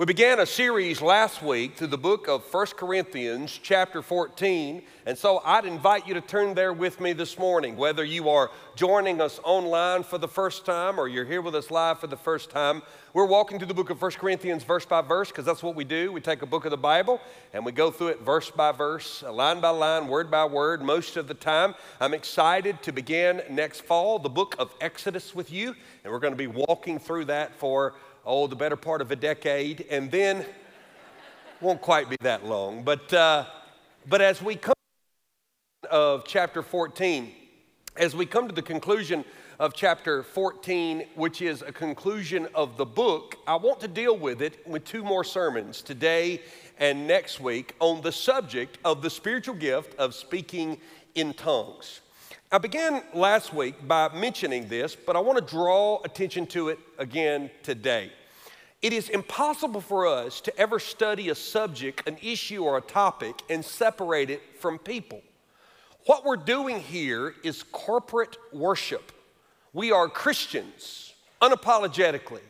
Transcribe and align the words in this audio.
We 0.00 0.06
began 0.06 0.40
a 0.40 0.46
series 0.46 1.02
last 1.02 1.42
week 1.42 1.76
through 1.76 1.88
the 1.88 1.98
book 1.98 2.26
of 2.26 2.42
1 2.54 2.68
Corinthians, 2.68 3.60
chapter 3.62 4.00
14. 4.00 4.80
And 5.04 5.18
so 5.18 5.42
I'd 5.44 5.66
invite 5.66 6.08
you 6.08 6.14
to 6.14 6.22
turn 6.22 6.54
there 6.54 6.72
with 6.72 7.00
me 7.02 7.12
this 7.12 7.38
morning, 7.38 7.76
whether 7.76 8.02
you 8.02 8.30
are 8.30 8.50
joining 8.76 9.20
us 9.20 9.38
online 9.44 10.02
for 10.02 10.16
the 10.16 10.26
first 10.26 10.64
time 10.64 10.98
or 10.98 11.06
you're 11.06 11.26
here 11.26 11.42
with 11.42 11.54
us 11.54 11.70
live 11.70 11.98
for 11.98 12.06
the 12.06 12.16
first 12.16 12.48
time. 12.48 12.80
We're 13.12 13.26
walking 13.26 13.58
through 13.58 13.68
the 13.68 13.74
book 13.74 13.90
of 13.90 14.00
1 14.00 14.12
Corinthians 14.12 14.64
verse 14.64 14.86
by 14.86 15.02
verse 15.02 15.28
because 15.28 15.44
that's 15.44 15.62
what 15.62 15.74
we 15.74 15.84
do. 15.84 16.12
We 16.12 16.22
take 16.22 16.40
a 16.40 16.46
book 16.46 16.64
of 16.64 16.70
the 16.70 16.78
Bible 16.78 17.20
and 17.52 17.66
we 17.66 17.72
go 17.72 17.90
through 17.90 18.08
it 18.08 18.22
verse 18.22 18.50
by 18.50 18.72
verse, 18.72 19.22
uh, 19.22 19.30
line 19.30 19.60
by 19.60 19.68
line, 19.68 20.08
word 20.08 20.30
by 20.30 20.46
word, 20.46 20.80
most 20.80 21.18
of 21.18 21.28
the 21.28 21.34
time. 21.34 21.74
I'm 22.00 22.14
excited 22.14 22.82
to 22.84 22.92
begin 22.92 23.42
next 23.50 23.82
fall 23.82 24.18
the 24.18 24.30
book 24.30 24.54
of 24.58 24.72
Exodus 24.80 25.34
with 25.34 25.52
you, 25.52 25.74
and 26.04 26.10
we're 26.10 26.20
going 26.20 26.32
to 26.32 26.38
be 26.38 26.46
walking 26.46 26.98
through 26.98 27.26
that 27.26 27.54
for 27.56 27.94
oh, 28.24 28.46
the 28.46 28.56
better 28.56 28.76
part 28.76 29.00
of 29.00 29.10
a 29.10 29.16
decade, 29.16 29.86
and 29.90 30.10
then 30.10 30.44
won't 31.60 31.80
quite 31.80 32.08
be 32.08 32.16
that 32.20 32.44
long. 32.44 32.82
But, 32.82 33.12
uh, 33.12 33.46
but 34.08 34.20
as 34.20 34.42
we 34.42 34.56
come 34.56 34.74
of 35.90 36.24
chapter 36.26 36.62
14, 36.62 37.32
as 37.96 38.14
we 38.14 38.26
come 38.26 38.48
to 38.48 38.54
the 38.54 38.62
conclusion 38.62 39.24
of 39.58 39.74
chapter 39.74 40.22
14, 40.22 41.06
which 41.16 41.42
is 41.42 41.62
a 41.62 41.72
conclusion 41.72 42.48
of 42.54 42.76
the 42.76 42.86
book, 42.86 43.36
I 43.46 43.56
want 43.56 43.80
to 43.80 43.88
deal 43.88 44.16
with 44.16 44.40
it 44.40 44.66
with 44.66 44.84
two 44.84 45.04
more 45.04 45.24
sermons 45.24 45.82
today 45.82 46.40
and 46.78 47.06
next 47.06 47.40
week 47.40 47.74
on 47.78 48.00
the 48.00 48.12
subject 48.12 48.78
of 48.84 49.02
the 49.02 49.10
spiritual 49.10 49.54
gift 49.54 49.94
of 49.98 50.14
speaking 50.14 50.78
in 51.14 51.34
tongues. 51.34 52.00
I 52.52 52.58
began 52.58 53.04
last 53.14 53.54
week 53.54 53.86
by 53.86 54.08
mentioning 54.12 54.66
this, 54.66 54.96
but 54.96 55.14
I 55.14 55.20
want 55.20 55.38
to 55.38 55.44
draw 55.44 56.00
attention 56.02 56.48
to 56.48 56.70
it 56.70 56.80
again 56.98 57.48
today. 57.62 58.10
It 58.82 58.92
is 58.92 59.08
impossible 59.08 59.80
for 59.80 60.08
us 60.08 60.40
to 60.40 60.58
ever 60.58 60.80
study 60.80 61.28
a 61.28 61.36
subject, 61.36 62.08
an 62.08 62.16
issue, 62.20 62.64
or 62.64 62.76
a 62.76 62.80
topic 62.80 63.40
and 63.48 63.64
separate 63.64 64.30
it 64.30 64.42
from 64.58 64.80
people. 64.80 65.22
What 66.06 66.24
we're 66.24 66.34
doing 66.34 66.80
here 66.80 67.36
is 67.44 67.62
corporate 67.62 68.36
worship. 68.52 69.12
We 69.72 69.92
are 69.92 70.08
Christians, 70.08 71.14
unapologetically. 71.40 72.42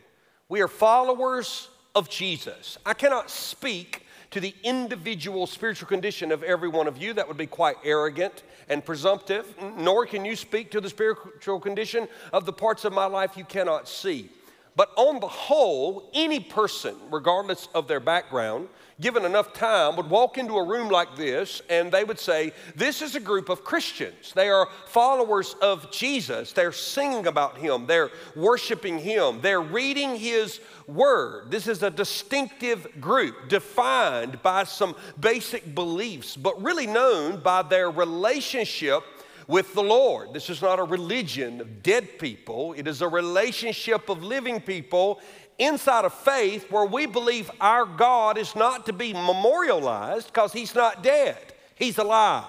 We 0.48 0.62
are 0.62 0.68
followers 0.68 1.68
of 1.94 2.08
Jesus. 2.08 2.78
I 2.86 2.94
cannot 2.94 3.28
speak 3.28 4.06
to 4.30 4.40
the 4.40 4.54
individual 4.62 5.46
spiritual 5.46 5.88
condition 5.88 6.32
of 6.32 6.42
every 6.42 6.68
one 6.68 6.86
of 6.86 6.98
you. 6.98 7.12
That 7.12 7.26
would 7.28 7.36
be 7.36 7.46
quite 7.46 7.76
arrogant 7.84 8.42
and 8.68 8.84
presumptive. 8.84 9.54
Nor 9.76 10.06
can 10.06 10.24
you 10.24 10.36
speak 10.36 10.70
to 10.70 10.80
the 10.80 10.88
spiritual 10.88 11.60
condition 11.60 12.08
of 12.32 12.46
the 12.46 12.52
parts 12.52 12.84
of 12.84 12.92
my 12.92 13.06
life 13.06 13.36
you 13.36 13.44
cannot 13.44 13.88
see. 13.88 14.30
But 14.76 14.92
on 14.96 15.20
the 15.20 15.28
whole, 15.28 16.10
any 16.14 16.40
person, 16.40 16.94
regardless 17.10 17.68
of 17.74 17.88
their 17.88 18.00
background, 18.00 18.68
given 19.00 19.24
enough 19.24 19.52
time, 19.52 19.96
would 19.96 20.08
walk 20.08 20.38
into 20.38 20.54
a 20.56 20.66
room 20.66 20.88
like 20.88 21.16
this 21.16 21.62
and 21.68 21.90
they 21.90 22.04
would 22.04 22.18
say, 22.18 22.52
This 22.76 23.02
is 23.02 23.14
a 23.14 23.20
group 23.20 23.48
of 23.48 23.64
Christians. 23.64 24.32
They 24.34 24.48
are 24.48 24.68
followers 24.86 25.56
of 25.60 25.90
Jesus. 25.90 26.52
They're 26.52 26.72
singing 26.72 27.26
about 27.26 27.58
Him, 27.58 27.86
they're 27.86 28.10
worshiping 28.36 28.98
Him, 28.98 29.40
they're 29.40 29.60
reading 29.62 30.16
His 30.16 30.60
Word. 30.86 31.50
This 31.50 31.66
is 31.66 31.82
a 31.82 31.90
distinctive 31.90 33.00
group 33.00 33.48
defined 33.48 34.42
by 34.42 34.64
some 34.64 34.94
basic 35.18 35.74
beliefs, 35.74 36.36
but 36.36 36.62
really 36.62 36.86
known 36.86 37.40
by 37.40 37.62
their 37.62 37.90
relationship 37.90 39.02
with 39.50 39.74
the 39.74 39.82
Lord. 39.82 40.32
This 40.32 40.48
is 40.48 40.62
not 40.62 40.78
a 40.78 40.84
religion 40.84 41.60
of 41.60 41.82
dead 41.82 42.18
people, 42.18 42.72
it 42.74 42.86
is 42.86 43.02
a 43.02 43.08
relationship 43.08 44.08
of 44.08 44.22
living 44.22 44.60
people 44.60 45.20
inside 45.58 46.04
of 46.04 46.14
faith 46.14 46.70
where 46.70 46.86
we 46.86 47.04
believe 47.04 47.50
our 47.60 47.84
God 47.84 48.38
is 48.38 48.54
not 48.54 48.86
to 48.86 48.92
be 48.92 49.12
memorialized 49.12 50.28
because 50.28 50.52
He's 50.52 50.74
not 50.74 51.02
dead, 51.02 51.36
He's 51.74 51.98
alive. 51.98 52.44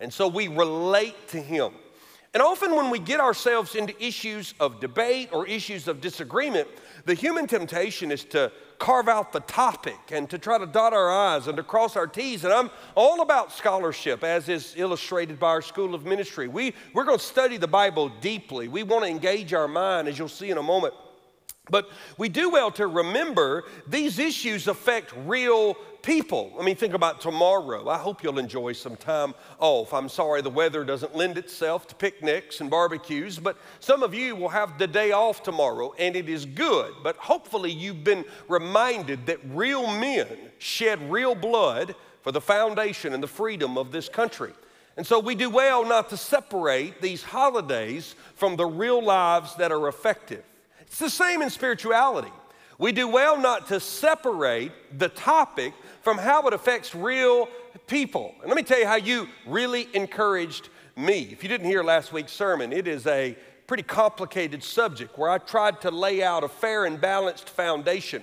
And 0.00 0.12
so 0.12 0.26
we 0.26 0.48
relate 0.48 1.28
to 1.28 1.40
Him. 1.40 1.72
And 2.34 2.42
often, 2.42 2.74
when 2.74 2.90
we 2.90 2.98
get 2.98 3.20
ourselves 3.20 3.74
into 3.74 4.00
issues 4.02 4.54
of 4.60 4.80
debate 4.80 5.30
or 5.32 5.46
issues 5.46 5.88
of 5.88 6.00
disagreement, 6.00 6.68
the 7.08 7.14
human 7.14 7.46
temptation 7.46 8.12
is 8.12 8.22
to 8.22 8.52
carve 8.78 9.08
out 9.08 9.32
the 9.32 9.40
topic 9.40 9.98
and 10.12 10.28
to 10.28 10.38
try 10.38 10.58
to 10.58 10.66
dot 10.66 10.92
our 10.92 11.10
I's 11.10 11.48
and 11.48 11.56
to 11.56 11.62
cross 11.62 11.96
our 11.96 12.06
T's. 12.06 12.44
And 12.44 12.52
I'm 12.52 12.70
all 12.94 13.22
about 13.22 13.50
scholarship, 13.50 14.22
as 14.22 14.48
is 14.48 14.74
illustrated 14.76 15.40
by 15.40 15.48
our 15.48 15.62
School 15.62 15.94
of 15.94 16.04
Ministry. 16.04 16.48
We, 16.48 16.74
we're 16.92 17.04
going 17.04 17.18
to 17.18 17.24
study 17.24 17.56
the 17.56 17.66
Bible 17.66 18.12
deeply. 18.20 18.68
We 18.68 18.82
want 18.82 19.04
to 19.04 19.10
engage 19.10 19.54
our 19.54 19.66
mind, 19.66 20.06
as 20.06 20.18
you'll 20.18 20.28
see 20.28 20.50
in 20.50 20.58
a 20.58 20.62
moment. 20.62 20.92
But 21.70 21.88
we 22.16 22.28
do 22.28 22.50
well 22.50 22.70
to 22.72 22.86
remember 22.86 23.64
these 23.86 24.18
issues 24.18 24.68
affect 24.68 25.12
real 25.26 25.74
people. 26.02 26.54
I 26.58 26.64
mean, 26.64 26.76
think 26.76 26.94
about 26.94 27.20
tomorrow. 27.20 27.88
I 27.88 27.98
hope 27.98 28.22
you'll 28.22 28.38
enjoy 28.38 28.72
some 28.72 28.96
time 28.96 29.34
off. 29.58 29.92
I'm 29.92 30.08
sorry 30.08 30.40
the 30.40 30.50
weather 30.50 30.84
doesn't 30.84 31.14
lend 31.14 31.36
itself 31.38 31.86
to 31.88 31.94
picnics 31.94 32.60
and 32.60 32.70
barbecues, 32.70 33.38
but 33.38 33.56
some 33.80 34.02
of 34.02 34.14
you 34.14 34.34
will 34.34 34.48
have 34.48 34.78
the 34.78 34.86
day 34.86 35.12
off 35.12 35.42
tomorrow, 35.42 35.92
and 35.98 36.16
it 36.16 36.28
is 36.28 36.46
good. 36.46 36.94
But 37.02 37.16
hopefully, 37.16 37.72
you've 37.72 38.04
been 38.04 38.24
reminded 38.48 39.26
that 39.26 39.38
real 39.50 39.86
men 39.86 40.26
shed 40.58 41.10
real 41.10 41.34
blood 41.34 41.94
for 42.22 42.32
the 42.32 42.40
foundation 42.40 43.12
and 43.12 43.22
the 43.22 43.28
freedom 43.28 43.76
of 43.76 43.92
this 43.92 44.08
country. 44.08 44.52
And 44.96 45.06
so 45.06 45.20
we 45.20 45.36
do 45.36 45.48
well 45.48 45.84
not 45.84 46.10
to 46.10 46.16
separate 46.16 47.00
these 47.00 47.22
holidays 47.22 48.16
from 48.34 48.56
the 48.56 48.66
real 48.66 49.02
lives 49.02 49.54
that 49.56 49.70
are 49.70 49.88
effective. 49.88 50.42
It's 50.88 50.98
the 50.98 51.10
same 51.10 51.42
in 51.42 51.50
spirituality. 51.50 52.32
We 52.78 52.92
do 52.92 53.06
well 53.08 53.40
not 53.40 53.68
to 53.68 53.80
separate 53.80 54.72
the 54.98 55.08
topic 55.08 55.74
from 56.02 56.18
how 56.18 56.46
it 56.46 56.54
affects 56.54 56.94
real 56.94 57.48
people. 57.86 58.34
And 58.40 58.48
let 58.48 58.56
me 58.56 58.62
tell 58.62 58.78
you 58.78 58.86
how 58.86 58.96
you 58.96 59.28
really 59.46 59.88
encouraged 59.94 60.68
me. 60.96 61.28
If 61.30 61.42
you 61.42 61.48
didn't 61.48 61.66
hear 61.66 61.82
last 61.82 62.12
week's 62.12 62.32
sermon, 62.32 62.72
it 62.72 62.88
is 62.88 63.06
a 63.06 63.36
pretty 63.66 63.82
complicated 63.82 64.64
subject 64.64 65.18
where 65.18 65.28
I 65.28 65.38
tried 65.38 65.80
to 65.82 65.90
lay 65.90 66.22
out 66.22 66.42
a 66.42 66.48
fair 66.48 66.84
and 66.84 67.00
balanced 67.00 67.50
foundation. 67.50 68.22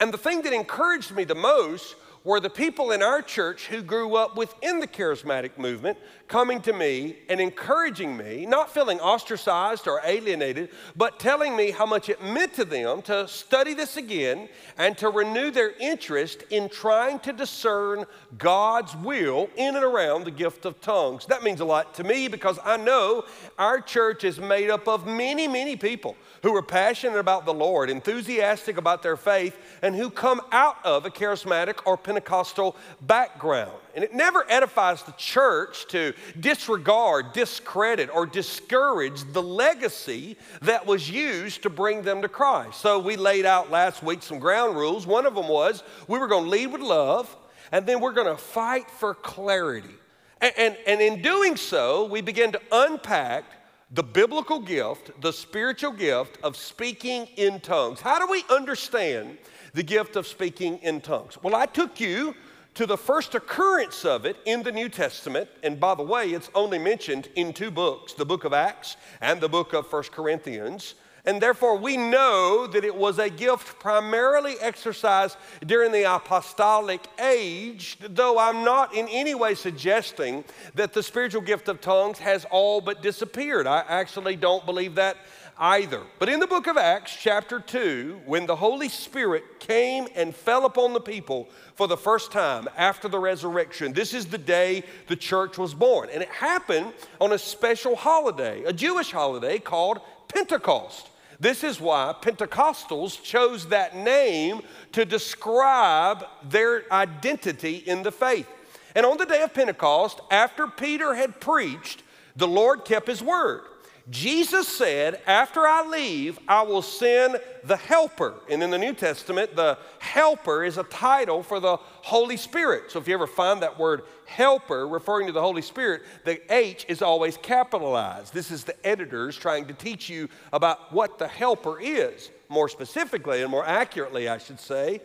And 0.00 0.12
the 0.12 0.18
thing 0.18 0.42
that 0.42 0.52
encouraged 0.52 1.12
me 1.12 1.24
the 1.24 1.34
most 1.34 1.96
were 2.26 2.40
the 2.40 2.50
people 2.50 2.90
in 2.90 3.04
our 3.04 3.22
church 3.22 3.68
who 3.68 3.80
grew 3.80 4.16
up 4.16 4.36
within 4.36 4.80
the 4.80 4.86
charismatic 4.88 5.56
movement 5.56 5.96
coming 6.26 6.60
to 6.60 6.72
me 6.72 7.16
and 7.28 7.40
encouraging 7.40 8.16
me, 8.16 8.44
not 8.44 8.68
feeling 8.68 8.98
ostracized 8.98 9.86
or 9.86 10.00
alienated, 10.04 10.70
but 10.96 11.20
telling 11.20 11.54
me 11.54 11.70
how 11.70 11.86
much 11.86 12.08
it 12.08 12.20
meant 12.20 12.52
to 12.52 12.64
them 12.64 13.00
to 13.00 13.28
study 13.28 13.74
this 13.74 13.96
again 13.96 14.48
and 14.76 14.98
to 14.98 15.08
renew 15.08 15.52
their 15.52 15.70
interest 15.78 16.42
in 16.50 16.68
trying 16.68 17.20
to 17.20 17.32
discern 17.32 18.04
God's 18.36 18.96
will 18.96 19.48
in 19.54 19.76
and 19.76 19.84
around 19.84 20.24
the 20.24 20.32
gift 20.32 20.64
of 20.64 20.80
tongues. 20.80 21.26
That 21.26 21.44
means 21.44 21.60
a 21.60 21.64
lot 21.64 21.94
to 21.94 22.02
me 22.02 22.26
because 22.26 22.58
I 22.64 22.76
know 22.76 23.24
our 23.56 23.80
church 23.80 24.24
is 24.24 24.40
made 24.40 24.68
up 24.68 24.88
of 24.88 25.06
many, 25.06 25.46
many 25.46 25.76
people 25.76 26.16
who 26.46 26.54
are 26.54 26.62
passionate 26.62 27.18
about 27.18 27.44
the 27.44 27.52
Lord, 27.52 27.90
enthusiastic 27.90 28.76
about 28.76 29.02
their 29.02 29.16
faith, 29.16 29.58
and 29.82 29.96
who 29.96 30.08
come 30.08 30.40
out 30.52 30.76
of 30.84 31.04
a 31.04 31.10
charismatic 31.10 31.80
or 31.84 31.96
Pentecostal 31.96 32.76
background. 33.00 33.72
And 33.96 34.04
it 34.04 34.14
never 34.14 34.48
edifies 34.48 35.02
the 35.02 35.10
church 35.18 35.88
to 35.88 36.12
disregard, 36.38 37.32
discredit, 37.32 38.10
or 38.14 38.26
discourage 38.26 39.24
the 39.32 39.42
legacy 39.42 40.36
that 40.62 40.86
was 40.86 41.10
used 41.10 41.64
to 41.64 41.68
bring 41.68 42.02
them 42.02 42.22
to 42.22 42.28
Christ. 42.28 42.80
So 42.80 43.00
we 43.00 43.16
laid 43.16 43.44
out 43.44 43.72
last 43.72 44.04
week 44.04 44.22
some 44.22 44.38
ground 44.38 44.76
rules. 44.76 45.04
One 45.04 45.26
of 45.26 45.34
them 45.34 45.48
was 45.48 45.82
we 46.06 46.20
were 46.20 46.28
going 46.28 46.44
to 46.44 46.50
lead 46.50 46.68
with 46.68 46.80
love, 46.80 47.36
and 47.72 47.84
then 47.86 47.98
we're 47.98 48.12
going 48.12 48.32
to 48.32 48.40
fight 48.40 48.88
for 48.88 49.14
clarity. 49.14 49.96
And, 50.40 50.52
and, 50.56 50.76
and 50.86 51.00
in 51.00 51.22
doing 51.22 51.56
so, 51.56 52.04
we 52.04 52.20
begin 52.20 52.52
to 52.52 52.60
unpack 52.70 53.42
the 53.90 54.02
biblical 54.02 54.60
gift, 54.60 55.20
the 55.20 55.32
spiritual 55.32 55.92
gift 55.92 56.38
of 56.42 56.56
speaking 56.56 57.26
in 57.36 57.60
tongues. 57.60 58.00
How 58.00 58.18
do 58.18 58.30
we 58.30 58.44
understand 58.50 59.38
the 59.74 59.82
gift 59.82 60.16
of 60.16 60.26
speaking 60.26 60.78
in 60.78 61.00
tongues? 61.00 61.40
Well, 61.42 61.54
I 61.54 61.66
took 61.66 62.00
you 62.00 62.34
to 62.74 62.84
the 62.84 62.96
first 62.96 63.34
occurrence 63.34 64.04
of 64.04 64.26
it 64.26 64.36
in 64.44 64.62
the 64.62 64.72
New 64.72 64.88
Testament. 64.88 65.48
And 65.62 65.80
by 65.80 65.94
the 65.94 66.02
way, 66.02 66.30
it's 66.30 66.50
only 66.54 66.78
mentioned 66.78 67.28
in 67.36 67.52
two 67.52 67.70
books 67.70 68.12
the 68.12 68.26
book 68.26 68.44
of 68.44 68.52
Acts 68.52 68.96
and 69.20 69.40
the 69.40 69.48
book 69.48 69.72
of 69.72 69.86
First 69.86 70.12
Corinthians. 70.12 70.94
And 71.26 71.42
therefore, 71.42 71.76
we 71.76 71.96
know 71.96 72.68
that 72.68 72.84
it 72.84 72.94
was 72.94 73.18
a 73.18 73.28
gift 73.28 73.80
primarily 73.80 74.54
exercised 74.60 75.36
during 75.66 75.90
the 75.90 76.04
apostolic 76.04 77.04
age, 77.20 77.98
though 78.00 78.38
I'm 78.38 78.64
not 78.64 78.94
in 78.94 79.08
any 79.08 79.34
way 79.34 79.56
suggesting 79.56 80.44
that 80.76 80.92
the 80.92 81.02
spiritual 81.02 81.42
gift 81.42 81.68
of 81.68 81.80
tongues 81.80 82.20
has 82.20 82.46
all 82.52 82.80
but 82.80 83.02
disappeared. 83.02 83.66
I 83.66 83.84
actually 83.88 84.36
don't 84.36 84.64
believe 84.64 84.94
that 84.94 85.16
either. 85.58 86.02
But 86.20 86.28
in 86.28 86.38
the 86.38 86.46
book 86.46 86.68
of 86.68 86.76
Acts, 86.76 87.16
chapter 87.18 87.58
2, 87.58 88.20
when 88.24 88.46
the 88.46 88.54
Holy 88.54 88.88
Spirit 88.88 89.58
came 89.58 90.06
and 90.14 90.32
fell 90.32 90.64
upon 90.64 90.92
the 90.92 91.00
people 91.00 91.48
for 91.74 91.88
the 91.88 91.96
first 91.96 92.30
time 92.30 92.68
after 92.76 93.08
the 93.08 93.18
resurrection, 93.18 93.92
this 93.92 94.14
is 94.14 94.26
the 94.26 94.38
day 94.38 94.84
the 95.08 95.16
church 95.16 95.58
was 95.58 95.74
born. 95.74 96.08
And 96.12 96.22
it 96.22 96.28
happened 96.28 96.92
on 97.20 97.32
a 97.32 97.38
special 97.38 97.96
holiday, 97.96 98.62
a 98.62 98.72
Jewish 98.72 99.10
holiday 99.10 99.58
called 99.58 100.00
Pentecost. 100.28 101.10
This 101.38 101.64
is 101.64 101.80
why 101.80 102.14
Pentecostals 102.20 103.22
chose 103.22 103.66
that 103.68 103.96
name 103.96 104.62
to 104.92 105.04
describe 105.04 106.26
their 106.42 106.90
identity 106.92 107.76
in 107.76 108.02
the 108.02 108.12
faith. 108.12 108.48
And 108.94 109.04
on 109.04 109.18
the 109.18 109.26
day 109.26 109.42
of 109.42 109.52
Pentecost, 109.52 110.20
after 110.30 110.66
Peter 110.66 111.14
had 111.14 111.40
preached, 111.40 112.02
the 112.34 112.48
Lord 112.48 112.84
kept 112.84 113.08
his 113.08 113.22
word. 113.22 113.62
Jesus 114.08 114.68
said, 114.68 115.20
After 115.26 115.66
I 115.66 115.84
leave, 115.86 116.38
I 116.46 116.62
will 116.62 116.82
send 116.82 117.40
the 117.64 117.76
Helper. 117.76 118.34
And 118.48 118.62
in 118.62 118.70
the 118.70 118.78
New 118.78 118.94
Testament, 118.94 119.56
the 119.56 119.78
Helper 119.98 120.62
is 120.62 120.78
a 120.78 120.84
title 120.84 121.42
for 121.42 121.58
the 121.58 121.76
Holy 121.76 122.36
Spirit. 122.36 122.92
So 122.92 123.00
if 123.00 123.08
you 123.08 123.14
ever 123.14 123.26
find 123.26 123.62
that 123.62 123.78
word 123.78 124.02
Helper 124.26 124.86
referring 124.86 125.26
to 125.26 125.32
the 125.32 125.40
Holy 125.40 125.62
Spirit, 125.62 126.02
the 126.24 126.40
H 126.54 126.86
is 126.88 127.02
always 127.02 127.36
capitalized. 127.36 128.32
This 128.32 128.52
is 128.52 128.62
the 128.62 128.86
editors 128.86 129.36
trying 129.36 129.66
to 129.66 129.74
teach 129.74 130.08
you 130.08 130.28
about 130.52 130.92
what 130.92 131.18
the 131.18 131.26
Helper 131.26 131.80
is. 131.80 132.30
More 132.48 132.68
specifically 132.68 133.42
and 133.42 133.50
more 133.50 133.66
accurately, 133.66 134.28
I 134.28 134.38
should 134.38 134.60
say, 134.60 135.00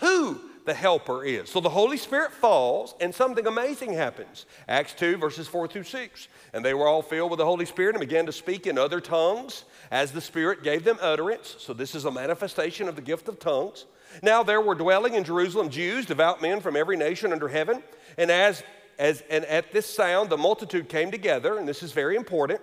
who 0.00 0.38
the 0.64 0.74
helper 0.74 1.24
is. 1.24 1.50
So 1.50 1.60
the 1.60 1.68
Holy 1.68 1.96
Spirit 1.96 2.32
falls 2.32 2.94
and 3.00 3.14
something 3.14 3.46
amazing 3.46 3.92
happens. 3.92 4.46
Acts 4.68 4.94
2, 4.94 5.18
verses 5.18 5.46
4 5.46 5.68
through 5.68 5.84
6. 5.84 6.28
And 6.52 6.64
they 6.64 6.74
were 6.74 6.86
all 6.86 7.02
filled 7.02 7.30
with 7.30 7.38
the 7.38 7.44
Holy 7.44 7.66
Spirit 7.66 7.94
and 7.96 8.00
began 8.00 8.26
to 8.26 8.32
speak 8.32 8.66
in 8.66 8.78
other 8.78 9.00
tongues 9.00 9.64
as 9.90 10.12
the 10.12 10.20
Spirit 10.20 10.62
gave 10.62 10.84
them 10.84 10.98
utterance. 11.00 11.56
So 11.58 11.74
this 11.74 11.94
is 11.94 12.04
a 12.06 12.10
manifestation 12.10 12.88
of 12.88 12.96
the 12.96 13.02
gift 13.02 13.28
of 13.28 13.38
tongues. 13.38 13.84
Now 14.22 14.42
there 14.42 14.60
were 14.60 14.74
dwelling 14.74 15.14
in 15.14 15.24
Jerusalem 15.24 15.68
Jews, 15.68 16.06
devout 16.06 16.40
men 16.40 16.60
from 16.60 16.76
every 16.76 16.96
nation 16.96 17.32
under 17.32 17.48
heaven. 17.48 17.82
And 18.16 18.30
as, 18.30 18.62
as 18.98 19.22
and 19.28 19.44
at 19.46 19.72
this 19.72 19.86
sound 19.86 20.30
the 20.30 20.38
multitude 20.38 20.88
came 20.88 21.10
together, 21.10 21.58
and 21.58 21.68
this 21.68 21.82
is 21.82 21.92
very 21.92 22.16
important, 22.16 22.60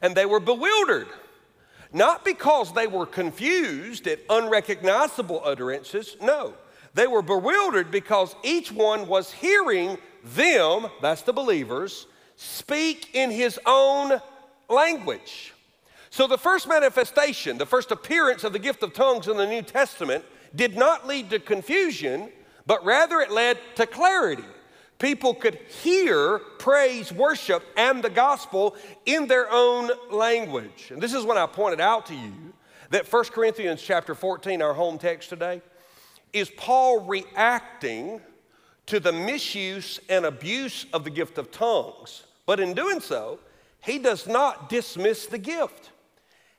and 0.00 0.14
they 0.14 0.26
were 0.26 0.40
bewildered 0.40 1.08
not 1.92 2.24
because 2.24 2.72
they 2.72 2.86
were 2.86 3.06
confused 3.06 4.06
at 4.06 4.20
unrecognizable 4.30 5.42
utterances, 5.44 6.16
no, 6.22 6.54
they 6.94 7.06
were 7.06 7.22
bewildered 7.22 7.90
because 7.90 8.34
each 8.42 8.70
one 8.70 9.06
was 9.06 9.32
hearing 9.32 9.98
them, 10.24 10.86
that's 11.00 11.22
the 11.22 11.32
believers, 11.32 12.06
speak 12.36 13.14
in 13.14 13.30
his 13.30 13.58
own 13.66 14.20
language. 14.68 15.54
So 16.10 16.26
the 16.26 16.38
first 16.38 16.68
manifestation, 16.68 17.56
the 17.56 17.66
first 17.66 17.90
appearance 17.90 18.44
of 18.44 18.52
the 18.52 18.58
gift 18.58 18.82
of 18.82 18.92
tongues 18.92 19.28
in 19.28 19.36
the 19.36 19.46
New 19.46 19.62
Testament 19.62 20.24
did 20.54 20.76
not 20.76 21.06
lead 21.06 21.30
to 21.30 21.38
confusion, 21.38 22.28
but 22.66 22.84
rather 22.84 23.20
it 23.20 23.30
led 23.30 23.58
to 23.76 23.86
clarity. 23.86 24.44
People 24.98 25.34
could 25.34 25.58
hear 25.82 26.38
praise, 26.58 27.10
worship, 27.10 27.64
and 27.76 28.04
the 28.04 28.10
gospel 28.10 28.76
in 29.06 29.26
their 29.26 29.50
own 29.50 29.90
language. 30.10 30.90
And 30.90 31.02
this 31.02 31.14
is 31.14 31.24
when 31.24 31.38
I 31.38 31.46
pointed 31.46 31.80
out 31.80 32.06
to 32.06 32.14
you 32.14 32.52
that 32.90 33.10
1 33.10 33.24
Corinthians 33.24 33.82
chapter 33.82 34.14
14, 34.14 34.60
our 34.60 34.74
home 34.74 34.98
text 34.98 35.30
today, 35.30 35.62
is 36.32 36.50
Paul 36.50 37.00
reacting 37.00 38.20
to 38.86 39.00
the 39.00 39.12
misuse 39.12 40.00
and 40.08 40.24
abuse 40.24 40.86
of 40.92 41.04
the 41.04 41.10
gift 41.10 41.38
of 41.38 41.50
tongues. 41.50 42.24
But 42.46 42.60
in 42.60 42.74
doing 42.74 43.00
so, 43.00 43.38
he 43.80 43.98
does 43.98 44.26
not 44.26 44.68
dismiss 44.68 45.26
the 45.26 45.38
gift. 45.38 45.90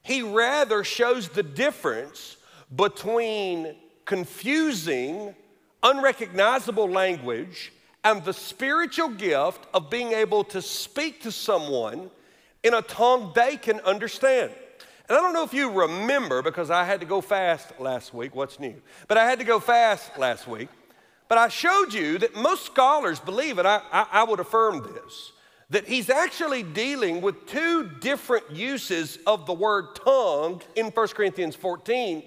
He 0.01 0.21
rather 0.21 0.83
shows 0.83 1.29
the 1.29 1.43
difference 1.43 2.37
between 2.75 3.75
confusing, 4.05 5.35
unrecognizable 5.81 6.89
language 6.89 7.71
and 8.03 8.23
the 8.23 8.33
spiritual 8.33 9.09
gift 9.09 9.65
of 9.73 9.89
being 9.89 10.11
able 10.11 10.43
to 10.43 10.61
speak 10.61 11.21
to 11.21 11.31
someone 11.31 12.09
in 12.63 12.73
a 12.73 12.81
tongue 12.81 13.31
they 13.35 13.57
can 13.57 13.79
understand. 13.81 14.51
And 15.09 15.17
I 15.17 15.21
don't 15.21 15.33
know 15.33 15.43
if 15.43 15.53
you 15.53 15.69
remember 15.69 16.41
because 16.41 16.71
I 16.71 16.85
had 16.85 17.01
to 17.01 17.05
go 17.05 17.19
fast 17.19 17.79
last 17.79 18.13
week. 18.13 18.35
What's 18.35 18.59
new? 18.59 18.75
But 19.07 19.17
I 19.17 19.25
had 19.25 19.39
to 19.39 19.45
go 19.45 19.59
fast 19.59 20.17
last 20.17 20.47
week. 20.47 20.69
But 21.27 21.37
I 21.37 21.49
showed 21.49 21.93
you 21.93 22.17
that 22.19 22.35
most 22.35 22.65
scholars 22.65 23.19
believe, 23.19 23.57
and 23.57 23.67
I, 23.67 23.81
I, 23.91 24.07
I 24.11 24.23
would 24.23 24.39
affirm 24.39 24.83
this, 24.93 25.31
that 25.71 25.87
he's 25.87 26.09
actually 26.09 26.63
dealing 26.63 27.21
with 27.21 27.47
two 27.47 27.89
different 27.99 28.51
uses 28.51 29.17
of 29.25 29.45
the 29.45 29.53
word 29.53 29.95
tongue 29.95 30.61
in 30.75 30.87
1 30.87 31.07
Corinthians 31.09 31.55
14. 31.55 32.23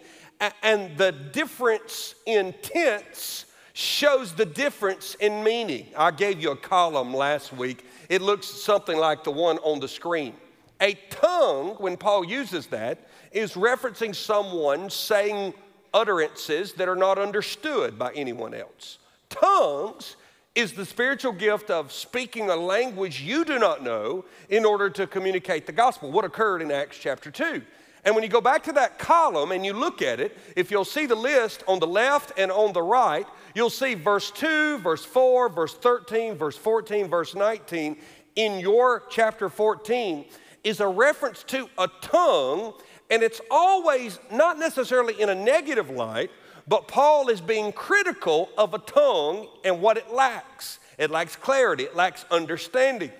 And 0.62 0.98
the 0.98 1.12
difference 1.12 2.14
in 2.26 2.54
tense 2.62 3.46
shows 3.72 4.32
the 4.32 4.44
difference 4.44 5.14
in 5.14 5.42
meaning. 5.42 5.86
I 5.96 6.10
gave 6.10 6.42
you 6.42 6.50
a 6.50 6.56
column 6.56 7.14
last 7.14 7.52
week. 7.52 7.86
It 8.08 8.20
looks 8.22 8.46
something 8.46 8.98
like 8.98 9.24
the 9.24 9.30
one 9.30 9.58
on 9.58 9.80
the 9.80 9.88
screen. 9.88 10.34
A 10.80 10.94
tongue, 11.10 11.76
when 11.78 11.96
Paul 11.96 12.24
uses 12.24 12.66
that, 12.66 13.08
is 13.32 13.54
referencing 13.54 14.14
someone 14.14 14.90
saying 14.90 15.54
utterances 15.94 16.74
that 16.74 16.88
are 16.88 16.96
not 16.96 17.18
understood 17.18 17.98
by 17.98 18.12
anyone 18.12 18.52
else. 18.52 18.98
Tongues 19.30 20.16
is 20.54 20.72
the 20.72 20.86
spiritual 20.86 21.32
gift 21.32 21.70
of 21.70 21.92
speaking 21.92 22.50
a 22.50 22.56
language 22.56 23.20
you 23.20 23.44
do 23.44 23.58
not 23.58 23.82
know 23.82 24.24
in 24.48 24.64
order 24.64 24.88
to 24.90 25.06
communicate 25.06 25.66
the 25.66 25.72
gospel. 25.72 26.10
What 26.10 26.24
occurred 26.24 26.62
in 26.62 26.70
Acts 26.70 26.98
chapter 26.98 27.30
2. 27.30 27.62
And 28.04 28.14
when 28.14 28.22
you 28.22 28.30
go 28.30 28.40
back 28.40 28.62
to 28.64 28.72
that 28.72 28.98
column 28.98 29.52
and 29.52 29.66
you 29.66 29.72
look 29.72 30.00
at 30.00 30.20
it, 30.20 30.38
if 30.54 30.70
you'll 30.70 30.84
see 30.84 31.06
the 31.06 31.16
list 31.16 31.64
on 31.66 31.80
the 31.80 31.86
left 31.86 32.32
and 32.38 32.52
on 32.52 32.72
the 32.72 32.82
right, 32.82 33.26
you'll 33.54 33.68
see 33.68 33.94
verse 33.94 34.30
2, 34.30 34.78
verse 34.78 35.04
4, 35.04 35.48
verse 35.48 35.74
13, 35.74 36.36
verse 36.36 36.56
14, 36.56 37.08
verse 37.08 37.34
19 37.34 37.96
in 38.36 38.60
your 38.60 39.02
chapter 39.10 39.48
14 39.48 40.24
is 40.66 40.80
a 40.80 40.88
reference 40.88 41.44
to 41.44 41.70
a 41.78 41.88
tongue, 42.00 42.74
and 43.08 43.22
it's 43.22 43.40
always 43.52 44.18
not 44.32 44.58
necessarily 44.58 45.18
in 45.20 45.28
a 45.28 45.34
negative 45.34 45.90
light, 45.90 46.28
but 46.66 46.88
Paul 46.88 47.28
is 47.28 47.40
being 47.40 47.70
critical 47.70 48.48
of 48.58 48.74
a 48.74 48.80
tongue 48.80 49.46
and 49.64 49.80
what 49.80 49.96
it 49.96 50.12
lacks. 50.12 50.80
It 50.98 51.12
lacks 51.12 51.36
clarity, 51.36 51.84
it 51.84 51.94
lacks 51.94 52.24
understanding. 52.32 53.12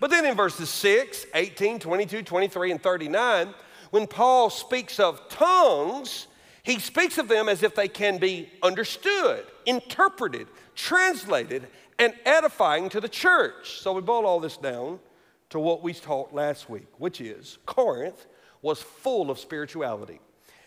But 0.00 0.08
then 0.08 0.24
in 0.24 0.34
verses 0.34 0.70
6, 0.70 1.26
18, 1.34 1.78
22, 1.78 2.22
23, 2.22 2.70
and 2.70 2.82
39, 2.82 3.54
when 3.90 4.06
Paul 4.06 4.48
speaks 4.48 4.98
of 4.98 5.28
tongues, 5.28 6.26
he 6.62 6.78
speaks 6.78 7.18
of 7.18 7.28
them 7.28 7.50
as 7.50 7.62
if 7.62 7.74
they 7.74 7.88
can 7.88 8.16
be 8.16 8.48
understood, 8.62 9.44
interpreted, 9.66 10.46
translated, 10.74 11.66
and 11.98 12.14
edifying 12.24 12.88
to 12.88 13.00
the 13.02 13.10
church. 13.10 13.78
So 13.80 13.92
we 13.92 14.00
boil 14.00 14.24
all 14.24 14.40
this 14.40 14.56
down 14.56 15.00
to 15.54 15.60
what 15.60 15.84
we 15.84 15.94
taught 15.94 16.34
last 16.34 16.68
week, 16.68 16.88
which 16.98 17.20
is 17.20 17.58
Corinth 17.64 18.26
was 18.60 18.82
full 18.82 19.30
of 19.30 19.38
spirituality. 19.38 20.18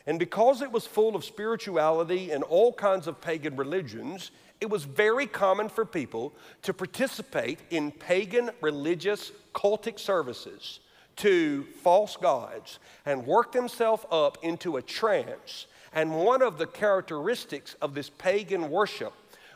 And 0.05 0.17
because 0.17 0.61
it 0.61 0.71
was 0.71 0.87
full 0.87 1.13
of 1.13 1.25
spirituality 1.25 2.31
and 2.31 2.41
all 2.45 2.71
kinds 2.71 3.05
of 3.05 3.19
pagan 3.19 3.57
religions, 3.57 4.31
it 4.61 4.69
was 4.69 4.85
very 4.85 5.27
common 5.27 5.67
for 5.67 5.83
people 5.83 6.33
to 6.61 6.73
participate 6.73 7.59
in 7.69 7.91
pagan 7.91 8.49
religious 8.61 9.33
cultic 9.53 9.99
services 9.99 10.79
to 11.17 11.65
false 11.83 12.15
gods 12.15 12.79
and 13.05 13.27
work 13.27 13.51
themselves 13.51 14.05
up 14.09 14.37
into 14.41 14.77
a 14.77 14.81
trance. 14.81 15.65
And 15.91 16.15
one 16.15 16.41
of 16.41 16.57
the 16.57 16.65
characteristics 16.65 17.75
of 17.81 17.93
this 17.93 18.09
pagan 18.09 18.69
worship 18.69 19.11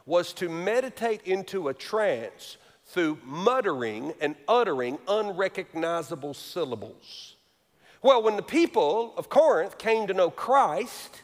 was 0.05 0.33
to 0.33 0.49
meditate 0.49 1.21
into 1.23 1.69
a 1.69 1.73
trance 1.73 2.57
through 2.91 3.17
muttering 3.23 4.13
and 4.19 4.35
uttering 4.47 4.97
unrecognizable 5.07 6.33
syllables. 6.33 7.35
Well, 8.01 8.21
when 8.21 8.35
the 8.35 8.43
people 8.43 9.13
of 9.15 9.29
Corinth 9.29 9.77
came 9.77 10.07
to 10.07 10.13
know 10.13 10.29
Christ, 10.29 11.21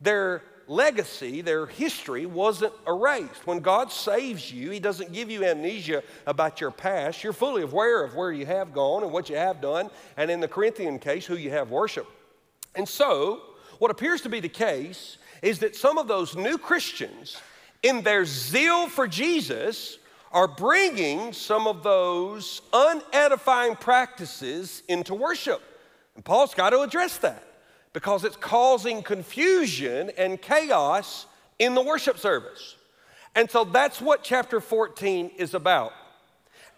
their 0.00 0.42
legacy, 0.66 1.42
their 1.42 1.66
history 1.66 2.24
wasn't 2.24 2.72
erased. 2.86 3.46
When 3.46 3.58
God 3.58 3.92
saves 3.92 4.50
you, 4.50 4.70
He 4.70 4.80
doesn't 4.80 5.12
give 5.12 5.30
you 5.30 5.44
amnesia 5.44 6.02
about 6.26 6.60
your 6.60 6.70
past. 6.70 7.22
You're 7.22 7.32
fully 7.32 7.62
aware 7.62 8.02
of 8.02 8.14
where 8.14 8.32
you 8.32 8.46
have 8.46 8.72
gone 8.72 9.02
and 9.02 9.12
what 9.12 9.28
you 9.28 9.36
have 9.36 9.60
done, 9.60 9.90
and 10.16 10.30
in 10.30 10.40
the 10.40 10.48
Corinthian 10.48 10.98
case, 10.98 11.26
who 11.26 11.36
you 11.36 11.50
have 11.50 11.70
worshiped. 11.70 12.10
And 12.76 12.88
so, 12.88 13.42
what 13.78 13.90
appears 13.90 14.22
to 14.22 14.28
be 14.28 14.40
the 14.40 14.48
case 14.48 15.18
is 15.42 15.58
that 15.58 15.76
some 15.76 15.98
of 15.98 16.06
those 16.08 16.36
new 16.36 16.56
Christians, 16.56 17.36
in 17.82 18.02
their 18.02 18.24
zeal 18.24 18.88
for 18.88 19.08
Jesus, 19.08 19.98
are 20.32 20.48
bringing 20.48 21.32
some 21.32 21.66
of 21.66 21.82
those 21.82 22.62
unedifying 22.72 23.78
practices 23.78 24.82
into 24.88 25.14
worship. 25.14 25.60
And 26.14 26.24
Paul's 26.24 26.54
got 26.54 26.70
to 26.70 26.80
address 26.80 27.16
that 27.18 27.44
because 27.92 28.24
it's 28.24 28.36
causing 28.36 29.02
confusion 29.02 30.10
and 30.16 30.40
chaos 30.40 31.26
in 31.58 31.74
the 31.74 31.82
worship 31.82 32.18
service. 32.18 32.76
And 33.34 33.50
so 33.50 33.64
that's 33.64 34.00
what 34.00 34.22
chapter 34.22 34.60
14 34.60 35.32
is 35.36 35.54
about. 35.54 35.92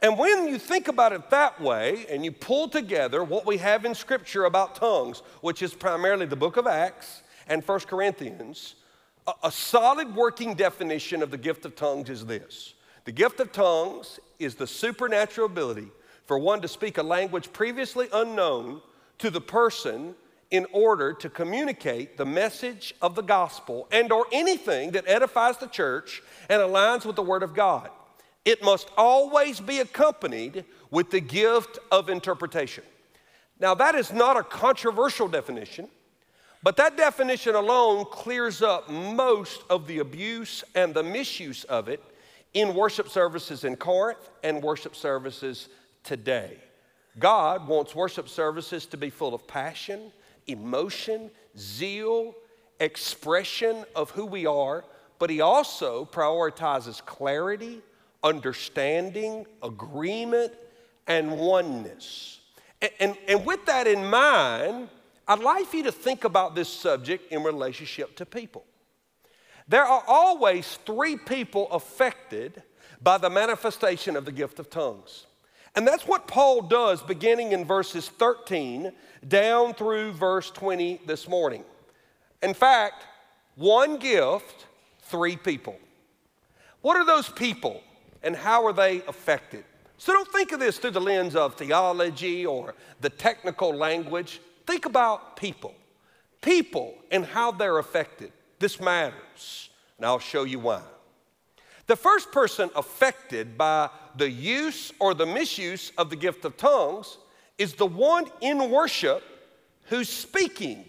And 0.01 0.19
when 0.19 0.49
you 0.49 0.59
think 0.59 0.89
about 0.89 1.13
it 1.13 1.31
that 1.31 1.61
way 1.61 2.07
and 2.11 2.25
you 2.25 2.33
pull 2.33 2.69
together 2.69 3.23
what 3.23 3.47
we 3.47 3.59
have 3.59 3.85
in 3.85 3.95
Scripture 3.95 4.47
about 4.47 4.75
tongues, 4.75 5.23
which 5.43 5.63
is 5.63 5.75
primarily 5.75 6.27
the 6.27 6.37
book 6.37 6.57
of 6.57 6.67
Acts 6.67 7.23
and 7.47 7.65
First 7.65 7.87
Corinthians, 7.87 8.75
a, 9.27 9.33
a 9.45 9.53
solid 9.53 10.15
working 10.17 10.55
definition 10.55 11.23
of 11.23 11.31
the 11.31 11.39
gift 11.39 11.65
of 11.65 11.77
tongues 11.77 12.11
is 12.11 12.27
this 12.27 12.75
the 13.05 13.13
gift 13.13 13.41
of 13.41 13.53
tongues 13.53 14.21
is 14.39 14.55
the 14.55 14.67
supernatural 14.67 15.47
ability 15.47 15.89
for 16.27 16.39
one 16.39 16.61
to 16.61 16.69
speak 16.69 16.99
a 16.99 17.03
language 17.03 17.53
previously 17.53 18.09
unknown 18.13 18.81
to 19.19 19.31
the 19.31 19.41
person 19.41 20.15
in 20.51 20.67
order 20.73 21.13
to 21.15 21.31
communicate 21.31 22.17
the 22.17 22.27
message 22.27 22.95
of 23.01 23.15
the 23.15 23.23
gospel 23.23 23.89
and 23.91 24.13
or 24.13 24.27
anything 24.33 24.91
that 24.91 25.05
edifies 25.09 25.57
the 25.57 25.67
church 25.67 26.23
and 26.49 26.61
aligns 26.61 27.05
with 27.05 27.17
the 27.17 27.23
word 27.23 27.43
of 27.43 27.55
God. 27.55 27.91
It 28.45 28.63
must 28.63 28.91
always 28.97 29.61
be 29.61 29.81
accompanied 29.81 30.65
with 30.91 31.11
the 31.11 31.21
gift 31.21 31.79
of 31.91 32.11
interpretation. 32.11 32.85
Now, 33.59 33.75
that 33.77 33.95
is 33.95 34.13
not 34.13 34.37
a 34.37 34.43
controversial 34.43 35.29
definition, 35.29 35.89
but 36.63 36.77
that 36.77 36.97
definition 36.97 37.55
alone 37.55 38.05
clears 38.11 38.61
up 38.61 38.91
most 38.91 39.63
of 39.71 39.87
the 39.87 40.01
abuse 40.01 40.63
and 40.75 40.93
the 40.93 41.03
misuse 41.03 41.65
of 41.65 41.89
it 41.89 42.03
in 42.55 42.75
worship 42.75 43.09
services 43.09 43.65
in 43.65 43.77
Corinth 43.77 44.29
and 44.43 44.63
worship 44.63 44.95
services 44.95 45.69
today. 46.05 46.59
God 47.19 47.67
wants 47.67 47.95
worship 47.95 48.29
services 48.29 48.87
to 48.87 48.97
be 48.97 49.11
full 49.11 49.35
of 49.35 49.47
passion, 49.47 50.13
emotion, 50.47 51.31
zeal, 51.59 52.35
expression 52.81 53.85
of 53.95 54.11
who 54.11 54.27
we 54.27 54.47
are, 54.47 54.85
but 55.19 55.31
He 55.31 55.41
also 55.41 56.05
prioritizes 56.07 57.05
clarity, 57.05 57.81
understanding, 58.23 59.47
agreement, 59.63 60.53
and 61.07 61.39
oneness. 61.39 62.41
And, 62.81 62.91
and, 62.99 63.17
and, 63.29 63.47
with 63.47 63.65
that 63.67 63.87
in 63.87 64.05
mind, 64.07 64.89
I'd 65.29 65.39
like 65.39 65.73
you 65.73 65.85
to 65.85 65.93
think 65.93 66.25
about 66.25 66.55
this 66.55 66.69
subject 66.69 67.33
in 67.33 67.43
relationship 67.43 68.17
to 68.17 68.27
people. 68.27 68.65
There 69.69 69.85
are 69.85 70.03
always 70.07 70.79
three 70.85 71.17
people 71.17 71.71
affected 71.71 72.63
by 73.03 73.19
the 73.19 73.31
manifestation 73.31 74.17
of 74.17 74.25
the 74.25 74.33
gift 74.33 74.59
of 74.59 74.71
tongues. 74.71 75.27
And 75.75 75.87
that's 75.87 76.07
what 76.07 76.27
Paul 76.27 76.63
does 76.63 77.03
beginning 77.03 77.53
in 77.53 77.65
verses 77.65 78.09
13 78.09 78.93
down 79.27 79.75
through 79.75 80.13
verse 80.13 80.51
20 80.51 81.01
this 81.07 81.29
morning. 81.29 81.65
In 82.43 82.55
fact, 82.55 83.05
one 83.55 83.97
gift, 83.97 84.67
three 85.05 85.37
people. 85.37 85.79
What 86.83 86.97
are 86.97 87.07
those 87.07 87.29
people 87.29 87.83
and 88.23 88.37
how 88.37 88.67
are 88.67 88.73
they 88.73 89.03
affected? 89.07 89.65
So 89.97 90.13
don't 90.13 90.31
think 90.33 90.53
of 90.53 90.61
this 90.61 90.79
through 90.79 90.91
the 90.91 91.01
lens 91.01 91.37
of 91.37 91.55
theology 91.55 92.45
or 92.45 92.75
the 93.01 93.11
technical 93.11 93.75
language. 93.75 94.41
Think 94.67 94.85
about 94.85 95.37
people. 95.37 95.75
People 96.41 96.95
and 97.11 97.25
how 97.25 97.53
they're 97.53 97.79
affected. 97.79 98.33
This 98.63 98.79
matters, 98.79 99.71
and 99.97 100.07
I'll 100.07 100.21
show 100.21 100.45
you 100.45 100.61
why. 100.61 100.83
The 101.89 101.97
first 101.97 102.31
person 102.31 102.71
affected 102.77 103.59
by 103.59 103.91
the 104.15 104.31
use 104.31 104.93
or 105.01 105.15
the 105.15 105.27
misuse 105.27 105.91
of 105.99 106.11
the 106.11 106.15
gift 106.15 106.45
of 106.45 106.57
tongues 106.57 107.19
is 107.59 107.75
the 107.75 107.87
one 107.87 108.27
in 108.41 108.71
worship 108.71 109.25
who's 109.87 110.09
speaking 110.09 110.85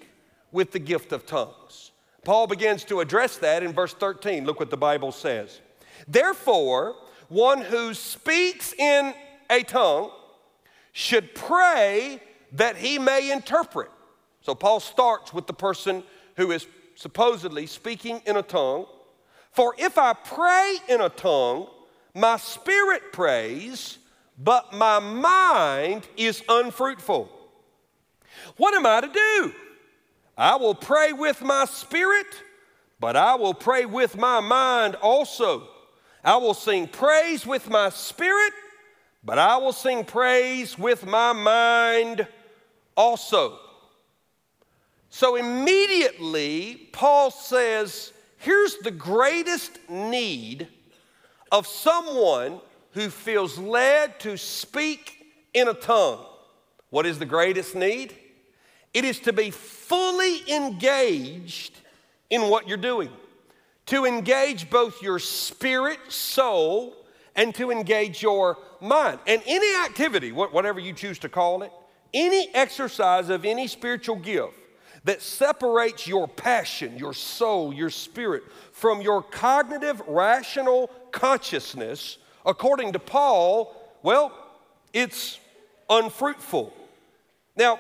with 0.51 0.71
the 0.71 0.77
gift 0.77 1.13
of 1.13 1.25
tongues. 1.25 1.89
Paul 2.23 2.45
begins 2.45 2.83
to 2.83 2.99
address 2.99 3.37
that 3.37 3.63
in 3.63 3.73
verse 3.73 3.95
13. 3.95 4.45
Look 4.45 4.59
what 4.59 4.69
the 4.69 4.77
Bible 4.77 5.11
says. 5.11 5.59
Therefore, 6.07 6.95
one 7.27 7.59
who 7.59 7.95
speaks 7.95 8.73
in 8.73 9.15
a 9.49 9.63
tongue 9.63 10.11
should 10.91 11.33
pray 11.33 12.21
that 12.51 12.77
he 12.77 12.99
may 12.99 13.31
interpret. 13.31 13.89
So 14.41 14.53
Paul 14.53 14.79
starts 14.79 15.33
with 15.33 15.47
the 15.47 15.53
person 15.53 16.03
who 16.35 16.51
is 16.51 16.67
supposedly 16.95 17.65
speaking 17.65 18.21
in 18.25 18.38
a 18.38 18.41
tongue. 18.41 18.85
For 19.51 19.75
if 19.77 19.97
I 19.97 20.13
pray 20.13 20.77
in 20.89 21.01
a 21.01 21.09
tongue, 21.09 21.67
my 22.15 22.38
spirit 22.38 23.12
prays, 23.12 23.97
but 24.38 24.73
my 24.73 25.00
mind 25.00 26.07
is 26.17 26.43
unfruitful. 26.47 27.29
What 28.57 28.73
am 28.73 28.85
I 28.85 29.01
to 29.01 29.07
do? 29.07 29.53
I 30.38 30.55
will 30.55 30.75
pray 30.75 31.13
with 31.13 31.41
my 31.41 31.65
spirit, 31.65 32.27
but 33.00 33.15
I 33.15 33.35
will 33.35 33.53
pray 33.53 33.85
with 33.85 34.17
my 34.17 34.39
mind 34.39 34.95
also. 34.95 35.67
I 36.23 36.38
will 36.38 36.53
sing 36.53 36.88
praise 36.88 37.45
with 37.45 37.69
my 37.69 37.89
spirit, 37.89 38.53
but 39.23 39.38
I 39.38 39.57
will 39.57 39.73
sing 39.73 40.05
praise 40.05 40.77
with 40.77 41.05
my 41.05 41.33
mind 41.33 42.27
also. 42.95 43.59
So 45.15 45.36
immediately, 45.36 46.89
Paul 46.91 47.29
says, 47.29 48.12
here's 48.38 48.77
the 48.77 48.89
greatest 48.89 49.77
need 49.88 50.67
of 51.51 51.67
someone 51.67 52.60
who 52.93 53.10
feels 53.12 53.60
led 53.60 54.20
to 54.22 54.38
speak 54.38 55.24
in 55.53 55.67
a 55.67 55.75
tongue. 55.75 56.25
What 56.89 57.05
is 57.05 57.20
the 57.20 57.27
greatest 57.27 57.75
need? 57.75 58.15
It 58.91 59.05
is 59.05 59.20
to 59.20 59.34
be 59.34 59.51
fully 59.51 60.51
engaged 60.51 61.77
in 62.32 62.50
what 62.50 62.67
you're 62.67 62.75
doing, 62.75 63.12
to 63.86 64.05
engage 64.05 64.72
both 64.72 65.03
your 65.03 65.20
spirit, 65.20 66.00
soul, 66.08 66.96
and 67.36 67.53
to 67.53 67.70
engage 67.70 68.24
your 68.24 68.58
mind. 68.82 69.20
And 69.27 69.43
any 69.46 69.86
activity, 69.86 70.32
whatever 70.32 70.79
you 70.79 70.91
choose 70.91 71.20
to 71.20 71.29
call 71.29 71.62
it, 71.62 71.72
any 72.15 72.50
exercise 72.55 73.29
of 73.29 73.46
any 73.46 73.67
spiritual 73.67 74.15
gift 74.15 74.58
that 75.03 75.22
separates 75.22 76.07
your 76.07 76.27
passion, 76.27 76.98
your 76.98 77.13
soul, 77.13 77.74
your 77.74 77.89
spirit 77.89 78.43
from 78.72 79.01
your 79.01 79.22
cognitive, 79.22 80.01
rational 80.07 80.89
consciousness, 81.12 82.17
according 82.45 82.93
to 82.93 83.00
Paul, 83.00 83.75
well, 84.01 84.31
it's 84.93 85.39
unfruitful. 85.89 86.74
Now, 87.55 87.79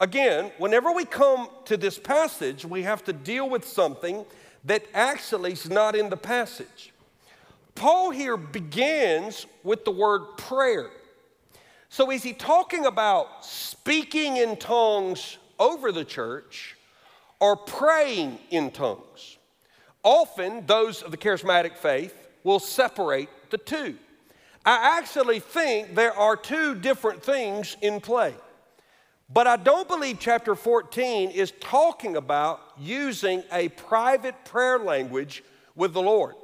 again, 0.00 0.52
whenever 0.58 0.92
we 0.92 1.04
come 1.04 1.48
to 1.66 1.76
this 1.76 1.98
passage, 1.98 2.64
we 2.64 2.82
have 2.82 3.04
to 3.04 3.12
deal 3.12 3.48
with 3.48 3.66
something 3.66 4.24
that 4.64 4.84
actually 4.94 5.52
is 5.52 5.68
not 5.68 5.96
in 5.96 6.10
the 6.10 6.16
passage. 6.16 6.92
Paul 7.74 8.10
here 8.10 8.36
begins 8.36 9.46
with 9.62 9.84
the 9.84 9.90
word 9.90 10.36
prayer. 10.36 10.90
So, 11.88 12.10
is 12.10 12.22
he 12.22 12.32
talking 12.32 12.86
about 12.86 13.44
speaking 13.44 14.36
in 14.36 14.56
tongues 14.56 15.38
over 15.60 15.92
the 15.92 16.04
church 16.04 16.76
or 17.38 17.56
praying 17.56 18.38
in 18.50 18.72
tongues. 18.72 19.36
Often, 20.02 20.66
those 20.66 21.02
of 21.02 21.10
the 21.10 21.16
charismatic 21.16 21.76
faith 21.76 22.14
will 22.42 22.58
separate 22.58 23.28
the 23.50 23.58
two. 23.58 23.96
I 24.64 24.98
actually 24.98 25.40
think 25.40 25.94
there 25.94 26.16
are 26.16 26.36
two 26.36 26.74
different 26.74 27.22
things 27.22 27.76
in 27.80 28.00
play. 28.00 28.34
But 29.32 29.46
I 29.46 29.56
don't 29.56 29.86
believe 29.86 30.18
chapter 30.18 30.54
14 30.54 31.30
is 31.30 31.52
talking 31.60 32.16
about 32.16 32.60
using 32.78 33.44
a 33.52 33.68
private 33.68 34.34
prayer 34.44 34.78
language 34.78 35.44
with 35.76 35.92
the 35.92 36.02
Lord. 36.02 36.34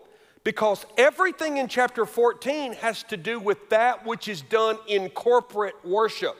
Because 0.44 0.86
everything 0.96 1.56
in 1.56 1.66
chapter 1.66 2.06
14 2.06 2.74
has 2.74 3.02
to 3.04 3.16
do 3.16 3.40
with 3.40 3.68
that 3.70 4.06
which 4.06 4.28
is 4.28 4.40
done 4.40 4.78
in 4.86 5.08
corporate 5.10 5.74
worship. 5.84 6.36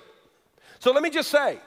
So 0.78 0.92
let 0.92 1.02
me 1.02 1.10
just 1.10 1.30
say, 1.30 1.58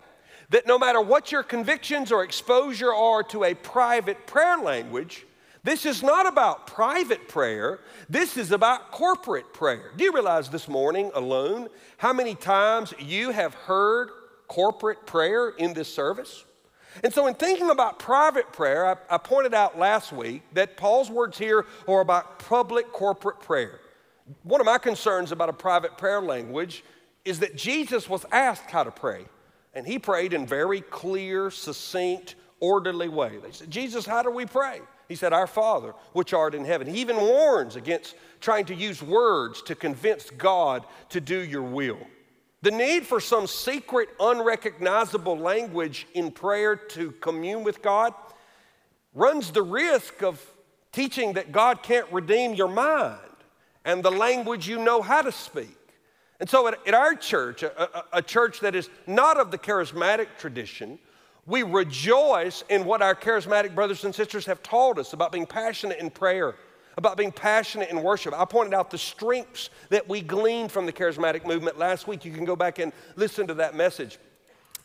that 0.50 0.68
no 0.68 0.79
matter 0.79 1.01
what 1.01 1.32
your 1.32 1.44
convictions 1.44 2.12
or 2.12 2.24
exposure 2.24 2.94
are 2.94 3.24
to 3.24 3.44
a 3.44 3.53
private 3.53 4.25
prayer 4.25 4.58
language, 4.58 5.25
this 5.63 5.86
is 5.86 6.01
not 6.01 6.25
about 6.25 6.68
private 6.68 7.27
prayer, 7.27 7.79
this 8.10 8.38
is 8.38 8.51
about 8.51 8.91
corporate 8.91 9.53
prayer. 9.53 9.91
Do 9.98 10.03
you 10.03 10.13
realize 10.13 10.50
this 10.50 10.68
morning 10.68 11.12
alone 11.13 11.68
how 11.98 12.13
many 12.13 12.34
times 12.34 12.94
you 13.00 13.32
have 13.32 13.53
heard 13.53 14.10
corporate 14.48 15.06
prayer 15.06 15.50
in 15.50 15.74
this 15.74 15.94
service? 15.94 16.46
And 17.03 17.13
so, 17.13 17.27
in 17.27 17.36
thinking 17.36 17.70
about 17.70 18.00
private 18.00 18.51
prayer, 18.51 18.86
I, 18.88 18.96
I, 19.15 19.18
pointed 19.20 19.53
out 19.53 19.77
last 19.77 20.12
week 20.12 20.41
that 20.53 20.75
Paul's 20.75 21.10
words 21.10 21.38
here 21.38 21.65
are 21.88 22.01
about 22.01 22.39
public 22.39 22.91
corporate 22.91 23.39
prayer. 23.39 23.79
One 24.44 24.60
of 24.60 24.65
my 24.65 24.79
concerns 24.79 25.32
about 25.32 25.50
a 25.50 25.53
private 25.53 25.98
prayer 25.98 26.22
language 26.22 26.84
is 27.25 27.39
that 27.39 27.56
Jesus 27.56 28.10
was 28.10 28.25
asked 28.32 28.72
how 28.72 28.84
to 28.84 28.91
pray. 28.91 29.25
And 29.74 29.86
he 29.86 30.00
prayed 30.00 30.34
in 30.34 30.48
very 30.48 30.82
clear, 30.82 31.52
succinct, 31.52 32.36
orderly 32.60 33.08
way. 33.08 33.38
They 33.42 33.52
said, 33.52 33.70
Jesus, 33.70 34.06
how 34.06 34.24
do 34.24 34.32
we 34.32 34.46
pray? 34.46 34.82
He 35.08 35.16
said, 35.16 35.34
Our 35.34 35.48
Father, 35.48 35.94
which 36.14 36.34
art 36.34 36.54
in 36.54 36.66
heaven. 36.66 36.88
He 36.88 37.02
even 37.02 37.18
warns 37.18 37.76
against 37.76 38.16
trying 38.40 38.66
to 38.66 38.76
use 38.76 39.02
words 39.02 39.62
to 39.64 39.76
convince 39.76 40.30
God 40.30 40.86
to 41.10 41.20
do 41.20 41.40
your 41.40 41.64
will. 41.64 42.00
The 42.62 42.72
need 42.72 43.06
for 43.06 43.20
some 43.20 43.48
secret, 43.48 44.10
unrecognizable 44.20 45.38
language 45.38 46.08
in 46.14 46.32
prayer 46.32 46.76
to 46.76 47.12
commune 47.14 47.64
with 47.64 47.82
God 47.82 48.14
runs 49.14 49.52
the 49.52 49.64
risk 49.64 50.22
of 50.22 50.44
teaching 50.92 51.34
that 51.34 51.52
God 51.52 51.82
can't 51.82 52.12
redeem 52.12 52.54
your 52.54 52.68
mind 52.68 53.20
and 53.86 54.04
the 54.04 54.12
language 54.12 54.68
you 54.68 54.78
know 54.78 55.02
how 55.02 55.22
to 55.22 55.32
speak. 55.32 55.79
And 56.39 56.50
so 56.50 56.67
at, 56.67 56.88
at 56.88 56.93
our 56.93 57.15
church, 57.15 57.63
a, 57.63 57.98
a, 57.98 58.05
a 58.13 58.22
church 58.22 58.62
that 58.62 58.75
is 58.75 58.89
not 59.05 59.39
of 59.39 59.51
the 59.51 59.58
charismatic 59.58 60.27
tradition, 60.38 61.00
we 61.46 61.63
rejoice 61.63 62.63
in 62.69 62.86
what 62.86 63.01
our 63.01 63.15
charismatic 63.15 63.75
brothers 63.75 64.05
and 64.05 64.13
sisters 64.13 64.46
have 64.46 64.62
taught 64.62 65.00
us 65.00 65.13
about 65.13 65.31
being 65.31 65.46
passionate 65.46 66.00
in 66.00 66.10
prayer, 66.10 66.55
about 66.98 67.17
being 67.17 67.31
passionate 67.31 67.89
in 67.89 68.03
worship. 68.03 68.34
I 68.38 68.46
pointed 68.46 68.74
out 68.74 68.91
the 68.91 68.98
strengths 68.98 69.69
that 69.89 70.08
we 70.08 70.22
gleaned 70.22 70.72
from 70.72 70.86
the 70.86 70.93
charismatic 70.93 71.46
movement 71.46 71.77
last 71.77 72.08
week. 72.08 72.24
You 72.24 72.31
can 72.31 72.46
go 72.46 72.55
back 72.55 72.79
and 72.79 72.93
listen 73.15 73.48
to 73.48 73.55
that 73.55 73.75
message. 73.75 74.19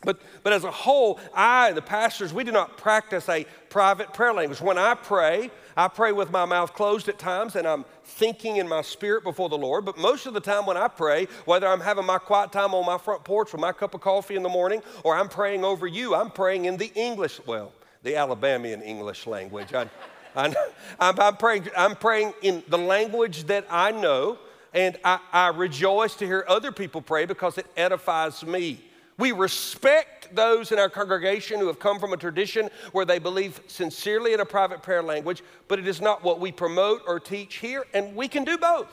But, 0.05 0.19
but 0.43 0.53
as 0.53 0.63
a 0.63 0.71
whole, 0.71 1.19
I 1.33 1.71
the 1.73 1.81
pastors, 1.81 2.33
we 2.33 2.43
do 2.43 2.51
not 2.51 2.77
practice 2.77 3.27
a 3.27 3.45
private 3.69 4.13
prayer 4.13 4.33
language. 4.33 4.61
When 4.61 4.77
I 4.77 4.93
pray, 4.93 5.51
I 5.75 5.89
pray 5.89 6.13
with 6.13 6.31
my 6.31 6.45
mouth 6.45 6.73
closed 6.73 7.09
at 7.09 7.19
times 7.19 7.55
and 7.55 7.67
I'm 7.67 7.83
thinking 8.03 8.57
in 8.57 8.67
my 8.67 8.81
spirit 8.81 9.23
before 9.23 9.49
the 9.49 9.57
Lord. 9.57 9.83
But 9.83 9.97
most 9.97 10.25
of 10.25 10.33
the 10.33 10.39
time 10.39 10.65
when 10.65 10.77
I 10.77 10.87
pray, 10.87 11.27
whether 11.43 11.67
I'm 11.67 11.81
having 11.81 12.05
my 12.05 12.17
quiet 12.17 12.53
time 12.53 12.73
on 12.73 12.85
my 12.85 12.97
front 12.97 13.25
porch 13.25 13.51
with 13.51 13.59
my 13.59 13.73
cup 13.73 13.93
of 13.93 14.01
coffee 14.01 14.35
in 14.35 14.43
the 14.43 14.49
morning 14.49 14.81
or 15.03 15.15
I'm 15.15 15.27
praying 15.27 15.65
over 15.65 15.87
you, 15.87 16.15
I'm 16.15 16.31
praying 16.31 16.65
in 16.65 16.77
the 16.77 16.91
English, 16.95 17.41
well, 17.45 17.73
the 18.03 18.15
Alabamian 18.15 18.81
English 18.81 19.27
language. 19.27 19.73
I, 19.73 19.89
I, 20.35 20.53
I'm, 20.99 21.19
I'm, 21.19 21.37
praying, 21.37 21.67
I'm 21.75 21.95
praying 21.95 22.33
in 22.41 22.63
the 22.69 22.77
language 22.77 23.45
that 23.45 23.65
I 23.69 23.91
know, 23.91 24.37
and 24.73 24.97
I, 25.03 25.19
I 25.33 25.47
rejoice 25.49 26.15
to 26.15 26.25
hear 26.25 26.45
other 26.47 26.71
people 26.71 27.01
pray 27.01 27.25
because 27.25 27.57
it 27.57 27.65
edifies 27.75 28.45
me. 28.45 28.79
We 29.17 29.31
respect 29.31 30.35
those 30.35 30.71
in 30.71 30.79
our 30.79 30.89
congregation 30.89 31.59
who 31.59 31.67
have 31.67 31.79
come 31.79 31.99
from 31.99 32.13
a 32.13 32.17
tradition 32.17 32.69
where 32.91 33.05
they 33.05 33.19
believe 33.19 33.61
sincerely 33.67 34.33
in 34.33 34.41
a 34.41 34.45
private 34.45 34.83
prayer 34.83 35.03
language, 35.03 35.41
but 35.67 35.79
it 35.79 35.87
is 35.87 36.01
not 36.01 36.23
what 36.23 36.39
we 36.39 36.51
promote 36.51 37.01
or 37.07 37.19
teach 37.19 37.55
here, 37.55 37.85
and 37.93 38.15
we 38.15 38.27
can 38.27 38.43
do 38.43 38.57
both. 38.57 38.89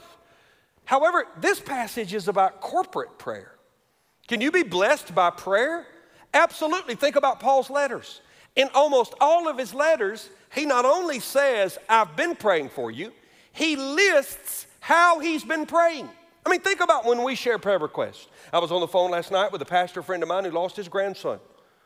However, 0.85 1.27
this 1.39 1.61
passage 1.61 2.15
is 2.15 2.29
about 2.29 2.61
corporate 2.61 3.19
prayer. 3.19 3.53
Can 4.29 4.41
you 4.41 4.53
be 4.53 4.63
blessed 4.63 5.15
by 5.15 5.31
prayer? 5.31 5.87
Absolutely. 6.35 6.95
Think 6.95 7.17
about 7.17 7.41
Paul's 7.41 7.71
letters. 7.71 8.21
In 8.55 8.69
almost 8.75 9.15
all 9.21 9.49
of 9.49 9.59
his 9.59 9.75
letters, 9.75 10.29
he 10.55 10.67
not 10.67 10.85
only 10.85 11.19
says, 11.19 11.79
I've 11.89 12.17
been 12.17 12.37
praying 12.37 12.69
for 12.71 12.91
you, 12.91 13.13
he 13.53 13.77
lists 13.77 14.67
how 14.81 15.19
he's 15.21 15.45
been 15.45 15.67
praying. 15.67 16.09
I 16.45 16.51
mean, 16.51 16.61
think 16.61 16.81
about 16.81 17.05
when 17.05 17.23
we 17.23 17.35
share 17.35 17.59
prayer 17.59 17.79
requests. 17.79 18.27
I 18.53 18.59
was 18.59 18.73
on 18.73 18.81
the 18.81 18.89
phone 18.89 19.11
last 19.11 19.31
night 19.31 19.53
with 19.53 19.63
a 19.63 19.67
pastor 19.67 20.03
friend 20.03 20.23
of 20.23 20.29
mine 20.29 20.45
who 20.45 20.51
lost 20.51 20.77
his 20.77 20.89
grandson, 20.89 21.39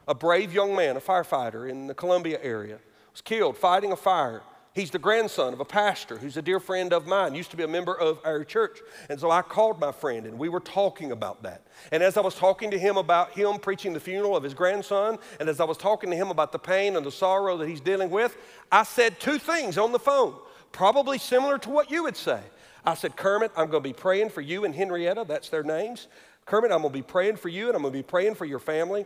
a 0.09 0.15
brave 0.15 0.53
young 0.53 0.75
man, 0.75 0.97
a 0.97 1.01
firefighter 1.01 1.69
in 1.69 1.87
the 1.87 1.95
Columbia 1.95 2.39
area, 2.43 2.79
was 3.13 3.21
killed 3.21 3.57
fighting 3.59 3.93
a 3.93 3.97
fire. 3.97 4.43
He's 4.77 4.91
the 4.91 4.99
grandson 4.99 5.55
of 5.55 5.61
a 5.61 5.65
pastor 5.65 6.19
who's 6.19 6.37
a 6.37 6.43
dear 6.43 6.61
friend 6.61 6.93
of 6.93 7.07
mine, 7.07 7.35
used 7.35 7.51
to 7.51 7.57
be 7.57 7.63
a 7.63 7.69
member 7.69 7.99
of 7.99 8.19
our 8.25 8.45
church. 8.45 8.81
And 9.09 9.19
so 9.19 9.31
I 9.31 9.41
called 9.41 9.81
my 9.81 9.91
friend 9.91 10.27
and 10.27 10.39
we 10.39 10.51
were 10.51 10.61
talking 10.61 11.13
about 11.13 11.43
that. 11.45 11.67
And 11.93 12.03
as 12.03 12.19
I 12.19 12.21
was 12.21 12.35
talking 12.35 12.71
to 12.73 12.79
him 12.79 12.99
about 12.99 13.33
him 13.33 13.59
preaching 13.59 13.95
the 13.95 14.01
funeral 14.01 14.37
of 14.37 14.43
his 14.43 14.53
grandson, 14.53 15.19
and 15.41 15.49
as 15.49 15.61
I 15.61 15.65
was 15.65 15.79
talking 15.79 16.11
to 16.11 16.17
him 16.17 16.29
about 16.29 16.53
the 16.53 16.59
pain 16.59 16.97
and 16.97 17.07
the 17.07 17.11
sorrow 17.11 17.57
that 17.57 17.69
he's 17.69 17.81
dealing 17.81 18.11
with, 18.11 18.37
I 18.71 18.83
said 18.83 19.19
two 19.19 19.39
things 19.39 19.79
on 19.79 19.93
the 19.93 19.99
phone, 19.99 20.35
probably 20.73 21.17
similar 21.17 21.57
to 21.59 21.71
what 21.71 21.91
you 21.91 22.03
would 22.03 22.17
say. 22.17 22.43
I 22.87 22.95
said, 22.95 23.16
Kermit, 23.16 23.50
I'm 23.57 23.69
going 23.69 23.83
to 23.83 23.88
be 23.88 23.93
praying 23.93 24.31
for 24.31 24.40
you 24.40 24.64
and 24.64 24.75
Henrietta, 24.75 25.25
that's 25.26 25.49
their 25.49 25.64
names. 25.64 26.07
Kermit, 26.45 26.71
I'm 26.71 26.83
going 26.83 26.93
to 26.93 26.99
be 26.99 27.02
praying 27.02 27.37
for 27.37 27.49
you 27.49 27.66
and 27.66 27.76
I'm 27.76 27.83
going 27.83 27.93
to 27.93 27.99
be 27.99 28.05
praying 28.05 28.37
for 28.37 28.45
your 28.45 28.61
family. 28.61 29.05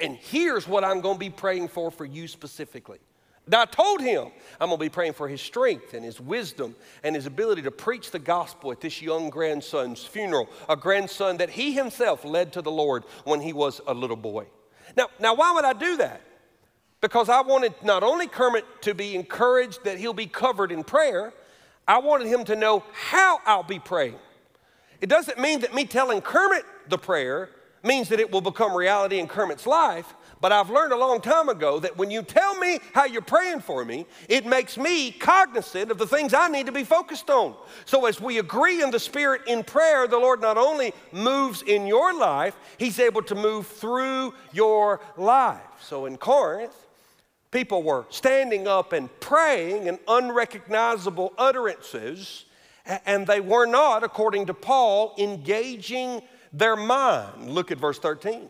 And 0.00 0.16
here's 0.16 0.66
what 0.66 0.82
I'm 0.82 1.02
going 1.02 1.16
to 1.16 1.20
be 1.20 1.30
praying 1.30 1.68
for 1.68 1.90
for 1.90 2.06
you 2.06 2.26
specifically. 2.26 2.98
Now, 3.46 3.60
I 3.60 3.66
told 3.66 4.00
him 4.00 4.28
I'm 4.58 4.68
going 4.68 4.78
to 4.78 4.84
be 4.84 4.88
praying 4.88 5.12
for 5.12 5.28
his 5.28 5.42
strength 5.42 5.92
and 5.92 6.02
his 6.02 6.18
wisdom 6.18 6.74
and 7.02 7.14
his 7.14 7.26
ability 7.26 7.60
to 7.62 7.70
preach 7.70 8.10
the 8.10 8.18
gospel 8.18 8.72
at 8.72 8.80
this 8.80 9.02
young 9.02 9.28
grandson's 9.28 10.02
funeral, 10.02 10.48
a 10.66 10.76
grandson 10.76 11.36
that 11.36 11.50
he 11.50 11.74
himself 11.74 12.24
led 12.24 12.54
to 12.54 12.62
the 12.62 12.70
Lord 12.70 13.04
when 13.24 13.42
he 13.42 13.52
was 13.52 13.82
a 13.86 13.92
little 13.92 14.16
boy. 14.16 14.46
Now, 14.96 15.08
now 15.20 15.34
why 15.34 15.52
would 15.52 15.66
I 15.66 15.74
do 15.74 15.98
that? 15.98 16.22
Because 17.02 17.28
I 17.28 17.42
wanted 17.42 17.74
not 17.82 18.02
only 18.02 18.26
Kermit 18.26 18.64
to 18.82 18.94
be 18.94 19.14
encouraged 19.14 19.84
that 19.84 19.98
he'll 19.98 20.14
be 20.14 20.26
covered 20.26 20.72
in 20.72 20.82
prayer, 20.82 21.34
I 21.86 21.98
wanted 21.98 22.28
him 22.28 22.44
to 22.44 22.56
know 22.56 22.82
how 22.92 23.40
I'll 23.44 23.62
be 23.62 23.78
praying. 23.78 24.18
It 25.00 25.08
doesn't 25.08 25.38
mean 25.38 25.60
that 25.60 25.74
me 25.74 25.84
telling 25.84 26.20
Kermit 26.20 26.64
the 26.88 26.98
prayer 26.98 27.50
means 27.82 28.08
that 28.08 28.20
it 28.20 28.32
will 28.32 28.40
become 28.40 28.74
reality 28.74 29.18
in 29.18 29.28
Kermit's 29.28 29.66
life. 29.66 30.14
But 30.40 30.52
I've 30.52 30.68
learned 30.68 30.92
a 30.92 30.96
long 30.96 31.20
time 31.20 31.48
ago 31.48 31.78
that 31.80 31.96
when 31.96 32.10
you 32.10 32.22
tell 32.22 32.56
me 32.58 32.78
how 32.92 33.04
you're 33.04 33.22
praying 33.22 33.60
for 33.60 33.84
me, 33.84 34.06
it 34.28 34.44
makes 34.44 34.76
me 34.76 35.10
cognizant 35.10 35.90
of 35.90 35.98
the 35.98 36.06
things 36.06 36.34
I 36.34 36.48
need 36.48 36.66
to 36.66 36.72
be 36.72 36.84
focused 36.84 37.30
on. 37.30 37.54
So 37.86 38.04
as 38.06 38.20
we 38.20 38.38
agree 38.38 38.82
in 38.82 38.90
the 38.90 38.98
Spirit 38.98 39.42
in 39.46 39.64
prayer, 39.64 40.06
the 40.06 40.18
Lord 40.18 40.42
not 40.42 40.58
only 40.58 40.92
moves 41.12 41.62
in 41.62 41.86
your 41.86 42.12
life, 42.12 42.56
He's 42.78 42.98
able 42.98 43.22
to 43.22 43.34
move 43.34 43.66
through 43.66 44.34
your 44.52 45.00
life. 45.16 45.62
So 45.80 46.04
in 46.06 46.18
Corinth, 46.18 46.74
people 47.54 47.84
were 47.84 48.04
standing 48.10 48.66
up 48.66 48.92
and 48.92 49.08
praying 49.20 49.86
in 49.86 49.98
unrecognizable 50.08 51.32
utterances, 51.38 52.44
and 53.06 53.26
they 53.26 53.40
were 53.40 53.64
not, 53.64 54.02
according 54.02 54.44
to 54.46 54.52
Paul, 54.52 55.14
engaging 55.16 56.20
their 56.52 56.76
mind. 56.76 57.48
Look 57.50 57.70
at 57.70 57.78
verse 57.78 57.98
13. 58.00 58.48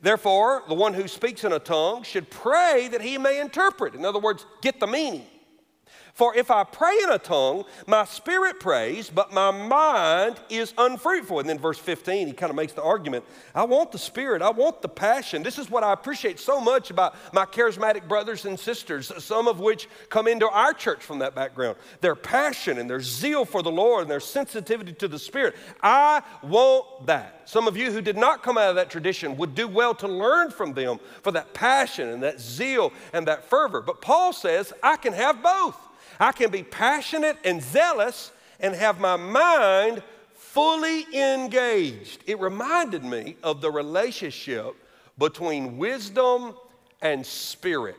Therefore, 0.00 0.62
the 0.68 0.74
one 0.74 0.94
who 0.94 1.06
speaks 1.06 1.44
in 1.44 1.52
a 1.52 1.58
tongue 1.58 2.02
should 2.02 2.30
pray 2.30 2.88
that 2.88 3.02
he 3.02 3.18
may 3.18 3.40
interpret. 3.40 3.94
In 3.94 4.06
other 4.06 4.18
words, 4.18 4.46
get 4.62 4.80
the 4.80 4.86
meaning. 4.86 5.26
For 6.16 6.34
if 6.34 6.50
I 6.50 6.64
pray 6.64 6.98
in 7.02 7.10
a 7.12 7.18
tongue, 7.18 7.66
my 7.86 8.06
spirit 8.06 8.58
prays, 8.58 9.10
but 9.10 9.34
my 9.34 9.50
mind 9.50 10.36
is 10.48 10.72
unfruitful. 10.78 11.40
And 11.40 11.46
then 11.46 11.58
verse 11.58 11.78
15, 11.78 12.28
he 12.28 12.32
kind 12.32 12.48
of 12.48 12.56
makes 12.56 12.72
the 12.72 12.82
argument 12.82 13.26
I 13.54 13.64
want 13.64 13.92
the 13.92 13.98
spirit, 13.98 14.40
I 14.40 14.48
want 14.48 14.80
the 14.80 14.88
passion. 14.88 15.42
This 15.42 15.58
is 15.58 15.68
what 15.68 15.84
I 15.84 15.92
appreciate 15.92 16.40
so 16.40 16.58
much 16.58 16.90
about 16.90 17.16
my 17.34 17.44
charismatic 17.44 18.08
brothers 18.08 18.46
and 18.46 18.58
sisters, 18.58 19.12
some 19.22 19.46
of 19.46 19.60
which 19.60 19.90
come 20.08 20.26
into 20.26 20.48
our 20.48 20.72
church 20.72 21.04
from 21.04 21.18
that 21.18 21.34
background. 21.34 21.76
Their 22.00 22.14
passion 22.14 22.78
and 22.78 22.88
their 22.88 23.02
zeal 23.02 23.44
for 23.44 23.62
the 23.62 23.70
Lord 23.70 24.02
and 24.02 24.10
their 24.10 24.18
sensitivity 24.18 24.94
to 24.94 25.08
the 25.08 25.18
spirit. 25.18 25.54
I 25.82 26.22
want 26.42 27.08
that. 27.08 27.42
Some 27.44 27.68
of 27.68 27.76
you 27.76 27.92
who 27.92 28.00
did 28.00 28.16
not 28.16 28.42
come 28.42 28.56
out 28.56 28.70
of 28.70 28.76
that 28.76 28.88
tradition 28.88 29.36
would 29.36 29.54
do 29.54 29.68
well 29.68 29.94
to 29.96 30.08
learn 30.08 30.50
from 30.50 30.72
them 30.72 30.98
for 31.20 31.32
that 31.32 31.52
passion 31.52 32.08
and 32.08 32.22
that 32.22 32.40
zeal 32.40 32.94
and 33.12 33.28
that 33.28 33.44
fervor. 33.50 33.82
But 33.82 34.00
Paul 34.00 34.32
says, 34.32 34.72
I 34.82 34.96
can 34.96 35.12
have 35.12 35.42
both. 35.42 35.85
I 36.18 36.32
can 36.32 36.50
be 36.50 36.62
passionate 36.62 37.36
and 37.44 37.62
zealous 37.62 38.32
and 38.60 38.74
have 38.74 39.00
my 39.00 39.16
mind 39.16 40.02
fully 40.34 41.06
engaged. 41.14 42.22
It 42.26 42.40
reminded 42.40 43.04
me 43.04 43.36
of 43.42 43.60
the 43.60 43.70
relationship 43.70 44.74
between 45.18 45.76
wisdom 45.78 46.54
and 47.02 47.24
spirit. 47.24 47.96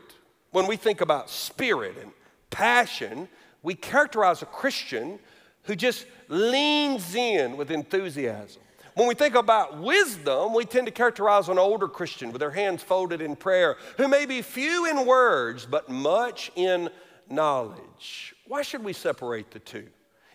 When 0.52 0.68
we 0.68 0.76
think 0.76 1.02
about 1.02 1.30
spirit 1.30 1.96
and 2.02 2.12
passion, 2.50 3.28
we 3.62 3.76
characterize 3.76 4.42
a 4.42 4.48
Christian 4.48 5.20
who 5.64 5.76
just 5.76 6.06
leans 6.30 7.14
in 7.14 7.58
with 7.58 7.70
enthusiasm. 7.70 8.62
When 8.96 9.08
we 9.08 9.14
think 9.14 9.36
about 9.36 9.78
wisdom, 9.78 10.56
we 10.56 10.66
tend 10.66 10.88
to 10.88 10.92
characterize 10.92 11.50
an 11.50 11.60
older 11.60 11.88
Christian 11.88 12.32
with 12.32 12.40
their 12.40 12.50
hands 12.50 12.82
folded 12.82 13.22
in 13.22 13.36
prayer, 13.36 13.78
who 13.98 14.08
may 14.08 14.26
be 14.26 14.42
few 14.42 14.90
in 14.90 15.06
words, 15.06 15.68
but 15.68 15.88
much 15.88 16.52
in 16.56 16.90
knowledge. 17.30 18.36
Why 18.48 18.62
should 18.62 18.84
we 18.84 18.94
separate 18.94 19.52
the 19.52 19.60
two? 19.60 19.88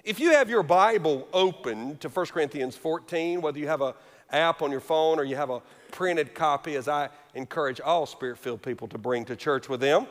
If 0.05 0.19
you 0.19 0.33
have 0.33 0.51
your 0.51 0.63
Bible 0.63 1.29
open 1.33 1.97
to 1.99 2.09
1 2.09 2.27
Corinthians 2.27 2.77
14, 2.77 3.41
whether 3.41 3.59
you 3.59 3.69
have 3.69 3.83
an 3.83 3.95
app 4.31 4.61
on 4.63 4.71
your 4.71 4.81
phone 4.81 5.19
or 5.19 5.25
you 5.25 5.37
have 5.37 5.51
a 5.51 5.63
printed 5.93 6.35
copy, 6.35 6.75
as 6.75 6.89
I 6.89 7.09
encourage 7.35 7.81
all 7.81 8.07
spirit 8.07 8.39
filled 8.39 8.63
people 8.63 8.89
to 8.89 8.99
bring 8.99 9.25
to 9.27 9.37
church 9.37 9.69
with 9.69 9.81
them, 9.81 10.07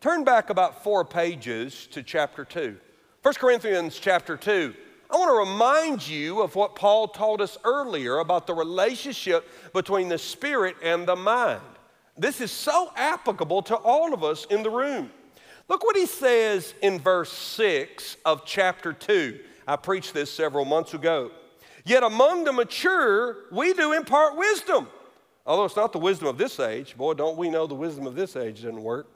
turn 0.00 0.24
back 0.24 0.50
about 0.50 0.82
four 0.82 1.04
pages 1.04 1.86
to 1.92 2.02
chapter 2.02 2.44
2. 2.44 2.76
1 3.22 3.34
Corinthians 3.34 3.98
chapter 3.98 4.36
2. 4.36 4.74
I 5.08 5.16
want 5.16 5.30
to 5.30 5.52
remind 5.52 6.06
you 6.06 6.42
of 6.42 6.56
what 6.56 6.74
Paul 6.74 7.06
taught 7.06 7.40
us 7.40 7.56
earlier 7.64 8.18
about 8.18 8.46
the 8.46 8.54
relationship 8.54 9.48
between 9.72 10.08
the 10.08 10.18
spirit 10.18 10.76
and 10.82 11.06
the 11.06 11.14
mind. 11.14 11.60
This 12.18 12.40
is 12.40 12.50
so 12.50 12.92
applicable 12.96 13.62
to 13.62 13.76
all 13.76 14.12
of 14.12 14.24
us 14.24 14.46
in 14.46 14.62
the 14.62 14.70
room. 14.70 15.10
Look 15.68 15.82
what 15.82 15.96
he 15.96 16.06
says 16.06 16.74
in 16.80 17.00
verse 17.00 17.32
6 17.32 18.16
of 18.24 18.44
chapter 18.44 18.92
2. 18.92 19.40
I 19.66 19.76
preached 19.76 20.14
this 20.14 20.30
several 20.30 20.64
months 20.64 20.94
ago. 20.94 21.32
Yet 21.84 22.02
among 22.02 22.44
the 22.44 22.52
mature, 22.52 23.36
we 23.50 23.72
do 23.72 23.92
impart 23.92 24.36
wisdom. 24.36 24.88
Although 25.44 25.64
it's 25.64 25.76
not 25.76 25.92
the 25.92 25.98
wisdom 25.98 26.28
of 26.28 26.38
this 26.38 26.58
age. 26.60 26.96
Boy, 26.96 27.14
don't 27.14 27.36
we 27.36 27.48
know 27.48 27.66
the 27.66 27.74
wisdom 27.74 28.06
of 28.06 28.14
this 28.14 28.36
age 28.36 28.62
doesn't 28.62 28.82
work. 28.82 29.08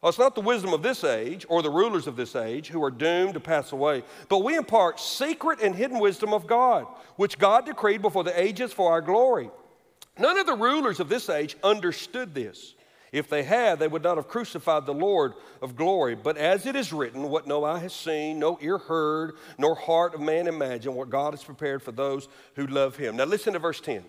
Well, 0.00 0.10
it's 0.10 0.18
not 0.18 0.34
the 0.34 0.40
wisdom 0.40 0.72
of 0.72 0.82
this 0.82 1.04
age 1.04 1.44
or 1.48 1.62
the 1.62 1.70
rulers 1.70 2.06
of 2.06 2.16
this 2.16 2.36
age 2.36 2.68
who 2.68 2.82
are 2.84 2.90
doomed 2.90 3.34
to 3.34 3.40
pass 3.40 3.72
away, 3.72 4.02
but 4.28 4.44
we 4.44 4.54
impart 4.54 5.00
secret 5.00 5.60
and 5.60 5.74
hidden 5.74 5.98
wisdom 5.98 6.32
of 6.32 6.46
God, 6.46 6.86
which 7.16 7.38
God 7.38 7.64
decreed 7.64 8.02
before 8.02 8.22
the 8.22 8.38
ages 8.40 8.72
for 8.72 8.92
our 8.92 9.00
glory. 9.00 9.50
None 10.18 10.38
of 10.38 10.46
the 10.46 10.54
rulers 10.54 11.00
of 11.00 11.08
this 11.08 11.28
age 11.28 11.56
understood 11.64 12.34
this. 12.34 12.75
If 13.12 13.28
they 13.28 13.42
had, 13.42 13.78
they 13.78 13.88
would 13.88 14.02
not 14.02 14.16
have 14.16 14.28
crucified 14.28 14.84
the 14.84 14.94
Lord 14.94 15.34
of 15.62 15.76
glory. 15.76 16.14
But 16.14 16.36
as 16.36 16.66
it 16.66 16.76
is 16.76 16.92
written, 16.92 17.30
what 17.30 17.46
no 17.46 17.64
eye 17.64 17.78
has 17.78 17.94
seen, 17.94 18.38
no 18.38 18.58
ear 18.60 18.78
heard, 18.78 19.34
nor 19.58 19.74
heart 19.74 20.14
of 20.14 20.20
man 20.20 20.46
imagined, 20.46 20.94
what 20.94 21.10
God 21.10 21.32
has 21.32 21.44
prepared 21.44 21.82
for 21.82 21.92
those 21.92 22.28
who 22.54 22.66
love 22.66 22.96
him. 22.96 23.16
Now 23.16 23.24
listen 23.24 23.52
to 23.52 23.58
verse 23.58 23.80
10. 23.80 24.04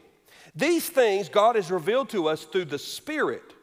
These 0.56 0.90
things 0.90 1.30
God 1.30 1.56
has 1.56 1.70
revealed 1.70 2.10
to 2.10 2.28
us 2.28 2.44
through 2.46 2.66
the 2.66 2.80
Spirit, 2.80 3.54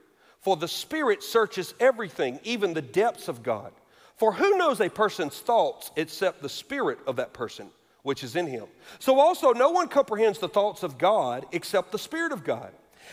for 0.40 0.56
the 0.56 0.68
Spirit 0.68 1.22
searches 1.22 1.74
everything, 1.80 2.38
even 2.44 2.74
the 2.74 2.82
depths 2.82 3.28
of 3.28 3.42
God. 3.42 3.72
For 4.16 4.32
who 4.32 4.56
knows 4.56 4.80
a 4.80 4.88
person's 4.88 5.38
thoughts 5.40 5.90
except 5.96 6.42
the 6.42 6.48
Spirit 6.48 6.98
of 7.06 7.16
that 7.16 7.32
person 7.32 7.70
which 8.04 8.22
is 8.22 8.36
in 8.36 8.46
him? 8.46 8.66
So 9.00 9.18
also, 9.18 9.52
no 9.52 9.70
one 9.70 9.88
comprehends 9.88 10.38
the 10.38 10.48
thoughts 10.48 10.84
of 10.84 10.98
God 10.98 11.46
except 11.50 11.90
the 11.90 11.98
Spirit 11.98 12.30
of 12.30 12.44
God. 12.44 12.70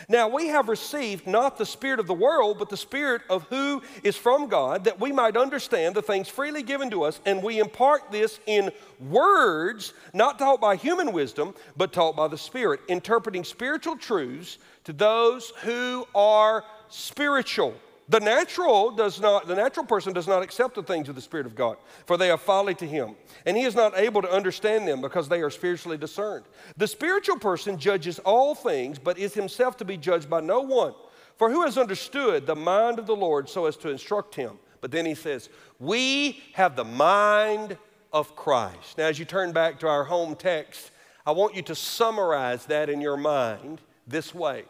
Now 0.08 0.28
we 0.28 0.48
have 0.48 0.68
received 0.68 1.26
not 1.26 1.58
the 1.58 1.66
Spirit 1.66 2.00
of 2.00 2.06
the 2.06 2.14
world, 2.14 2.58
but 2.58 2.68
the 2.68 2.76
Spirit 2.76 3.22
of 3.28 3.44
who 3.44 3.82
is 4.02 4.16
from 4.16 4.48
God, 4.48 4.84
that 4.84 5.00
we 5.00 5.12
might 5.12 5.36
understand 5.36 5.94
the 5.94 6.02
things 6.02 6.28
freely 6.28 6.62
given 6.62 6.90
to 6.90 7.02
us, 7.02 7.20
and 7.26 7.42
we 7.42 7.58
impart 7.58 8.10
this 8.10 8.40
in 8.46 8.70
words, 9.00 9.94
not 10.12 10.38
taught 10.38 10.60
by 10.60 10.76
human 10.76 11.12
wisdom, 11.12 11.54
but 11.76 11.92
taught 11.92 12.16
by 12.16 12.28
the 12.28 12.38
Spirit, 12.38 12.80
interpreting 12.88 13.44
spiritual 13.44 13.96
truths 13.96 14.58
to 14.84 14.92
those 14.92 15.52
who 15.62 16.06
are 16.14 16.64
spiritual. 16.88 17.74
The 18.12 18.20
natural 18.20 18.90
does 18.90 19.22
not, 19.22 19.46
the 19.46 19.54
natural 19.54 19.86
person 19.86 20.12
does 20.12 20.28
not 20.28 20.42
accept 20.42 20.74
the 20.74 20.82
things 20.82 21.08
of 21.08 21.14
the 21.14 21.22
Spirit 21.22 21.46
of 21.46 21.54
God, 21.54 21.78
for 22.04 22.18
they 22.18 22.30
are 22.30 22.36
folly 22.36 22.74
to 22.74 22.86
him. 22.86 23.16
And 23.46 23.56
he 23.56 23.62
is 23.62 23.74
not 23.74 23.96
able 23.96 24.20
to 24.20 24.30
understand 24.30 24.86
them 24.86 25.00
because 25.00 25.30
they 25.30 25.40
are 25.40 25.48
spiritually 25.48 25.96
discerned. 25.96 26.44
The 26.76 26.86
spiritual 26.86 27.38
person 27.38 27.78
judges 27.78 28.18
all 28.18 28.54
things, 28.54 28.98
but 28.98 29.16
is 29.16 29.32
himself 29.32 29.78
to 29.78 29.86
be 29.86 29.96
judged 29.96 30.28
by 30.28 30.42
no 30.42 30.60
one. 30.60 30.92
For 31.38 31.50
who 31.50 31.62
has 31.62 31.78
understood 31.78 32.44
the 32.44 32.54
mind 32.54 32.98
of 32.98 33.06
the 33.06 33.16
Lord 33.16 33.48
so 33.48 33.64
as 33.64 33.78
to 33.78 33.88
instruct 33.88 34.34
him? 34.34 34.58
But 34.82 34.90
then 34.90 35.06
he 35.06 35.14
says, 35.14 35.48
We 35.78 36.42
have 36.52 36.76
the 36.76 36.84
mind 36.84 37.78
of 38.12 38.36
Christ. 38.36 38.98
Now, 38.98 39.06
as 39.06 39.18
you 39.18 39.24
turn 39.24 39.52
back 39.52 39.80
to 39.80 39.88
our 39.88 40.04
home 40.04 40.36
text, 40.36 40.90
I 41.24 41.30
want 41.30 41.56
you 41.56 41.62
to 41.62 41.74
summarize 41.74 42.66
that 42.66 42.90
in 42.90 43.00
your 43.00 43.16
mind 43.16 43.80
this 44.06 44.34
way 44.34 44.64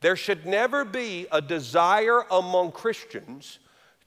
there 0.00 0.16
should 0.16 0.46
never 0.46 0.84
be 0.84 1.26
a 1.32 1.40
desire 1.40 2.22
among 2.30 2.72
Christians 2.72 3.58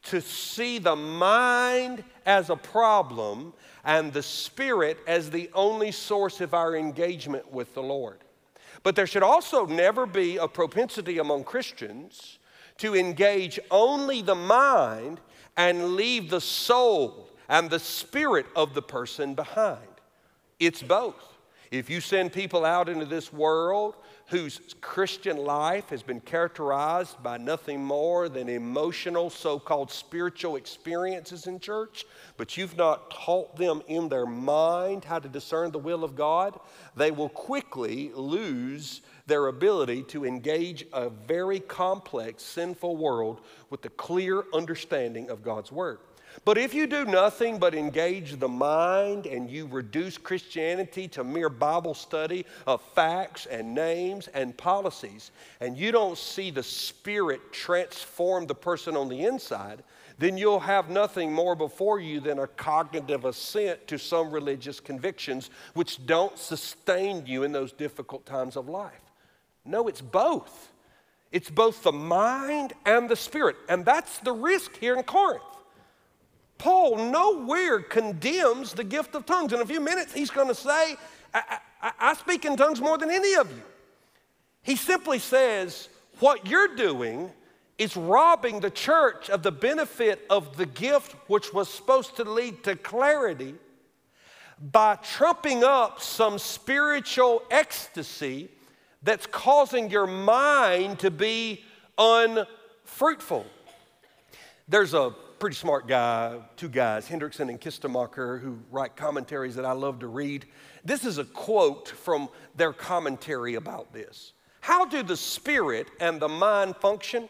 to 0.03 0.21
see 0.21 0.79
the 0.79 0.95
mind 0.95 2.03
as 2.25 2.49
a 2.49 2.55
problem 2.55 3.53
and 3.83 4.11
the 4.11 4.23
spirit 4.23 4.97
as 5.07 5.29
the 5.29 5.49
only 5.53 5.91
source 5.91 6.41
of 6.41 6.53
our 6.53 6.75
engagement 6.75 7.51
with 7.51 7.73
the 7.73 7.83
Lord. 7.83 8.19
But 8.83 8.95
there 8.95 9.07
should 9.07 9.23
also 9.23 9.65
never 9.65 10.05
be 10.05 10.37
a 10.37 10.47
propensity 10.47 11.19
among 11.19 11.43
Christians 11.43 12.39
to 12.77 12.95
engage 12.95 13.59
only 13.69 14.21
the 14.21 14.35
mind 14.35 15.19
and 15.57 15.95
leave 15.95 16.29
the 16.29 16.41
soul 16.41 17.29
and 17.47 17.69
the 17.69 17.79
spirit 17.79 18.45
of 18.55 18.73
the 18.73 18.81
person 18.81 19.35
behind. 19.35 19.87
It's 20.59 20.81
both. 20.81 21.37
If 21.69 21.89
you 21.89 22.01
send 22.01 22.33
people 22.33 22.65
out 22.65 22.89
into 22.89 23.05
this 23.05 23.31
world 23.31 23.95
whose 24.31 24.61
Christian 24.79 25.35
life 25.35 25.89
has 25.89 26.01
been 26.01 26.21
characterized 26.21 27.21
by 27.21 27.37
nothing 27.37 27.83
more 27.83 28.29
than 28.29 28.47
emotional, 28.47 29.29
so 29.29 29.59
called 29.59 29.91
spiritual 29.91 30.55
experiences 30.55 31.47
in 31.47 31.59
church, 31.59 32.05
but 32.37 32.55
you've 32.55 32.77
not 32.77 33.11
taught 33.11 33.57
them 33.57 33.81
in 33.89 34.07
their 34.07 34.25
mind 34.25 35.03
how 35.03 35.19
to 35.19 35.27
discern 35.27 35.69
the 35.71 35.79
will 35.79 36.05
of 36.05 36.15
God, 36.15 36.57
they 36.95 37.11
will 37.11 37.27
quickly 37.27 38.09
lose 38.15 39.01
their 39.27 39.47
ability 39.47 40.03
to 40.03 40.25
engage 40.25 40.85
a 40.93 41.09
very 41.09 41.59
complex, 41.59 42.41
sinful 42.41 42.95
world 42.95 43.41
with 43.69 43.83
a 43.83 43.89
clear 43.89 44.45
understanding 44.53 45.29
of 45.29 45.43
God's 45.43 45.73
Word. 45.73 45.99
But 46.43 46.57
if 46.57 46.73
you 46.73 46.87
do 46.87 47.05
nothing 47.05 47.59
but 47.59 47.75
engage 47.75 48.39
the 48.39 48.47
mind 48.47 49.25
and 49.25 49.49
you 49.49 49.67
reduce 49.67 50.17
Christianity 50.17 51.07
to 51.09 51.23
mere 51.23 51.49
Bible 51.49 51.93
study 51.93 52.45
of 52.65 52.81
facts 52.95 53.45
and 53.45 53.75
names 53.75 54.27
and 54.29 54.57
policies, 54.57 55.31
and 55.59 55.77
you 55.77 55.91
don't 55.91 56.17
see 56.17 56.49
the 56.49 56.63
Spirit 56.63 57.51
transform 57.51 58.47
the 58.47 58.55
person 58.55 58.95
on 58.95 59.07
the 59.07 59.25
inside, 59.25 59.83
then 60.17 60.37
you'll 60.37 60.59
have 60.59 60.89
nothing 60.89 61.33
more 61.33 61.55
before 61.55 61.99
you 61.99 62.19
than 62.19 62.39
a 62.39 62.47
cognitive 62.47 63.25
assent 63.25 63.87
to 63.87 63.97
some 63.97 64.31
religious 64.31 64.79
convictions 64.79 65.49
which 65.73 66.05
don't 66.05 66.37
sustain 66.37 67.25
you 67.25 67.43
in 67.43 67.51
those 67.51 67.71
difficult 67.71 68.25
times 68.25 68.55
of 68.55 68.69
life. 68.69 69.01
No, 69.65 69.87
it's 69.87 70.01
both. 70.01 70.71
It's 71.31 71.49
both 71.49 71.83
the 71.83 71.91
mind 71.91 72.73
and 72.85 73.09
the 73.09 73.15
spirit. 73.15 73.55
And 73.69 73.85
that's 73.85 74.19
the 74.19 74.31
risk 74.31 74.77
here 74.77 74.95
in 74.95 75.03
Corinth. 75.03 75.43
Paul 76.61 77.09
nowhere 77.09 77.79
condemns 77.79 78.73
the 78.73 78.83
gift 78.83 79.15
of 79.15 79.25
tongues. 79.25 79.51
In 79.51 79.61
a 79.61 79.65
few 79.65 79.79
minutes, 79.79 80.13
he's 80.13 80.29
going 80.29 80.47
to 80.47 80.53
say, 80.53 80.95
I, 81.33 81.57
I, 81.81 81.91
I, 81.99 82.13
speak 82.13 82.45
in 82.45 82.55
tongues 82.55 82.79
more 82.79 82.99
than 82.99 83.09
any 83.09 83.33
of 83.33 83.49
you. 83.49 83.63
He 84.61 84.75
simply 84.75 85.17
says, 85.17 85.89
What 86.19 86.45
you're 86.45 86.75
doing 86.75 87.31
is 87.79 87.97
robbing 87.97 88.59
the 88.59 88.69
church 88.69 89.27
of 89.31 89.41
the 89.41 89.51
benefit 89.51 90.23
of 90.29 90.55
the 90.55 90.67
gift 90.67 91.13
which 91.25 91.51
was 91.51 91.67
supposed 91.67 92.15
to 92.17 92.25
lead 92.25 92.63
to 92.65 92.75
clarity 92.75 93.55
by 94.71 94.97
trumping 94.97 95.63
up 95.63 95.99
some 95.99 96.37
spiritual 96.37 97.41
ecstasy 97.49 98.49
that's 99.01 99.25
causing 99.25 99.89
your 99.89 100.05
mind 100.05 100.99
to 100.99 101.09
be 101.09 101.63
unfruitful. 101.97 103.47
There's 104.67 104.93
a 104.93 105.15
pretty 105.41 105.55
smart 105.55 105.87
guy, 105.87 106.37
two 106.55 106.69
guys, 106.69 107.07
Hendriksen 107.07 107.49
and 107.49 107.59
Kistemaker, 107.59 108.39
who 108.39 108.59
write 108.69 108.95
commentaries 108.95 109.55
that 109.55 109.65
I 109.65 109.71
love 109.71 109.97
to 110.01 110.07
read. 110.07 110.45
This 110.85 111.03
is 111.03 111.17
a 111.17 111.23
quote 111.23 111.87
from 111.87 112.29
their 112.55 112.71
commentary 112.71 113.55
about 113.55 113.91
this. 113.91 114.33
How 114.59 114.85
do 114.85 115.01
the 115.01 115.17
spirit 115.17 115.87
and 115.99 116.19
the 116.19 116.29
mind 116.29 116.75
function? 116.75 117.27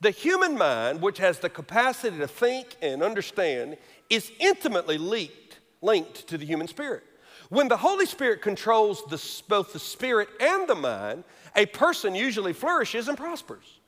The 0.00 0.10
human 0.10 0.58
mind, 0.58 1.00
which 1.00 1.18
has 1.18 1.38
the 1.38 1.48
capacity 1.48 2.18
to 2.18 2.26
think 2.26 2.74
and 2.82 3.00
understand, 3.00 3.76
is 4.10 4.32
intimately 4.40 4.98
linked, 4.98 5.60
linked 5.82 6.26
to 6.30 6.38
the 6.38 6.44
human 6.44 6.66
spirit. 6.66 7.04
When 7.48 7.68
the 7.68 7.76
Holy 7.76 8.06
Spirit 8.06 8.42
controls 8.42 9.04
the, 9.08 9.24
both 9.46 9.72
the 9.72 9.78
spirit 9.78 10.30
and 10.40 10.66
the 10.66 10.74
mind, 10.74 11.22
a 11.54 11.66
person 11.66 12.16
usually 12.16 12.54
flourishes 12.54 13.06
and 13.06 13.16
prospers. 13.16 13.78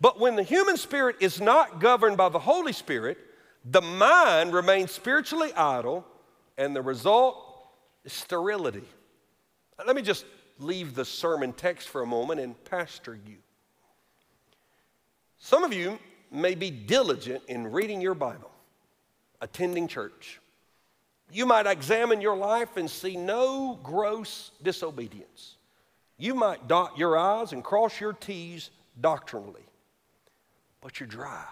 But 0.00 0.20
when 0.20 0.36
the 0.36 0.42
human 0.42 0.76
spirit 0.76 1.16
is 1.20 1.40
not 1.40 1.80
governed 1.80 2.16
by 2.16 2.28
the 2.28 2.38
Holy 2.38 2.72
Spirit, 2.72 3.18
the 3.64 3.82
mind 3.82 4.52
remains 4.52 4.92
spiritually 4.92 5.52
idle, 5.54 6.06
and 6.56 6.74
the 6.74 6.82
result 6.82 7.36
is 8.04 8.12
sterility. 8.12 8.84
Let 9.84 9.96
me 9.96 10.02
just 10.02 10.24
leave 10.58 10.94
the 10.94 11.04
sermon 11.04 11.52
text 11.52 11.88
for 11.88 12.02
a 12.02 12.06
moment 12.06 12.40
and 12.40 12.64
pastor 12.64 13.18
you. 13.26 13.36
Some 15.38 15.64
of 15.64 15.72
you 15.72 15.98
may 16.30 16.54
be 16.54 16.70
diligent 16.70 17.42
in 17.48 17.70
reading 17.70 18.00
your 18.00 18.14
Bible, 18.14 18.50
attending 19.40 19.88
church. 19.88 20.40
You 21.30 21.44
might 21.46 21.66
examine 21.66 22.20
your 22.20 22.36
life 22.36 22.76
and 22.76 22.90
see 22.90 23.16
no 23.16 23.78
gross 23.82 24.50
disobedience. 24.62 25.56
You 26.16 26.34
might 26.34 26.66
dot 26.66 26.98
your 26.98 27.16
I's 27.16 27.52
and 27.52 27.62
cross 27.62 28.00
your 28.00 28.12
T's 28.12 28.70
doctrinally 29.00 29.67
but 30.80 31.00
you're 31.00 31.08
dry. 31.08 31.44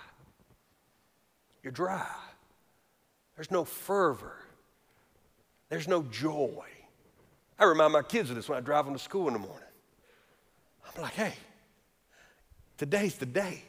You're 1.62 1.72
dry. 1.72 2.06
There's 3.34 3.50
no 3.50 3.64
fervor. 3.64 4.36
There's 5.68 5.88
no 5.88 6.02
joy. 6.04 6.64
I 7.58 7.64
remind 7.64 7.92
my 7.92 8.02
kids 8.02 8.30
of 8.30 8.36
this 8.36 8.48
when 8.48 8.58
I 8.58 8.60
drive 8.60 8.84
them 8.84 8.94
to 8.94 9.00
school 9.00 9.26
in 9.28 9.32
the 9.32 9.38
morning. 9.38 9.62
I'm 10.94 11.02
like, 11.02 11.14
hey, 11.14 11.34
today's 12.78 13.16
the 13.16 13.26
day 13.26 13.62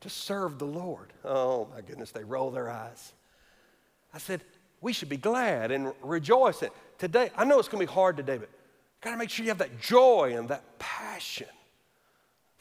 to 0.00 0.08
serve 0.08 0.58
the 0.58 0.66
Lord. 0.66 1.12
Oh 1.24 1.68
my 1.74 1.80
goodness, 1.80 2.10
they 2.10 2.24
roll 2.24 2.50
their 2.50 2.70
eyes. 2.70 3.12
I 4.14 4.18
said, 4.18 4.42
we 4.80 4.92
should 4.92 5.08
be 5.08 5.16
glad 5.16 5.70
and 5.70 5.92
rejoice 6.02 6.62
today, 6.98 7.30
I 7.36 7.44
know 7.44 7.58
it's 7.58 7.68
going 7.68 7.84
to 7.84 7.90
be 7.90 7.94
hard 7.94 8.16
today, 8.16 8.38
but 8.38 8.48
got 9.00 9.12
to 9.12 9.16
make 9.16 9.30
sure 9.30 9.44
you 9.44 9.50
have 9.50 9.58
that 9.58 9.80
joy 9.80 10.34
and 10.36 10.48
that 10.48 10.78
passion. 10.78 11.48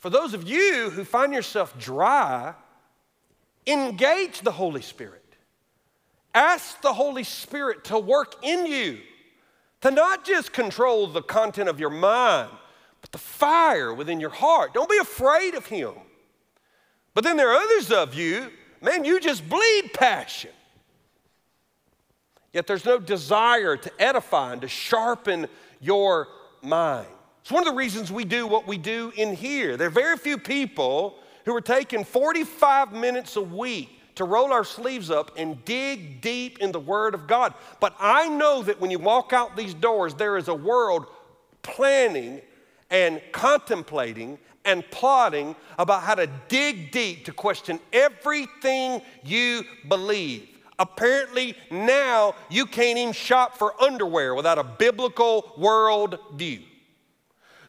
For 0.01 0.09
those 0.09 0.33
of 0.33 0.49
you 0.49 0.89
who 0.89 1.03
find 1.03 1.31
yourself 1.31 1.77
dry, 1.77 2.55
engage 3.67 4.41
the 4.41 4.51
Holy 4.51 4.81
Spirit. 4.81 5.23
Ask 6.33 6.81
the 6.81 6.93
Holy 6.93 7.23
Spirit 7.23 7.83
to 7.85 7.99
work 7.99 8.35
in 8.41 8.65
you, 8.65 8.97
to 9.81 9.91
not 9.91 10.25
just 10.25 10.53
control 10.53 11.05
the 11.05 11.21
content 11.21 11.69
of 11.69 11.79
your 11.79 11.91
mind, 11.91 12.49
but 12.99 13.11
the 13.11 13.19
fire 13.19 13.93
within 13.93 14.19
your 14.19 14.31
heart. 14.31 14.73
Don't 14.73 14.89
be 14.89 14.97
afraid 14.97 15.53
of 15.53 15.67
Him. 15.67 15.93
But 17.13 17.23
then 17.23 17.37
there 17.37 17.51
are 17.51 17.61
others 17.61 17.91
of 17.91 18.15
you, 18.15 18.49
man, 18.81 19.05
you 19.05 19.19
just 19.19 19.47
bleed 19.47 19.91
passion. 19.93 20.51
Yet 22.53 22.65
there's 22.65 22.85
no 22.85 22.97
desire 22.97 23.77
to 23.77 23.91
edify 24.01 24.53
and 24.53 24.61
to 24.61 24.67
sharpen 24.67 25.47
your 25.79 26.27
mind. 26.63 27.07
It's 27.41 27.51
one 27.51 27.65
of 27.65 27.73
the 27.73 27.77
reasons 27.77 28.11
we 28.11 28.23
do 28.23 28.45
what 28.45 28.67
we 28.67 28.77
do 28.77 29.11
in 29.15 29.35
here. 29.35 29.77
There 29.77 29.87
are 29.87 29.91
very 29.91 30.17
few 30.17 30.37
people 30.37 31.15
who 31.45 31.55
are 31.55 31.61
taking 31.61 32.03
45 32.03 32.93
minutes 32.93 33.35
a 33.35 33.41
week 33.41 33.89
to 34.15 34.25
roll 34.25 34.53
our 34.53 34.63
sleeves 34.63 35.09
up 35.09 35.31
and 35.37 35.63
dig 35.65 36.21
deep 36.21 36.59
in 36.59 36.71
the 36.71 36.79
Word 36.79 37.15
of 37.15 37.27
God. 37.27 37.53
But 37.79 37.95
I 37.99 38.29
know 38.29 38.61
that 38.63 38.79
when 38.79 38.91
you 38.91 38.99
walk 38.99 39.33
out 39.33 39.57
these 39.57 39.73
doors, 39.73 40.13
there 40.13 40.37
is 40.37 40.47
a 40.47 40.53
world 40.53 41.07
planning 41.63 42.41
and 42.91 43.21
contemplating 43.31 44.37
and 44.63 44.83
plotting 44.91 45.55
about 45.79 46.03
how 46.03 46.13
to 46.13 46.27
dig 46.47 46.91
deep 46.91 47.25
to 47.25 47.31
question 47.31 47.79
everything 47.91 49.01
you 49.23 49.63
believe. 49.87 50.47
Apparently, 50.77 51.55
now 51.71 52.35
you 52.49 52.65
can't 52.65 52.99
even 52.99 53.13
shop 53.13 53.57
for 53.57 53.81
underwear 53.81 54.35
without 54.35 54.59
a 54.59 54.63
biblical 54.63 55.53
world 55.57 56.19
view. 56.35 56.59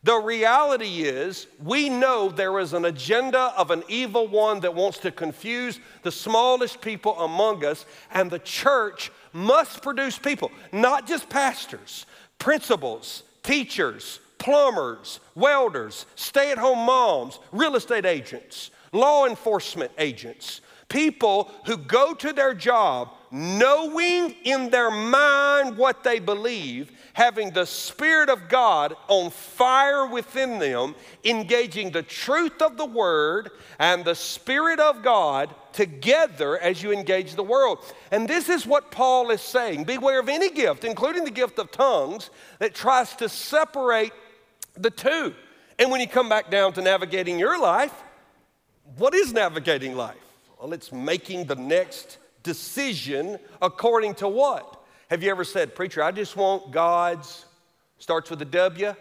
The 0.05 0.17
reality 0.17 1.03
is, 1.03 1.47
we 1.63 1.89
know 1.89 2.29
there 2.29 2.59
is 2.59 2.73
an 2.73 2.87
agenda 2.87 3.55
of 3.57 3.71
an 3.71 3.85
evil 3.89 4.27
one 4.27 4.59
that 4.61 4.75
wants 4.75 4.99
to 4.99 5.13
confuse 5.13 5.79
the 6.03 6.11
smallest 6.11 6.81
people 6.81 7.19
among 7.21 7.65
us, 7.65 7.87
and 8.13 8.29
the 8.29 8.41
church 8.41 9.13
must 9.33 9.81
produce 9.81 10.19
people, 10.19 10.51
not 10.73 11.07
just 11.07 11.29
pastors, 11.29 12.07
principals, 12.39 13.23
teachers, 13.45 14.19
plumbers, 14.39 15.21
welders, 15.37 16.07
stay 16.17 16.51
at 16.51 16.59
home 16.59 16.85
moms, 16.85 17.39
real 17.53 17.77
estate 17.77 18.05
agents, 18.05 18.73
law 18.91 19.27
enforcement 19.27 19.93
agents, 19.99 20.63
people 20.89 21.49
who 21.65 21.77
go 21.77 22.13
to 22.13 22.33
their 22.33 22.55
job 22.55 23.11
knowing 23.31 24.35
in 24.45 24.69
their 24.69 24.91
mind 24.91 25.77
what 25.79 26.05
they 26.05 26.19
believe, 26.19 26.93
having 27.15 27.51
the 27.51 27.67
Spirit 27.67 28.29
of 28.29 28.49
God 28.49 28.97
on 29.09 29.31
fire 29.31 30.07
within 30.07 30.59
them, 30.59 30.95
engaging 31.25 31.91
the 31.91 32.03
truth 32.03 32.63
of 32.63 32.77
the 32.77 32.87
Word 32.87 33.51
and 33.79 34.05
the 34.05 34.15
Spirit 34.15 34.81
of 34.81 35.03
God 35.03 35.55
together 35.73 36.59
as 36.59 36.83
you 36.83 36.93
engage 36.93 37.35
the 37.35 37.43
world. 37.43 37.79
And 38.11 38.29
this 38.29 38.49
is 38.49 38.67
what 38.67 38.91
Paul 38.91 39.31
is 39.31 39.41
saying 39.41 39.85
beware 39.85 40.21
of 40.21 40.29
any 40.29 40.51
gift, 40.51 40.85
including 40.85 41.25
the 41.25 41.31
gift 41.31 41.59
of 41.59 41.71
tongues, 41.71 42.31
that 42.59 42.75
tries 42.75 43.15
to 43.17 43.29
separate 43.29 44.13
the 44.75 44.91
two. 44.91 45.35
And 45.79 45.91
when 45.91 46.01
you 46.01 46.09
come 46.09 46.29
back 46.29 46.51
down 46.51 46.73
to 46.75 46.83
navigating 46.83 47.39
your 47.39 47.59
life, 47.59 47.93
what 48.97 49.15
is 49.15 49.33
navigating 49.33 49.97
life? 49.97 50.17
Well, 50.61 50.73
it's 50.73 50.93
making 50.93 51.47
the 51.47 51.57
next 51.57 52.19
decision 52.43 53.39
according 53.61 54.15
to 54.17 54.29
what? 54.29 54.82
Have 55.13 55.23
you 55.23 55.31
ever 55.31 55.45
said, 55.45 55.75
Preacher, 55.75 56.03
I 56.03 56.11
just 56.11 56.39
want 56.39 56.71
God's, 56.71 57.45
starts 57.99 58.31
with 58.31 58.41
a 58.41 58.47
W, 58.47 58.95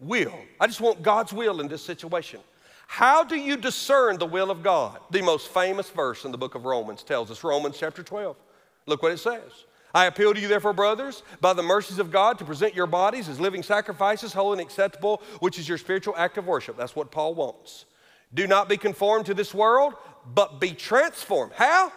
will. 0.00 0.38
I 0.58 0.66
just 0.66 0.80
want 0.80 1.02
God's 1.02 1.34
will 1.34 1.60
in 1.60 1.68
this 1.68 1.82
situation. 1.82 2.40
How 2.86 3.24
do 3.24 3.36
you 3.36 3.58
discern 3.58 4.16
the 4.16 4.24
will 4.24 4.50
of 4.50 4.62
God? 4.62 5.00
The 5.10 5.20
most 5.20 5.48
famous 5.48 5.90
verse 5.90 6.24
in 6.24 6.32
the 6.32 6.38
book 6.38 6.54
of 6.54 6.64
Romans 6.64 7.02
tells 7.02 7.30
us, 7.30 7.44
Romans 7.44 7.76
chapter 7.78 8.02
12. 8.02 8.38
Look 8.86 9.02
what 9.02 9.12
it 9.12 9.18
says. 9.18 9.66
I 9.94 10.06
appeal 10.06 10.32
to 10.32 10.40
you, 10.40 10.48
therefore, 10.48 10.72
brothers, 10.72 11.24
by 11.42 11.52
the 11.52 11.62
mercies 11.62 11.98
of 11.98 12.10
God, 12.10 12.38
to 12.38 12.46
present 12.46 12.74
your 12.74 12.86
bodies 12.86 13.28
as 13.28 13.38
living 13.38 13.62
sacrifices, 13.62 14.32
holy 14.32 14.52
and 14.52 14.60
acceptable, 14.62 15.20
which 15.40 15.58
is 15.58 15.68
your 15.68 15.76
spiritual 15.76 16.14
act 16.16 16.38
of 16.38 16.46
worship. 16.46 16.78
That's 16.78 16.96
what 16.96 17.10
Paul 17.10 17.34
wants. 17.34 17.84
Do 18.32 18.46
not 18.46 18.70
be 18.70 18.78
conformed 18.78 19.26
to 19.26 19.34
this 19.34 19.52
world, 19.52 19.92
but 20.34 20.58
be 20.58 20.70
transformed. 20.70 21.52
How? 21.52 21.92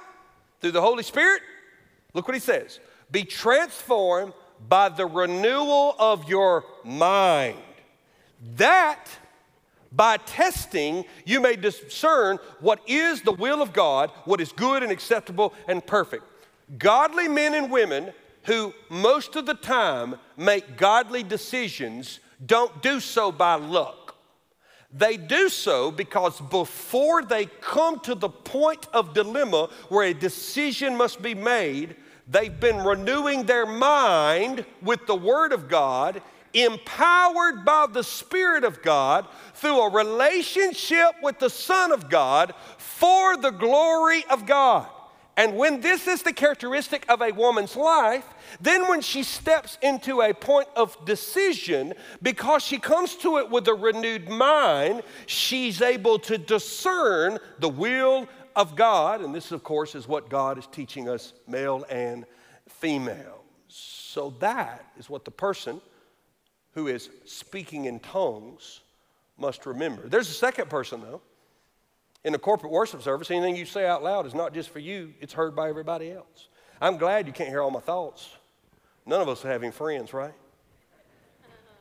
through 0.59 0.71
the 0.71 0.81
Holy 0.81 1.03
Spirit? 1.03 1.41
Look 2.13 2.27
what 2.27 2.35
he 2.35 2.41
says 2.41 2.81
be 3.13 3.23
transformed 3.23 4.33
by 4.67 4.89
the 4.89 5.05
renewal 5.05 5.95
of 5.99 6.27
your 6.27 6.65
mind. 6.83 7.57
That 8.57 9.07
by 9.91 10.17
testing, 10.17 11.05
you 11.23 11.39
may 11.39 11.55
discern 11.55 12.39
what 12.59 12.81
is 12.87 13.21
the 13.21 13.31
will 13.31 13.61
of 13.61 13.71
God, 13.71 14.09
what 14.25 14.41
is 14.41 14.51
good 14.51 14.81
and 14.81 14.91
acceptable 14.91 15.53
and 15.67 15.85
perfect. 15.85 16.23
Godly 16.77 17.27
men 17.27 17.53
and 17.53 17.71
women 17.71 18.11
who 18.43 18.73
most 18.89 19.35
of 19.35 19.45
the 19.45 19.53
time 19.53 20.15
make 20.35 20.75
godly 20.75 21.21
decisions 21.21 22.19
don't 22.43 22.81
do 22.81 22.99
so 22.99 23.31
by 23.31 23.55
luck. 23.55 24.15
They 24.91 25.17
do 25.17 25.49
so 25.49 25.91
because 25.91 26.39
before 26.41 27.23
they 27.23 27.45
come 27.45 27.99
to 28.01 28.15
the 28.15 28.29
point 28.29 28.87
of 28.93 29.13
dilemma 29.13 29.69
where 29.89 30.07
a 30.07 30.13
decision 30.13 30.97
must 30.97 31.21
be 31.21 31.35
made, 31.35 31.95
they've 32.27 32.59
been 32.59 32.83
renewing 32.83 33.45
their 33.45 33.65
mind 33.65 34.65
with 34.81 35.05
the 35.07 35.15
Word 35.15 35.53
of 35.53 35.67
God, 35.67 36.21
empowered 36.53 37.65
by 37.65 37.87
the 37.91 38.03
Spirit 38.03 38.63
of 38.63 38.81
God 38.81 39.27
through 39.55 39.81
a 39.81 39.91
relationship 39.91 41.15
with 41.21 41.39
the 41.39 41.49
Son 41.49 41.91
of 41.91 42.09
God 42.09 42.53
for 42.77 43.37
the 43.37 43.51
glory 43.51 44.23
of 44.29 44.45
God. 44.45 44.87
And 45.35 45.57
when 45.57 45.81
this 45.81 46.07
is 46.07 46.21
the 46.21 46.31
characteristic 46.31 47.05
of 47.09 47.21
a 47.21 47.31
woman's 47.31 47.75
life, 47.75 48.25
then 48.61 48.87
when 48.87 49.01
she 49.01 49.23
steps 49.23 49.79
into 49.81 50.21
a 50.21 50.31
point 50.31 50.67
of 50.75 50.95
decision, 51.05 51.95
because 52.21 52.61
she 52.61 52.77
comes 52.77 53.15
to 53.15 53.39
it 53.39 53.49
with 53.49 53.67
a 53.67 53.73
renewed 53.73 54.29
mind, 54.29 55.01
she's 55.25 55.81
able 55.81 56.19
to 56.19 56.37
discern 56.37 57.39
the 57.57 57.69
will 57.69 58.27
of 58.55 58.75
God. 58.75 59.21
And 59.21 59.33
this, 59.33 59.51
of 59.51 59.63
course, 59.63 59.95
is 59.95 60.07
what 60.07 60.29
God 60.29 60.57
is 60.57 60.67
teaching 60.67 61.09
us, 61.09 61.33
male 61.47 61.85
and 61.89 62.25
female. 62.67 63.43
So 63.67 64.33
that 64.39 64.85
is 64.97 65.09
what 65.09 65.25
the 65.25 65.31
person 65.31 65.81
who 66.73 66.87
is 66.87 67.09
speaking 67.25 67.85
in 67.85 67.99
tongues 67.99 68.81
must 69.37 69.65
remember. 69.65 70.07
There's 70.07 70.29
a 70.29 70.33
second 70.33 70.69
person, 70.69 71.01
though 71.01 71.21
in 72.23 72.33
a 72.33 72.39
corporate 72.39 72.71
worship 72.71 73.01
service, 73.01 73.29
anything 73.31 73.55
you 73.55 73.65
say 73.65 73.85
out 73.85 74.03
loud 74.03 74.25
is 74.25 74.33
not 74.33 74.53
just 74.53 74.69
for 74.69 74.79
you, 74.79 75.13
it's 75.19 75.33
heard 75.33 75.55
by 75.55 75.69
everybody 75.69 76.11
else. 76.11 76.47
I'm 76.81 76.97
glad 76.97 77.27
you 77.27 77.33
can't 77.33 77.49
hear 77.49 77.61
all 77.61 77.71
my 77.71 77.79
thoughts. 77.79 78.29
None 79.05 79.21
of 79.21 79.27
us 79.27 79.43
are 79.43 79.49
having 79.49 79.71
friends, 79.71 80.13
right? 80.13 80.33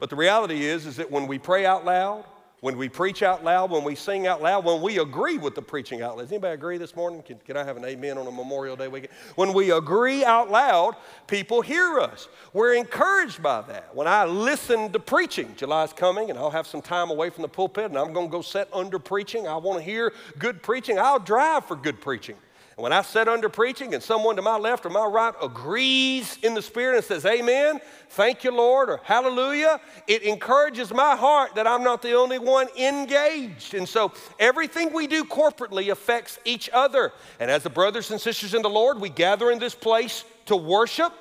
But 0.00 0.11
the 0.11 0.16
reality 0.16 0.64
is, 0.64 0.87
is 0.87 0.96
that 0.96 1.11
when 1.11 1.28
we 1.28 1.38
pray 1.38 1.64
out 1.64 1.85
loud, 1.85 2.24
when 2.62 2.79
we 2.79 2.88
preach 2.88 3.25
out 3.25 3.42
loud, 3.42 3.72
when 3.72 3.83
we 3.83 3.96
sing 3.96 4.29
out 4.29 4.40
loud, 4.40 4.64
when 4.64 4.81
we 4.81 5.01
agree 5.01 5.37
with 5.37 5.57
the 5.57 5.61
preaching 5.61 6.01
out 6.01 6.16
loud. 6.16 6.22
Does 6.22 6.31
anybody 6.31 6.55
agree 6.55 6.79
this 6.79 6.94
morning? 6.94 7.20
Can, 7.20 7.37
can, 7.44 7.57
I 7.57 7.64
have 7.64 7.77
an 7.77 7.85
amen 7.85 8.16
on 8.18 8.29
a 8.29 8.31
Memorial 8.31 8.77
Day 8.77 8.87
weekend? 8.87 9.12
When 9.35 9.53
we 9.53 9.72
agree 9.72 10.25
out 10.25 10.48
loud, 10.48 10.94
people 11.27 11.61
hear 11.61 11.98
us. 11.98 12.29
We're 12.53 12.75
encouraged 12.75 13.42
by 13.42 13.62
that. 13.62 13.92
When 13.96 14.07
I 14.07 14.27
listen 14.27 14.92
to 14.92 15.01
preaching, 15.01 15.53
July's 15.57 15.92
coming 15.92 16.31
and 16.31 16.38
I'll 16.38 16.53
have 16.53 16.68
some 16.68 16.81
time 16.81 17.11
away 17.11 17.31
from 17.31 17.42
the 17.42 17.48
pulpit 17.48 17.87
and 17.87 17.98
I'm 17.98 18.12
going 18.12 18.29
to 18.29 18.33
go 18.33 18.42
sit 18.42 18.68
under 18.72 19.01
preaching. 19.01 19.48
I 19.48 19.57
want 19.57 19.81
to 19.81 19.85
hear 19.85 20.12
good 20.38 20.62
preaching. 20.62 21.01
I'll 21.01 21.18
drive 21.18 21.64
for 21.64 21.75
good 21.75 22.01
preaching. 22.01 22.37
When 22.83 22.92
I 22.92 23.03
sit 23.03 23.29
under 23.29 23.49
preaching 23.49 23.95
and 23.95 24.03
someone 24.03 24.35
to 24.35 24.42
my 24.42 24.57
left 24.57 24.85
or 24.85 24.90
my 24.90 25.05
right 25.05 25.33
agrees 25.40 26.37
in 26.42 26.55
the 26.55 26.62
Spirit 26.62 26.97
and 26.97 27.05
says, 27.05 27.25
Amen, 27.25 27.81
thank 28.09 28.42
you, 28.42 28.51
Lord, 28.51 28.90
or 28.90 29.01
Hallelujah, 29.05 29.81
it 30.09 30.23
encourages 30.23 30.92
my 30.92 31.14
heart 31.14 31.55
that 31.55 31.64
I'm 31.64 31.85
not 31.85 32.03
the 32.03 32.14
only 32.14 32.40
one 32.40 32.66
engaged. 32.77 33.75
And 33.75 33.88
so 33.88 34.12
everything 34.40 34.92
we 34.92 35.07
do 35.07 35.23
corporately 35.23 35.92
affects 35.92 36.40
each 36.45 36.68
other. 36.73 37.12
And 37.38 37.53
as 37.53 37.62
the 37.62 37.71
brothers 37.71 38.11
and 38.11 38.21
sisters 38.21 38.53
in 38.53 38.62
the 38.62 38.68
Lord, 38.68 39.01
we 39.01 39.11
gather 39.11 39.53
in 39.53 39.61
this 39.61 39.77
place 39.77 40.25
to 40.47 40.57
worship. 40.57 41.12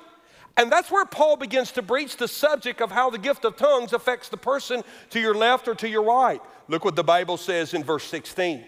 And 0.56 0.68
that's 0.68 0.90
where 0.90 1.04
Paul 1.04 1.36
begins 1.36 1.70
to 1.72 1.82
breach 1.82 2.16
the 2.16 2.26
subject 2.26 2.80
of 2.80 2.90
how 2.90 3.08
the 3.08 3.18
gift 3.18 3.44
of 3.44 3.56
tongues 3.56 3.92
affects 3.92 4.28
the 4.30 4.36
person 4.36 4.82
to 5.10 5.20
your 5.20 5.36
left 5.36 5.68
or 5.68 5.76
to 5.76 5.88
your 5.88 6.02
right. 6.02 6.42
Look 6.66 6.84
what 6.84 6.96
the 6.96 7.04
Bible 7.04 7.36
says 7.36 7.72
in 7.72 7.84
verse 7.84 8.02
16. 8.02 8.64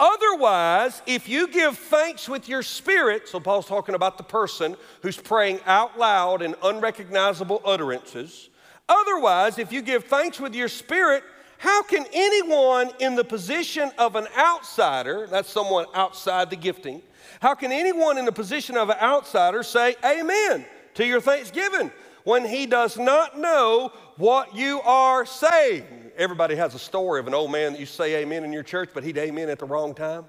Otherwise, 0.00 1.02
if 1.06 1.28
you 1.28 1.48
give 1.48 1.76
thanks 1.76 2.28
with 2.28 2.48
your 2.48 2.62
spirit, 2.62 3.28
so 3.28 3.40
Paul's 3.40 3.66
talking 3.66 3.96
about 3.96 4.16
the 4.16 4.24
person 4.24 4.76
who's 5.02 5.16
praying 5.16 5.58
out 5.66 5.98
loud 5.98 6.40
in 6.40 6.54
unrecognizable 6.62 7.60
utterances. 7.64 8.48
Otherwise, 8.88 9.58
if 9.58 9.72
you 9.72 9.82
give 9.82 10.04
thanks 10.04 10.38
with 10.38 10.54
your 10.54 10.68
spirit, 10.68 11.24
how 11.58 11.82
can 11.82 12.06
anyone 12.12 12.90
in 13.00 13.16
the 13.16 13.24
position 13.24 13.90
of 13.98 14.14
an 14.14 14.28
outsider, 14.36 15.26
that's 15.26 15.50
someone 15.50 15.86
outside 15.94 16.48
the 16.48 16.56
gifting, 16.56 17.02
how 17.40 17.54
can 17.54 17.72
anyone 17.72 18.18
in 18.18 18.24
the 18.24 18.32
position 18.32 18.76
of 18.76 18.90
an 18.90 18.98
outsider 19.00 19.64
say 19.64 19.96
amen 20.04 20.64
to 20.94 21.04
your 21.04 21.20
thanksgiving 21.20 21.90
when 22.28 22.44
he 22.44 22.66
does 22.66 22.98
not 22.98 23.38
know 23.38 23.90
what 24.18 24.54
you 24.54 24.82
are 24.82 25.24
saying? 25.24 25.86
Everybody 26.14 26.56
has 26.56 26.74
a 26.74 26.78
story 26.78 27.20
of 27.20 27.26
an 27.26 27.32
old 27.32 27.50
man 27.50 27.72
that 27.72 27.80
you 27.80 27.86
say 27.86 28.16
amen 28.16 28.44
in 28.44 28.52
your 28.52 28.62
church, 28.62 28.90
but 28.92 29.02
he'd 29.02 29.16
amen 29.16 29.48
at 29.48 29.58
the 29.58 29.64
wrong 29.64 29.94
time. 29.94 30.26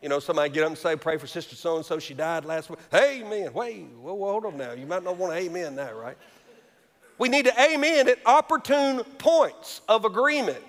You 0.00 0.08
know, 0.08 0.20
somebody 0.20 0.48
get 0.48 0.62
up 0.62 0.70
and 0.70 0.78
say, 0.78 0.96
pray 0.96 1.18
for 1.18 1.26
Sister 1.26 1.54
So 1.54 1.76
and 1.76 1.84
so, 1.84 1.98
she 1.98 2.14
died 2.14 2.46
last 2.46 2.70
week. 2.70 2.78
Amen. 2.94 3.52
Wait, 3.52 3.88
hold 4.02 4.46
on 4.46 4.56
now. 4.56 4.72
You 4.72 4.86
might 4.86 5.04
not 5.04 5.18
want 5.18 5.34
to 5.34 5.38
amen 5.38 5.76
that, 5.76 5.94
right? 5.96 6.16
We 7.18 7.28
need 7.28 7.44
to 7.44 7.60
amen 7.60 8.08
at 8.08 8.20
opportune 8.24 9.04
points 9.18 9.82
of 9.86 10.06
agreement. 10.06 10.64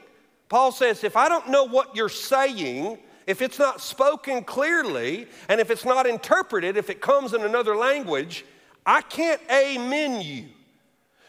Paul 0.49 0.73
says, 0.73 1.05
if 1.05 1.15
I 1.15 1.29
don't 1.29 1.47
know 1.47 1.63
what 1.63 1.95
you're 1.95 2.09
saying, 2.09 2.97
if 3.27 3.41
it's 3.41 3.59
not 3.59 3.79
spoken 3.79 4.43
clearly, 4.43 5.27
and 5.47 5.61
if 5.61 5.71
it's 5.71 5.85
not 5.85 6.05
interpreted, 6.05 6.75
if 6.75 6.89
it 6.89 6.99
comes 6.99 7.33
in 7.33 7.43
another 7.43 7.77
language, 7.77 8.43
I 8.85 9.01
can't 9.01 9.41
amen 9.51 10.21
you. 10.21 10.45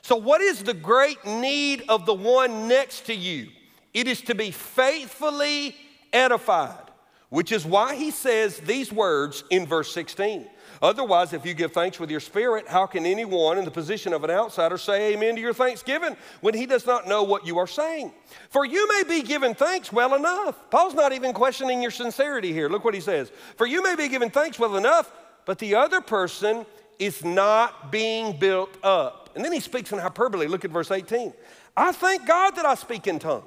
So, 0.02 0.16
what 0.16 0.40
is 0.40 0.62
the 0.62 0.74
great 0.74 1.24
need 1.24 1.84
of 1.88 2.06
the 2.06 2.14
one 2.14 2.68
next 2.68 3.06
to 3.06 3.14
you? 3.14 3.48
It 3.92 4.08
is 4.08 4.22
to 4.22 4.34
be 4.34 4.50
faithfully 4.50 5.76
edified, 6.12 6.90
which 7.28 7.52
is 7.52 7.64
why 7.64 7.96
he 7.96 8.10
says 8.10 8.58
these 8.58 8.92
words 8.92 9.44
in 9.50 9.66
verse 9.66 9.92
16. 9.92 10.46
Otherwise, 10.82 11.34
if 11.34 11.44
you 11.44 11.52
give 11.52 11.72
thanks 11.72 12.00
with 12.00 12.10
your 12.10 12.20
spirit, 12.20 12.66
how 12.66 12.86
can 12.86 13.04
anyone 13.04 13.58
in 13.58 13.66
the 13.66 13.70
position 13.70 14.14
of 14.14 14.24
an 14.24 14.30
outsider 14.30 14.78
say 14.78 15.12
amen 15.12 15.34
to 15.34 15.40
your 15.40 15.52
thanksgiving 15.52 16.16
when 16.40 16.54
he 16.54 16.64
does 16.64 16.86
not 16.86 17.06
know 17.06 17.22
what 17.22 17.46
you 17.46 17.58
are 17.58 17.66
saying? 17.66 18.10
For 18.48 18.64
you 18.64 18.88
may 18.88 19.02
be 19.06 19.22
given 19.22 19.54
thanks 19.54 19.92
well 19.92 20.14
enough. 20.14 20.70
Paul's 20.70 20.94
not 20.94 21.12
even 21.12 21.34
questioning 21.34 21.82
your 21.82 21.90
sincerity 21.90 22.52
here. 22.52 22.70
Look 22.70 22.84
what 22.84 22.94
he 22.94 23.00
says. 23.00 23.30
For 23.56 23.66
you 23.66 23.82
may 23.82 23.94
be 23.94 24.08
given 24.08 24.30
thanks 24.30 24.58
well 24.58 24.76
enough, 24.76 25.12
but 25.44 25.58
the 25.58 25.74
other 25.74 26.00
person 26.00 26.64
is 27.00 27.24
not 27.24 27.90
being 27.90 28.36
built 28.36 28.76
up. 28.84 29.30
And 29.34 29.44
then 29.44 29.52
he 29.52 29.60
speaks 29.60 29.90
in 29.90 29.98
hyperbole. 29.98 30.46
Look 30.46 30.64
at 30.64 30.70
verse 30.70 30.90
18. 30.90 31.32
I 31.76 31.92
thank 31.92 32.26
God 32.26 32.50
that 32.56 32.66
I 32.66 32.74
speak 32.74 33.06
in 33.06 33.18
tongues. 33.18 33.44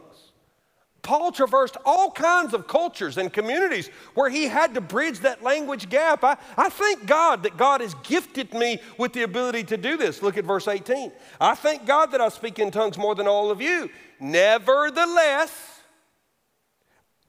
Paul 1.04 1.34
traversed 1.34 1.76
all 1.86 2.10
kinds 2.12 2.54
of 2.54 2.66
cultures 2.66 3.18
and 3.18 3.32
communities 3.32 3.90
where 4.16 4.30
he 4.30 4.46
had 4.46 4.74
to 4.74 4.82
bridge 4.82 5.20
that 5.20 5.44
language 5.44 5.90
gap. 5.90 6.24
I, 6.24 6.38
I 6.58 6.70
thank 6.70 7.06
God 7.06 7.44
that 7.44 7.58
God 7.58 7.82
has 7.82 7.94
gifted 8.04 8.54
me 8.54 8.80
with 8.98 9.12
the 9.12 9.24
ability 9.24 9.66
to 9.66 9.78
do 9.78 9.98
this. 9.98 10.24
Look 10.24 10.38
at 10.38 10.46
verse 10.46 10.68
18. 10.68 11.12
I 11.40 11.56
thank 11.56 11.86
God 11.86 12.12
that 12.14 12.22
I 12.22 12.30
speak 12.30 12.58
in 12.58 12.72
tongues 12.72 12.98
more 12.98 13.16
than 13.16 13.28
all 13.28 13.52
of 13.52 13.62
you. 13.62 13.90
Nevertheless, 14.20 15.82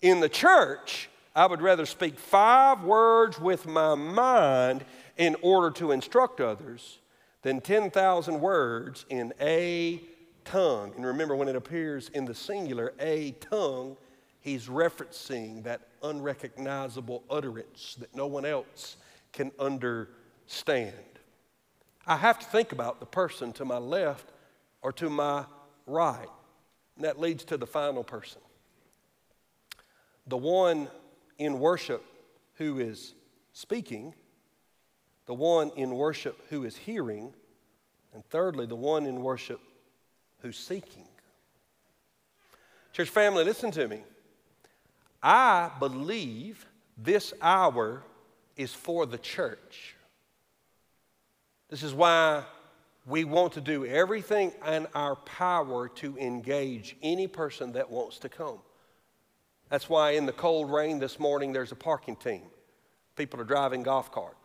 in 0.01 0.21
the 0.21 0.29
church, 0.29 1.11
I 1.35 1.47
would 1.47 1.61
rather 1.61 1.85
speak 1.85 2.17
five 2.17 2.85
words 2.85 3.41
with 3.41 3.67
my 3.67 3.97
mind 3.97 4.85
in 5.17 5.37
order 5.43 5.71
to 5.71 5.93
instruct 5.93 6.41
others 6.41 6.99
than 7.43 7.61
10,000 7.61 8.41
words 8.41 9.05
in 9.11 9.33
a 9.41 10.01
tongue. 10.45 10.93
And 10.97 11.05
remember, 11.07 11.37
when 11.37 11.49
it 11.49 11.57
appears 11.57 12.09
in 12.11 12.25
the 12.25 12.35
singular, 12.35 12.93
a 12.99 13.33
tongue, 13.33 13.97
he's 14.41 14.67
referencing 14.67 15.63
that 15.65 15.83
unrecognizable 16.03 17.23
utterance 17.31 17.97
that 18.01 18.15
no 18.15 18.27
one 18.27 18.45
else 18.45 18.97
can 19.33 19.51
understand. 19.59 20.95
I 22.07 22.17
have 22.17 22.39
to 22.39 22.47
think 22.47 22.73
about 22.73 23.01
the 23.01 23.07
person 23.07 23.53
to 23.55 23.65
my 23.65 23.79
left 23.79 24.31
or 24.83 24.93
to 24.93 25.09
my 25.09 25.45
right. 25.87 26.29
And 26.97 27.05
that 27.05 27.19
leads 27.19 27.45
to 27.45 27.57
the 27.57 27.67
final 27.67 28.05
person. 28.05 28.41
The 30.27 30.37
one 30.37 30.89
in 31.39 31.59
worship 31.59 32.05
who 32.55 32.79
is 32.79 33.15
speaking, 33.53 34.15
the 35.27 35.35
one 35.35 35.71
in 35.77 35.95
worship 35.95 36.39
who 36.51 36.65
is 36.65 36.77
hearing, 36.77 37.33
and 38.13 38.25
thirdly, 38.27 38.67
the 38.67 38.77
one 38.77 39.07
in 39.07 39.23
worship 39.23 39.61
who's 40.41 40.59
seeking. 40.59 41.07
Church 42.93 43.09
family, 43.09 43.45
listen 43.45 43.71
to 43.73 43.89
me. 43.89 44.03
I 45.23 45.71
believe 45.79 46.67
this 46.97 47.33
hour 47.41 48.03
is 48.57 48.73
for 48.73 49.07
the 49.07 49.19
church. 49.19 49.97
This 51.71 51.83
is 51.83 51.95
why 51.95 52.45
we 53.07 53.25
want 53.25 53.55
to 53.55 53.61
do 53.61 53.85
everything 53.85 54.53
in 54.67 54.87
our 54.95 55.17
power 55.17 55.89
to 55.89 56.17
engage 56.19 56.97
any 57.03 57.27
person 57.27 57.73
that 57.73 57.91
wants 57.91 58.19
to 58.21 58.29
come. 58.29 58.59
That's 59.71 59.89
why 59.89 60.13
in 60.13 60.27
the 60.27 60.33
cold 60.33 60.71
rain 60.71 60.99
this 60.99 61.19
morning 61.19 61.53
there's 61.53 61.73
a 61.73 61.77
parking 61.77 62.17
team. 62.17 62.43
People 63.17 63.41
are 63.41 63.45
driving 63.45 63.83
golf 63.83 64.13
carts. 64.13 64.44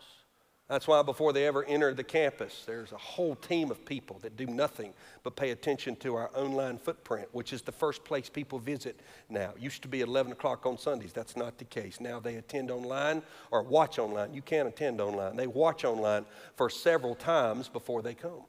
That's 0.69 0.87
why 0.87 1.01
before 1.01 1.33
they 1.33 1.47
ever 1.47 1.63
enter 1.63 1.95
the 1.95 2.03
campus, 2.03 2.63
there's 2.67 2.91
a 2.91 2.97
whole 2.97 3.33
team 3.33 3.71
of 3.71 3.83
people 3.85 4.19
that 4.21 4.37
do 4.37 4.45
nothing 4.45 4.93
but 5.23 5.35
pay 5.35 5.49
attention 5.49 5.95
to 5.97 6.13
our 6.13 6.29
online 6.35 6.77
footprint, 6.77 7.27
which 7.31 7.53
is 7.53 7.63
the 7.63 7.71
first 7.71 8.03
place 8.03 8.29
people 8.29 8.59
visit 8.59 8.99
now. 9.29 9.51
It 9.55 9.61
used 9.63 9.81
to 9.81 9.87
be 9.87 10.01
11 10.01 10.31
o'clock 10.31 10.67
on 10.67 10.77
Sundays. 10.77 11.11
That's 11.11 11.35
not 11.35 11.57
the 11.57 11.65
case. 11.65 11.99
Now 11.99 12.19
they 12.19 12.35
attend 12.35 12.69
online 12.69 13.23
or 13.49 13.63
watch 13.63 13.97
online. 13.97 14.31
You 14.31 14.43
can't 14.43 14.67
attend 14.67 15.01
online. 15.01 15.35
They 15.35 15.47
watch 15.47 15.85
online 15.85 16.25
for 16.55 16.69
several 16.69 17.15
times 17.15 17.67
before 17.67 18.03
they 18.03 18.13
come. 18.13 18.43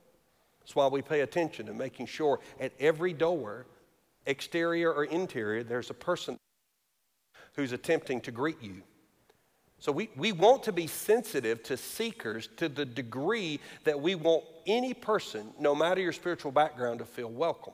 That's 0.61 0.76
why 0.76 0.88
we 0.88 1.00
pay 1.00 1.20
attention 1.20 1.64
to 1.66 1.72
making 1.72 2.04
sure 2.04 2.40
at 2.61 2.72
every 2.78 3.14
door, 3.14 3.64
exterior 4.26 4.92
or 4.92 5.04
interior, 5.04 5.64
there's 5.64 5.88
a 5.88 5.94
person 5.94 6.37
who's 7.54 7.72
attempting 7.72 8.20
to 8.20 8.30
greet 8.30 8.62
you 8.62 8.83
so 9.80 9.90
we, 9.92 10.10
we 10.14 10.32
want 10.32 10.62
to 10.64 10.72
be 10.72 10.86
sensitive 10.86 11.62
to 11.64 11.76
seekers 11.78 12.50
to 12.58 12.68
the 12.68 12.84
degree 12.84 13.60
that 13.84 13.98
we 13.98 14.14
want 14.14 14.44
any 14.66 14.92
person, 14.92 15.54
no 15.58 15.74
matter 15.74 16.02
your 16.02 16.12
spiritual 16.12 16.52
background, 16.52 16.98
to 16.98 17.06
feel 17.06 17.30
welcome. 17.30 17.72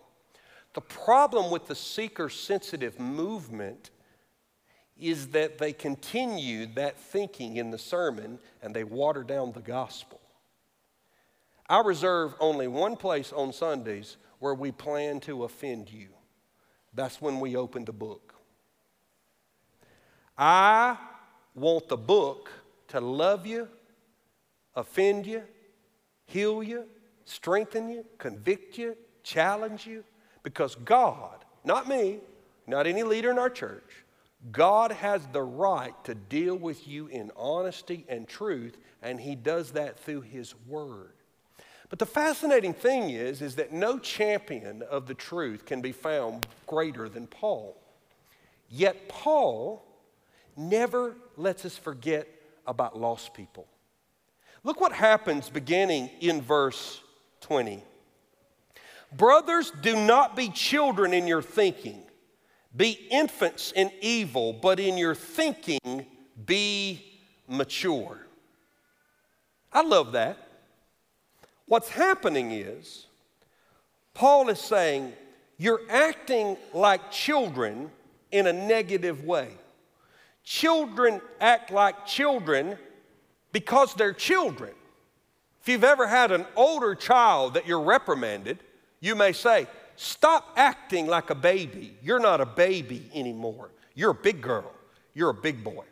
The 0.75 0.83
problem 0.83 1.51
with 1.51 1.67
the 1.67 1.75
seeker 1.75 2.29
sensitive 2.29 3.01
movement 3.01 3.91
is 4.97 5.29
that 5.29 5.59
they 5.59 5.73
continue 5.73 6.67
that 6.75 6.97
thinking 6.97 7.57
in 7.57 7.73
the 7.73 7.79
sermon 7.79 8.39
and 8.63 8.73
they 8.73 8.85
water 8.85 9.25
down 9.25 9.51
the 9.51 9.61
gospel. 9.61 10.21
I 11.69 11.81
reserve 11.81 12.35
only 12.39 12.69
one 12.69 12.95
place 12.97 13.33
on 13.33 13.53
Sundays 13.53 14.17
where 14.39 14.55
we 14.55 14.71
plan 14.71 15.19
to 15.21 15.43
offend 15.43 15.91
you. 15.91 16.09
That's 16.95 17.21
when 17.21 17.41
we 17.41 17.57
open 17.57 17.85
the 17.85 17.93
book. 17.93 18.35
I 20.39 20.97
want 21.57 21.89
the 21.89 21.97
book 21.97 22.53
to 22.89 23.01
love 23.01 23.47
you, 23.47 23.67
offend 24.77 25.27
you, 25.27 25.43
heal 26.27 26.63
you, 26.63 26.85
strengthen 27.25 27.89
you, 27.89 28.05
convict 28.19 28.79
you, 28.79 28.97
challenge 29.25 29.87
you, 29.87 30.05
because 30.43 30.77
God, 30.77 31.45
not 31.65 31.89
me, 31.89 32.19
not 32.67 32.87
any 32.87 33.03
leader 33.03 33.31
in 33.31 33.39
our 33.39 33.51
church, 33.51 34.05
God 34.53 34.93
has 34.93 35.27
the 35.33 35.43
right 35.43 35.93
to 36.05 36.15
deal 36.15 36.55
with 36.55 36.87
you 36.87 37.07
in 37.09 37.33
honesty 37.37 38.05
and 38.09 38.29
truth, 38.29 38.77
and 39.03 39.21
He 39.21 39.35
does 39.35 39.73
that 39.73 39.99
through 39.99 40.21
His 40.21 40.55
Word. 40.69 41.13
But 41.89 41.99
the 41.99 42.07
fascinating 42.07 42.75
thing 42.75 43.11
is, 43.11 43.41
is 43.43 43.57
that 43.57 43.73
no 43.73 43.99
champion 43.99 44.83
of 44.83 45.07
the 45.07 45.15
truth 45.15 45.65
can 45.65 45.81
be 45.81 45.93
found 45.93 46.47
greater 46.67 47.09
than 47.09 47.27
Paul. 47.27 47.77
Yet 48.69 49.09
Paul 49.09 49.86
never 50.57 51.17
lets 51.37 51.65
us 51.65 51.77
forget 51.77 52.29
about 52.67 52.99
lost 52.99 53.35
people. 53.35 53.67
Look 54.65 54.81
what 54.81 54.93
happens 54.93 55.49
beginning 55.49 56.11
in 56.21 56.41
verse 56.41 57.01
20. 57.43 57.83
Brothers, 59.17 59.73
do 59.83 59.95
not 59.95 60.35
be 60.35 60.49
children 60.49 61.13
in 61.13 61.27
your 61.27 61.43
thinking. 61.43 62.03
Be 62.75 63.07
infants 63.11 63.73
in 63.75 63.91
evil, 64.01 64.53
but 64.53 64.81
in 64.81 64.99
your 64.99 65.15
thinking 65.15 66.07
be 66.45 67.03
mature. 67.49 68.27
I 69.73 69.83
love 69.83 70.13
that. 70.13 70.37
What's 71.67 71.89
happening 71.89 72.53
is, 72.53 73.07
Paul 74.15 74.49
is 74.49 74.61
saying, 74.61 75.13
you're 75.59 75.81
acting 75.89 76.57
like 76.75 77.11
children 77.11 77.91
in 78.31 78.47
a 78.47 78.53
negative 78.53 79.25
way. 79.25 79.51
Children 80.47 81.21
act 81.41 81.73
like 81.73 82.07
children 82.07 82.79
because 83.51 83.95
they're 83.95 84.13
children. 84.13 84.73
If 85.61 85.69
you've 85.69 85.83
ever 85.83 86.07
had 86.07 86.31
an 86.31 86.47
older 86.55 86.95
child 86.95 87.55
that 87.55 87.67
you're 87.67 87.81
reprimanded, 87.81 88.61
you 89.01 89.17
may 89.17 89.33
say, 89.33 89.67
Stop 89.97 90.53
acting 90.57 91.09
like 91.09 91.31
a 91.31 91.35
baby. 91.35 91.97
You're 92.01 92.21
not 92.21 92.41
a 92.41 92.47
baby 92.47 93.11
anymore. 93.13 93.71
You're 93.95 94.13
a 94.13 94.15
big 94.15 94.41
girl. 94.41 94.73
You're 95.15 95.31
a 95.31 95.35
big 95.35 95.65
boy. 95.65 95.85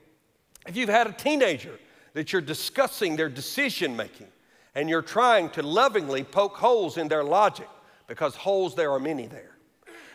If 0.68 0.76
you've 0.76 0.88
had 0.88 1.08
a 1.08 1.12
teenager 1.12 1.76
that 2.12 2.32
you're 2.32 2.42
discussing 2.42 3.16
their 3.16 3.30
decision 3.30 3.96
making 3.96 4.28
and 4.76 4.88
you're 4.88 5.02
trying 5.02 5.50
to 5.50 5.62
lovingly 5.62 6.22
poke 6.22 6.54
holes 6.56 6.96
in 6.96 7.08
their 7.08 7.24
logic, 7.24 7.68
because 8.06 8.36
holes 8.36 8.76
there 8.76 8.92
are 8.92 9.00
many 9.00 9.26
there 9.26 9.53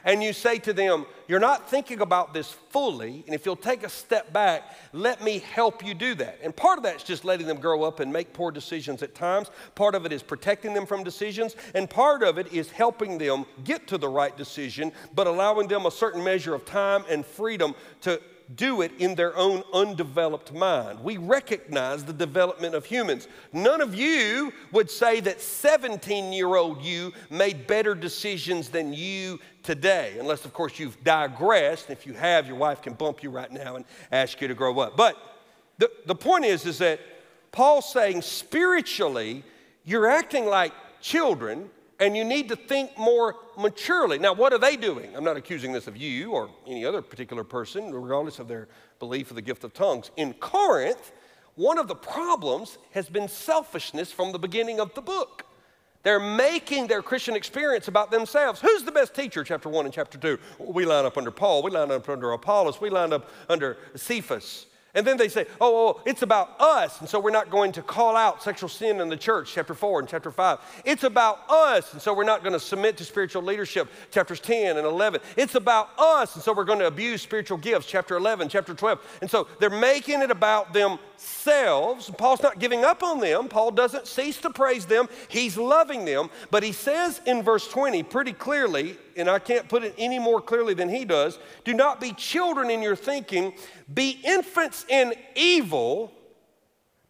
and 0.03 0.23
you 0.23 0.33
say 0.33 0.59
to 0.59 0.73
them, 0.73 1.05
You're 1.27 1.39
not 1.39 1.69
thinking 1.69 2.01
about 2.01 2.33
this 2.33 2.51
fully, 2.69 3.23
and 3.25 3.35
if 3.35 3.45
you'll 3.45 3.55
take 3.55 3.83
a 3.83 3.89
step 3.89 4.31
back, 4.31 4.75
let 4.93 5.23
me 5.23 5.39
help 5.39 5.85
you 5.85 5.93
do 5.93 6.15
that. 6.15 6.39
And 6.43 6.55
part 6.55 6.77
of 6.77 6.83
that 6.83 6.97
is 6.97 7.03
just 7.03 7.25
letting 7.25 7.47
them 7.47 7.59
grow 7.59 7.83
up 7.83 7.99
and 7.99 8.11
make 8.11 8.33
poor 8.33 8.51
decisions 8.51 9.03
at 9.03 9.15
times. 9.15 9.49
Part 9.75 9.95
of 9.95 10.05
it 10.05 10.11
is 10.11 10.23
protecting 10.23 10.73
them 10.73 10.85
from 10.85 11.03
decisions, 11.03 11.55
and 11.75 11.89
part 11.89 12.23
of 12.23 12.37
it 12.37 12.51
is 12.53 12.71
helping 12.71 13.17
them 13.17 13.45
get 13.63 13.87
to 13.87 13.97
the 13.97 14.09
right 14.09 14.35
decision, 14.35 14.91
but 15.13 15.27
allowing 15.27 15.67
them 15.67 15.85
a 15.85 15.91
certain 15.91 16.23
measure 16.23 16.53
of 16.53 16.65
time 16.65 17.03
and 17.09 17.25
freedom 17.25 17.75
to 18.01 18.21
do 18.55 18.81
it 18.81 18.91
in 18.97 19.13
their 19.13 19.35
own 19.37 19.63
undeveloped 19.73 20.53
mind. 20.53 20.99
We 21.03 21.17
recognize 21.17 22.03
the 22.03 22.13
development 22.13 22.73
of 22.73 22.85
humans. 22.85 23.27
None 23.53 23.79
of 23.79 23.93
you 23.93 24.51
would 24.71 24.89
say 24.89 25.19
that 25.19 25.39
17 25.39 26.33
year 26.33 26.55
old 26.55 26.81
you 26.81 27.13
made 27.29 27.67
better 27.67 27.93
decisions 27.93 28.69
than 28.69 28.91
you 28.93 29.39
today, 29.61 30.15
unless, 30.19 30.45
of 30.45 30.53
course, 30.53 30.79
you've 30.79 31.03
digressed. 31.03 31.91
If 31.91 32.07
you 32.07 32.13
have, 32.13 32.47
your 32.47 32.55
wife 32.55 32.81
can 32.81 32.93
bump 32.93 33.21
you 33.21 33.29
right 33.29 33.51
now 33.51 33.75
and 33.75 33.85
ask 34.11 34.41
you 34.41 34.47
to 34.47 34.55
grow 34.55 34.79
up. 34.79 34.97
But 34.97 35.15
the, 35.77 35.91
the 36.07 36.15
point 36.15 36.45
is, 36.45 36.65
is 36.65 36.79
that 36.79 36.99
Paul's 37.51 37.91
saying 37.91 38.23
spiritually, 38.23 39.43
you're 39.85 40.09
acting 40.09 40.45
like 40.45 40.73
children 41.01 41.69
and 41.99 42.15
you 42.15 42.23
need 42.23 42.49
to 42.49 42.55
think 42.55 42.97
more 42.97 43.35
maturely. 43.57 44.17
Now, 44.17 44.33
what 44.33 44.53
are 44.53 44.57
they 44.57 44.77
doing? 44.77 45.15
I'm 45.15 45.23
not 45.23 45.37
accusing 45.37 45.73
this 45.73 45.87
of 45.87 45.97
you 45.97 46.31
or 46.31 46.49
any 46.65 46.85
other 46.85 47.01
particular 47.01 47.43
person, 47.43 47.93
regardless 47.93 48.39
of 48.39 48.47
their 48.47 48.67
belief 48.99 49.29
of 49.29 49.35
the 49.35 49.41
gift 49.41 49.63
of 49.63 49.73
tongues. 49.73 50.11
In 50.15 50.33
Corinth, 50.33 51.11
one 51.55 51.77
of 51.77 51.87
the 51.87 51.95
problems 51.95 52.77
has 52.91 53.09
been 53.09 53.27
selfishness 53.27 54.11
from 54.11 54.31
the 54.31 54.39
beginning 54.39 54.79
of 54.79 54.93
the 54.93 55.01
book. 55.01 55.45
They're 56.03 56.19
making 56.19 56.87
their 56.87 57.01
Christian 57.01 57.35
experience 57.35 57.89
about 57.89 58.09
themselves. 58.09 58.61
Who's 58.61 58.83
the 58.83 58.91
best 58.91 59.13
teacher, 59.13 59.43
chapter 59.43 59.67
1 59.67 59.83
and 59.83 59.93
chapter 59.93 60.17
2? 60.17 60.39
We 60.59 60.85
line 60.85 61.03
up 61.03 61.17
under 61.17 61.31
Paul, 61.31 61.61
we 61.61 61.71
line 61.71 61.91
up 61.91 62.07
under 62.07 62.31
Apollos, 62.31 62.79
we 62.79 62.89
line 62.89 63.11
up 63.11 63.29
under 63.49 63.77
Cephas. 63.95 64.67
And 64.95 65.05
then 65.05 65.17
they 65.17 65.29
say, 65.29 65.45
oh, 65.61 65.97
oh, 65.97 66.01
it's 66.05 66.23
about 66.23 66.59
us, 66.59 66.99
and 66.99 67.07
so 67.07 67.19
we're 67.19 67.29
not 67.29 67.51
going 67.51 67.71
to 67.73 67.81
call 67.81 68.15
out 68.15 68.41
sexual 68.41 68.69
sin 68.69 68.99
in 68.99 69.07
the 69.07 69.17
church, 69.17 69.51
chapter 69.53 69.75
4 69.75 69.99
and 69.99 70.09
chapter 70.09 70.31
5. 70.31 70.59
It's 70.83 71.03
about 71.03 71.49
us, 71.49 71.93
and 71.93 72.01
so 72.01 72.13
we're 72.13 72.23
not 72.23 72.41
going 72.41 72.53
to 72.53 72.59
submit 72.59 72.97
to 72.97 73.05
spiritual 73.05 73.43
leadership, 73.43 73.87
chapters 74.11 74.39
10 74.39 74.77
and 74.77 74.87
11. 74.87 75.21
It's 75.37 75.55
about 75.55 75.91
us, 75.97 76.33
and 76.35 76.43
so 76.43 76.53
we're 76.53 76.63
going 76.63 76.79
to 76.79 76.87
abuse 76.87 77.21
spiritual 77.21 77.59
gifts, 77.59 77.85
chapter 77.85 78.15
11, 78.15 78.49
chapter 78.49 78.73
12. 78.73 79.19
And 79.21 79.29
so 79.29 79.47
they're 79.59 79.69
making 79.69 80.21
it 80.21 80.31
about 80.31 80.73
themselves. 81.19 82.09
Paul's 82.17 82.41
not 82.41 82.59
giving 82.59 82.83
up 82.83 83.03
on 83.03 83.19
them. 83.19 83.47
Paul 83.47 83.71
doesn't 83.71 84.07
cease 84.07 84.37
to 84.37 84.49
praise 84.49 84.85
them, 84.85 85.09
he's 85.27 85.57
loving 85.57 86.05
them. 86.05 86.29
But 86.51 86.63
he 86.63 86.71
says 86.71 87.21
in 87.25 87.43
verse 87.43 87.67
20 87.67 88.03
pretty 88.03 88.33
clearly, 88.33 88.97
and 89.17 89.29
I 89.29 89.39
can't 89.39 89.67
put 89.67 89.83
it 89.83 89.93
any 89.97 90.19
more 90.19 90.41
clearly 90.41 90.73
than 90.73 90.89
he 90.89 91.05
does 91.05 91.39
do 91.65 91.73
not 91.73 91.99
be 91.99 92.13
children 92.13 92.69
in 92.69 92.81
your 92.81 92.95
thinking, 92.95 93.53
be 93.93 94.19
infants 94.23 94.85
in 94.87 95.13
evil, 95.35 96.11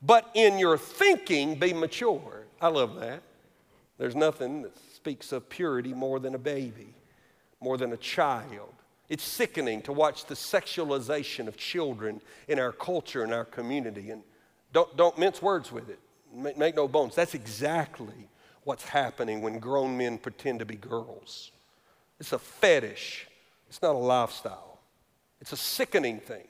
but 0.02 0.30
in 0.34 0.58
your 0.58 0.78
thinking 0.78 1.56
be 1.56 1.74
mature. 1.74 2.46
I 2.62 2.70
love 2.70 3.00
that. 3.00 3.22
There's 3.98 4.16
nothing 4.16 4.64
that 4.64 4.78
speaks 4.96 5.32
of 5.32 5.50
purity 5.50 5.94
more 5.94 6.20
than 6.20 6.36
a 6.36 6.40
baby, 6.40 6.94
more 7.60 7.78
than 7.78 7.92
a 7.94 7.98
child. 7.98 8.74
It's 9.10 9.24
sickening 9.24 9.82
to 9.84 9.92
watch 9.92 10.26
the 10.26 10.36
sexualization 10.36 11.48
of 11.48 11.58
children 11.58 12.22
in 12.48 12.60
our 12.60 12.72
culture 12.72 13.24
and 13.24 13.34
our 13.34 13.46
community. 13.46 14.12
And 14.12 14.22
don't, 14.72 14.96
don't 14.96 15.18
mince 15.18 15.42
words 15.42 15.72
with 15.72 15.90
it. 15.90 16.00
Make, 16.34 16.58
make 16.58 16.76
no 16.76 16.88
bones. 16.88 17.16
That's 17.16 17.34
exactly 17.34 18.30
what's 18.64 18.84
happening 18.84 19.42
when 19.42 19.58
grown 19.58 19.98
men 19.98 20.20
pretend 20.20 20.60
to 20.60 20.66
be 20.66 20.76
girls. 20.76 21.52
It's 22.20 22.34
a 22.34 22.40
fetish, 22.40 23.28
it's 23.68 23.82
not 23.82 23.96
a 23.96 23.98
lifestyle. 23.98 24.80
It's 25.42 25.54
a 25.54 25.58
sickening 25.58 26.20
thing. 26.20 26.48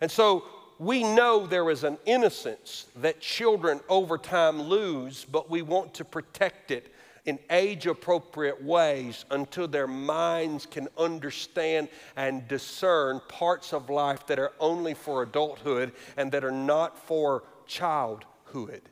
And 0.00 0.10
so 0.10 0.44
we 0.78 1.02
know 1.02 1.46
there 1.46 1.70
is 1.70 1.84
an 1.84 1.98
innocence 2.06 2.86
that 2.96 3.20
children 3.20 3.80
over 3.88 4.16
time 4.16 4.62
lose, 4.62 5.24
but 5.24 5.50
we 5.50 5.62
want 5.62 5.94
to 5.94 6.04
protect 6.04 6.70
it 6.70 6.91
in 7.24 7.38
age 7.50 7.86
appropriate 7.86 8.62
ways 8.62 9.24
until 9.30 9.68
their 9.68 9.86
minds 9.86 10.66
can 10.66 10.88
understand 10.98 11.88
and 12.16 12.46
discern 12.48 13.20
parts 13.28 13.72
of 13.72 13.90
life 13.90 14.26
that 14.26 14.38
are 14.38 14.52
only 14.58 14.94
for 14.94 15.22
adulthood 15.22 15.92
and 16.16 16.32
that 16.32 16.44
are 16.44 16.50
not 16.50 16.98
for 16.98 17.44
childhood. 17.66 18.82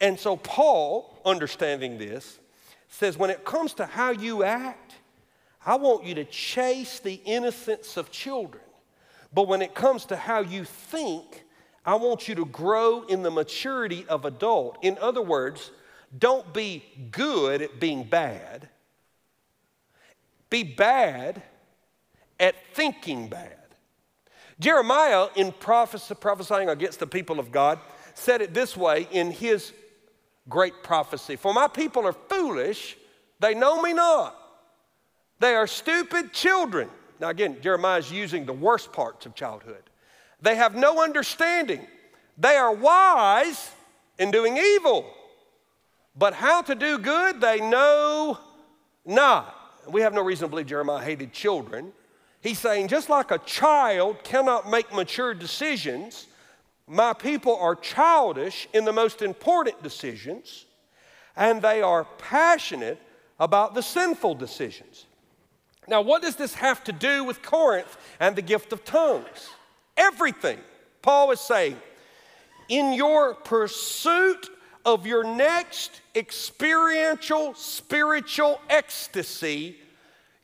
And 0.00 0.18
so, 0.18 0.36
Paul, 0.36 1.20
understanding 1.24 1.98
this, 1.98 2.40
says 2.88 3.16
when 3.16 3.30
it 3.30 3.44
comes 3.44 3.74
to 3.74 3.86
how 3.86 4.10
you 4.10 4.42
act, 4.42 4.94
I 5.64 5.76
want 5.76 6.04
you 6.04 6.16
to 6.16 6.24
chase 6.24 6.98
the 6.98 7.20
innocence 7.24 7.96
of 7.96 8.10
children. 8.10 8.64
But 9.32 9.46
when 9.46 9.62
it 9.62 9.74
comes 9.74 10.04
to 10.06 10.16
how 10.16 10.40
you 10.40 10.64
think, 10.64 11.44
I 11.86 11.94
want 11.94 12.28
you 12.28 12.34
to 12.34 12.44
grow 12.44 13.02
in 13.04 13.22
the 13.22 13.30
maturity 13.30 14.04
of 14.08 14.24
adult. 14.24 14.78
In 14.82 14.98
other 14.98 15.22
words, 15.22 15.70
don't 16.16 16.52
be 16.52 16.84
good 17.10 17.62
at 17.62 17.80
being 17.80 18.04
bad. 18.04 18.68
Be 20.50 20.62
bad 20.62 21.42
at 22.38 22.54
thinking 22.74 23.28
bad. 23.28 23.56
Jeremiah, 24.60 25.28
in 25.34 25.52
prophesying 25.52 26.68
against 26.68 27.00
the 27.00 27.06
people 27.06 27.40
of 27.40 27.50
God, 27.50 27.78
said 28.14 28.42
it 28.42 28.52
this 28.52 28.76
way 28.76 29.08
in 29.10 29.30
his 29.30 29.72
great 30.48 30.82
prophecy 30.82 31.36
For 31.36 31.54
my 31.54 31.68
people 31.68 32.06
are 32.06 32.12
foolish, 32.12 32.96
they 33.40 33.54
know 33.54 33.80
me 33.80 33.92
not. 33.92 34.36
They 35.40 35.54
are 35.54 35.66
stupid 35.66 36.32
children. 36.32 36.88
Now, 37.18 37.30
again, 37.30 37.58
Jeremiah 37.60 37.98
is 37.98 38.12
using 38.12 38.46
the 38.46 38.52
worst 38.52 38.92
parts 38.92 39.26
of 39.26 39.34
childhood. 39.34 39.82
They 40.40 40.56
have 40.56 40.74
no 40.74 41.02
understanding. 41.02 41.86
They 42.38 42.56
are 42.56 42.72
wise 42.72 43.70
in 44.18 44.30
doing 44.30 44.56
evil, 44.56 45.04
but 46.16 46.34
how 46.34 46.62
to 46.62 46.74
do 46.74 46.98
good 46.98 47.40
they 47.40 47.60
know 47.60 48.38
not. 49.04 49.56
We 49.88 50.02
have 50.02 50.14
no 50.14 50.22
reason 50.22 50.46
to 50.46 50.50
believe 50.50 50.66
Jeremiah 50.66 51.02
hated 51.02 51.32
children. 51.32 51.92
He's 52.40 52.58
saying, 52.58 52.88
just 52.88 53.08
like 53.08 53.30
a 53.30 53.38
child 53.38 54.22
cannot 54.24 54.68
make 54.68 54.92
mature 54.92 55.34
decisions, 55.34 56.26
my 56.86 57.12
people 57.12 57.56
are 57.56 57.74
childish 57.74 58.68
in 58.72 58.84
the 58.84 58.92
most 58.92 59.22
important 59.22 59.82
decisions, 59.82 60.66
and 61.36 61.62
they 61.62 61.82
are 61.82 62.04
passionate 62.18 63.00
about 63.38 63.74
the 63.74 63.82
sinful 63.82 64.34
decisions. 64.34 65.06
Now, 65.88 66.02
what 66.02 66.22
does 66.22 66.36
this 66.36 66.54
have 66.54 66.84
to 66.84 66.92
do 66.92 67.24
with 67.24 67.42
Corinth 67.42 67.96
and 68.20 68.36
the 68.36 68.42
gift 68.42 68.72
of 68.72 68.84
tongues? 68.84 69.50
Everything. 69.96 70.58
Paul 71.00 71.32
is 71.32 71.40
saying, 71.40 71.76
in 72.68 72.92
your 72.92 73.34
pursuit 73.34 74.48
of 74.84 75.06
your 75.06 75.24
next 75.24 76.00
experiential 76.14 77.54
spiritual 77.54 78.60
ecstasy, 78.68 79.76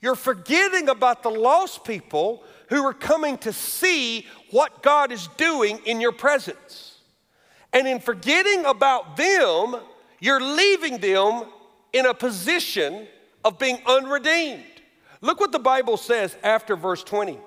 you're 0.01 0.15
forgetting 0.15 0.89
about 0.89 1.23
the 1.23 1.31
lost 1.31 1.85
people 1.85 2.43
who 2.69 2.85
are 2.85 2.95
coming 2.95 3.39
to 3.39 3.53
see 3.53 4.27
what 4.51 4.83
God 4.83 5.11
is 5.11 5.29
doing 5.37 5.81
in 5.85 6.01
your 6.01 6.13
presence. 6.13 6.99
And 7.73 7.87
in 7.87 8.01
forgetting 8.01 8.65
about 8.65 9.17
them, 9.17 9.77
you're 10.21 10.41
leaving 10.41 10.99
them 10.99 11.45
in 11.93 12.07
a 12.07 12.15
position 12.15 13.07
of 13.45 13.59
being 13.59 13.79
unredeemed. 13.87 14.65
Look 15.21 15.41
what 15.41 15.53
the 15.53 15.59
Bible 15.59 15.97
says 15.97 16.37
after 16.43 16.77
verse 16.77 17.03
20. 17.03 17.39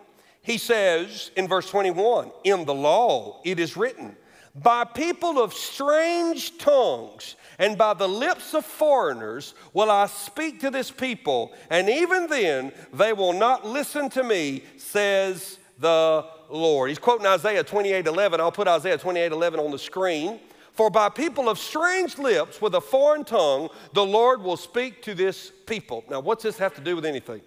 He 0.41 0.57
says 0.57 1.31
in 1.35 1.47
verse 1.47 1.69
21 1.69 2.31
In 2.43 2.65
the 2.65 2.73
law 2.73 3.41
it 3.43 3.59
is 3.59 3.77
written, 3.77 4.15
by 4.55 4.83
people 4.83 5.41
of 5.41 5.53
strange 5.53 6.57
tongues 6.57 7.35
and 7.57 7.77
by 7.77 7.93
the 7.93 8.07
lips 8.07 8.53
of 8.53 8.65
foreigners 8.65 9.53
will 9.73 9.91
I 9.91 10.07
speak 10.07 10.59
to 10.61 10.71
this 10.71 10.91
people, 10.91 11.53
and 11.69 11.89
even 11.89 12.27
then 12.27 12.71
they 12.93 13.13
will 13.13 13.33
not 13.33 13.65
listen 13.65 14.09
to 14.11 14.23
me, 14.23 14.63
says 14.77 15.59
the 15.79 16.25
Lord. 16.49 16.89
He's 16.89 16.99
quoting 16.99 17.27
Isaiah 17.27 17.63
28 17.63 18.07
11. 18.07 18.41
I'll 18.41 18.51
put 18.51 18.67
Isaiah 18.67 18.97
28 18.97 19.31
11 19.31 19.59
on 19.59 19.71
the 19.71 19.79
screen. 19.79 20.39
For 20.73 20.89
by 20.89 21.09
people 21.09 21.49
of 21.49 21.59
strange 21.59 22.17
lips 22.17 22.61
with 22.61 22.75
a 22.75 22.81
foreign 22.81 23.25
tongue, 23.25 23.69
the 23.93 24.05
Lord 24.05 24.41
will 24.41 24.57
speak 24.57 25.01
to 25.03 25.13
this 25.13 25.51
people. 25.67 26.03
Now, 26.09 26.21
what's 26.21 26.43
this 26.43 26.57
have 26.57 26.73
to 26.75 26.81
do 26.81 26.95
with 26.95 27.05
anything? 27.05 27.41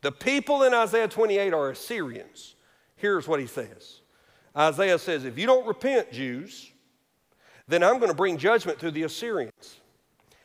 The 0.00 0.12
people 0.12 0.62
in 0.62 0.72
Isaiah 0.72 1.08
28 1.08 1.52
are 1.52 1.70
Assyrians. 1.70 2.54
Here's 2.96 3.26
what 3.26 3.40
he 3.40 3.46
says 3.46 3.97
Isaiah 4.58 4.98
says, 4.98 5.24
If 5.24 5.38
you 5.38 5.46
don't 5.46 5.66
repent, 5.66 6.10
Jews, 6.10 6.72
then 7.68 7.82
I'm 7.82 7.98
going 7.98 8.10
to 8.10 8.16
bring 8.16 8.38
judgment 8.38 8.78
to 8.80 8.90
the 8.90 9.04
Assyrians. 9.04 9.80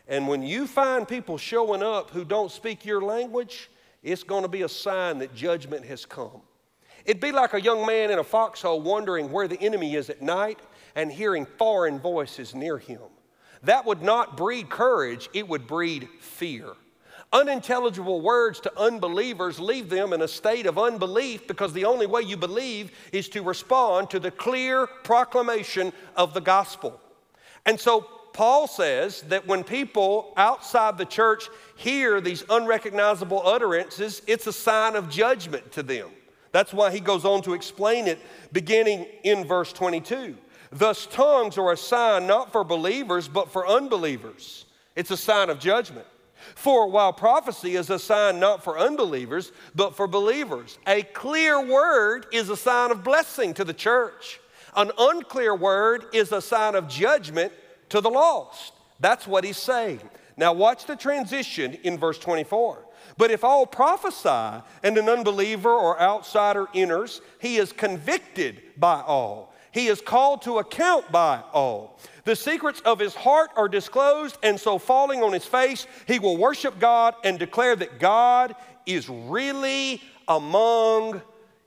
And 0.07 0.27
when 0.27 0.43
you 0.43 0.67
find 0.67 1.07
people 1.07 1.37
showing 1.37 1.81
up 1.81 2.11
who 2.11 2.25
don't 2.25 2.51
speak 2.51 2.85
your 2.85 3.01
language, 3.01 3.69
it's 4.03 4.23
going 4.23 4.43
to 4.43 4.49
be 4.49 4.63
a 4.63 4.69
sign 4.69 5.19
that 5.19 5.33
judgment 5.33 5.85
has 5.85 6.05
come. 6.05 6.41
It'd 7.05 7.21
be 7.21 7.31
like 7.31 7.53
a 7.53 7.61
young 7.61 7.85
man 7.85 8.11
in 8.11 8.19
a 8.19 8.23
foxhole 8.23 8.81
wondering 8.81 9.31
where 9.31 9.47
the 9.47 9.59
enemy 9.61 9.95
is 9.95 10.09
at 10.09 10.21
night 10.21 10.59
and 10.95 11.11
hearing 11.11 11.45
foreign 11.45 11.99
voices 11.99 12.53
near 12.53 12.77
him. 12.77 13.01
That 13.63 13.85
would 13.85 14.01
not 14.01 14.37
breed 14.37 14.69
courage, 14.69 15.29
it 15.33 15.47
would 15.47 15.67
breed 15.67 16.07
fear. 16.19 16.73
Unintelligible 17.33 18.21
words 18.21 18.59
to 18.59 18.79
unbelievers 18.79 19.59
leave 19.59 19.89
them 19.89 20.13
in 20.13 20.21
a 20.21 20.27
state 20.27 20.67
of 20.67 20.77
unbelief 20.77 21.47
because 21.47 21.73
the 21.73 21.85
only 21.85 22.05
way 22.05 22.21
you 22.21 22.37
believe 22.37 22.91
is 23.11 23.27
to 23.29 23.41
respond 23.41 24.11
to 24.11 24.19
the 24.19 24.29
clear 24.29 24.85
proclamation 24.85 25.91
of 26.15 26.35
the 26.35 26.41
gospel. 26.41 27.01
And 27.65 27.79
so 27.79 28.01
Paul 28.33 28.67
says 28.67 29.21
that 29.23 29.47
when 29.47 29.63
people 29.63 30.33
outside 30.37 30.99
the 30.99 31.05
church 31.05 31.49
hear 31.75 32.21
these 32.21 32.43
unrecognizable 32.49 33.41
utterances, 33.43 34.21
it's 34.27 34.45
a 34.45 34.53
sign 34.53 34.95
of 34.95 35.09
judgment 35.09 35.71
to 35.71 35.81
them. 35.81 36.09
That's 36.51 36.71
why 36.71 36.91
he 36.91 36.99
goes 36.99 37.25
on 37.25 37.41
to 37.43 37.55
explain 37.55 38.05
it 38.05 38.19
beginning 38.51 39.07
in 39.23 39.43
verse 39.43 39.73
22. 39.73 40.37
Thus, 40.71 41.07
tongues 41.07 41.57
are 41.57 41.71
a 41.71 41.77
sign 41.77 42.27
not 42.27 42.51
for 42.51 42.63
believers, 42.63 43.27
but 43.27 43.51
for 43.51 43.67
unbelievers. 43.67 44.65
It's 44.95 45.09
a 45.09 45.17
sign 45.17 45.49
of 45.49 45.59
judgment. 45.59 46.05
For 46.55 46.87
while 46.87 47.13
prophecy 47.13 47.75
is 47.75 47.89
a 47.89 47.99
sign 47.99 48.39
not 48.39 48.63
for 48.63 48.77
unbelievers, 48.77 49.51
but 49.75 49.95
for 49.95 50.07
believers, 50.07 50.77
a 50.87 51.03
clear 51.03 51.65
word 51.65 52.27
is 52.31 52.49
a 52.49 52.57
sign 52.57 52.91
of 52.91 53.03
blessing 53.03 53.53
to 53.55 53.63
the 53.63 53.73
church. 53.73 54.39
An 54.75 54.91
unclear 54.97 55.55
word 55.55 56.05
is 56.13 56.31
a 56.31 56.41
sign 56.41 56.75
of 56.75 56.87
judgment 56.87 57.51
to 57.89 58.01
the 58.01 58.09
lost. 58.09 58.73
That's 58.99 59.27
what 59.27 59.43
he's 59.43 59.57
saying. 59.57 60.01
Now, 60.35 60.53
watch 60.53 60.85
the 60.85 60.95
transition 60.95 61.73
in 61.83 61.97
verse 61.97 62.17
24. 62.17 62.85
But 63.17 63.31
if 63.31 63.43
all 63.43 63.65
prophesy 63.67 64.63
and 64.81 64.97
an 64.97 65.09
unbeliever 65.09 65.69
or 65.69 65.99
outsider 66.01 66.67
enters, 66.73 67.21
he 67.39 67.57
is 67.57 67.71
convicted 67.71 68.61
by 68.77 69.01
all. 69.01 69.52
He 69.73 69.87
is 69.87 70.01
called 70.01 70.43
to 70.43 70.59
account 70.59 71.11
by 71.11 71.41
all. 71.51 71.99
The 72.25 72.35
secrets 72.35 72.79
of 72.81 72.99
his 72.99 73.15
heart 73.15 73.49
are 73.55 73.67
disclosed, 73.67 74.37
and 74.43 74.59
so 74.59 74.77
falling 74.77 75.23
on 75.23 75.33
his 75.33 75.45
face, 75.45 75.87
he 76.07 76.19
will 76.19 76.37
worship 76.37 76.79
God 76.79 77.15
and 77.23 77.39
declare 77.39 77.75
that 77.75 77.99
God 77.99 78.55
is 78.85 79.09
really 79.09 79.99
among 80.27 81.21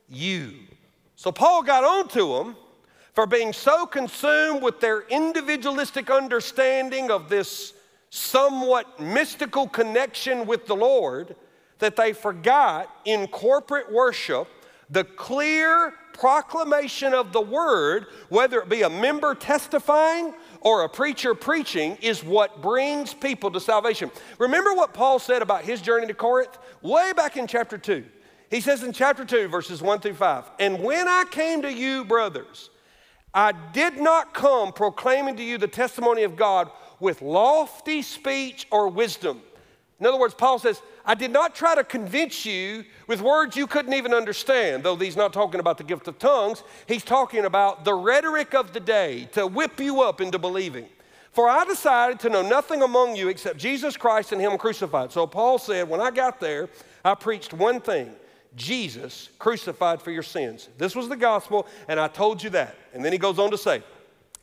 you. 0.08 0.52
So 1.16 1.32
Paul 1.32 1.64
got 1.64 1.82
onto 1.82 2.32
them 2.32 2.56
for 3.12 3.26
being 3.26 3.52
so 3.52 3.86
consumed 3.86 4.62
with 4.62 4.78
their 4.78 5.00
individualistic 5.08 6.08
understanding 6.08 7.10
of 7.10 7.28
this 7.28 7.72
somewhat 8.10 9.00
mystical 9.00 9.66
connection 9.66 10.46
with 10.46 10.66
the 10.66 10.76
Lord 10.76 11.34
that 11.80 11.96
they 11.96 12.12
forgot 12.12 12.88
in 13.04 13.26
corporate 13.26 13.92
worship 13.92 14.46
the 14.90 15.04
clear 15.04 15.92
proclamation 16.16 17.14
of 17.14 17.32
the 17.32 17.40
word, 17.40 18.06
whether 18.28 18.60
it 18.60 18.68
be 18.68 18.82
a 18.82 18.90
member 18.90 19.34
testifying 19.34 20.34
or 20.60 20.84
a 20.84 20.88
preacher 20.88 21.34
preaching, 21.34 21.96
is 22.00 22.24
what 22.24 22.62
brings 22.62 23.14
people 23.14 23.50
to 23.50 23.60
salvation. 23.60 24.10
Remember 24.38 24.74
what 24.74 24.94
Paul 24.94 25.18
said 25.18 25.42
about 25.42 25.64
his 25.64 25.80
journey 25.80 26.06
to 26.06 26.14
Corinth? 26.14 26.58
Way 26.82 27.12
back 27.12 27.36
in 27.36 27.46
chapter 27.46 27.78
2. 27.78 28.04
He 28.50 28.60
says 28.60 28.82
in 28.82 28.92
chapter 28.92 29.24
2, 29.24 29.48
verses 29.48 29.82
1 29.82 30.00
through 30.00 30.14
5, 30.14 30.44
And 30.58 30.82
when 30.82 31.08
I 31.08 31.24
came 31.30 31.62
to 31.62 31.72
you, 31.72 32.04
brothers, 32.04 32.70
I 33.34 33.52
did 33.72 33.98
not 33.98 34.32
come 34.32 34.72
proclaiming 34.72 35.36
to 35.36 35.42
you 35.42 35.58
the 35.58 35.68
testimony 35.68 36.22
of 36.22 36.36
God 36.36 36.70
with 37.00 37.20
lofty 37.20 38.02
speech 38.02 38.66
or 38.70 38.88
wisdom. 38.88 39.42
In 39.98 40.04
other 40.06 40.18
words, 40.18 40.34
Paul 40.34 40.58
says, 40.58 40.82
I 41.06 41.14
did 41.14 41.30
not 41.30 41.54
try 41.54 41.74
to 41.74 41.82
convince 41.82 42.44
you 42.44 42.84
with 43.06 43.22
words 43.22 43.56
you 43.56 43.66
couldn't 43.66 43.94
even 43.94 44.12
understand, 44.12 44.82
though 44.82 44.96
he's 44.96 45.16
not 45.16 45.32
talking 45.32 45.58
about 45.58 45.78
the 45.78 45.84
gift 45.84 46.06
of 46.06 46.18
tongues. 46.18 46.62
He's 46.86 47.04
talking 47.04 47.46
about 47.46 47.84
the 47.84 47.94
rhetoric 47.94 48.54
of 48.54 48.74
the 48.74 48.80
day 48.80 49.28
to 49.32 49.46
whip 49.46 49.80
you 49.80 50.02
up 50.02 50.20
into 50.20 50.38
believing. 50.38 50.86
For 51.32 51.48
I 51.48 51.64
decided 51.64 52.20
to 52.20 52.28
know 52.28 52.42
nothing 52.42 52.82
among 52.82 53.16
you 53.16 53.28
except 53.28 53.58
Jesus 53.58 53.96
Christ 53.96 54.32
and 54.32 54.40
Him 54.40 54.58
crucified. 54.58 55.12
So 55.12 55.26
Paul 55.26 55.58
said, 55.58 55.88
when 55.88 56.00
I 56.00 56.10
got 56.10 56.40
there, 56.40 56.68
I 57.04 57.14
preached 57.14 57.54
one 57.54 57.80
thing 57.80 58.10
Jesus 58.54 59.28
crucified 59.38 60.00
for 60.02 60.10
your 60.10 60.22
sins. 60.22 60.68
This 60.78 60.96
was 60.96 61.08
the 61.08 61.16
gospel, 61.16 61.66
and 61.88 62.00
I 62.00 62.08
told 62.08 62.42
you 62.42 62.50
that. 62.50 62.74
And 62.94 63.04
then 63.04 63.12
he 63.12 63.18
goes 63.18 63.38
on 63.38 63.50
to 63.50 63.58
say, 63.58 63.82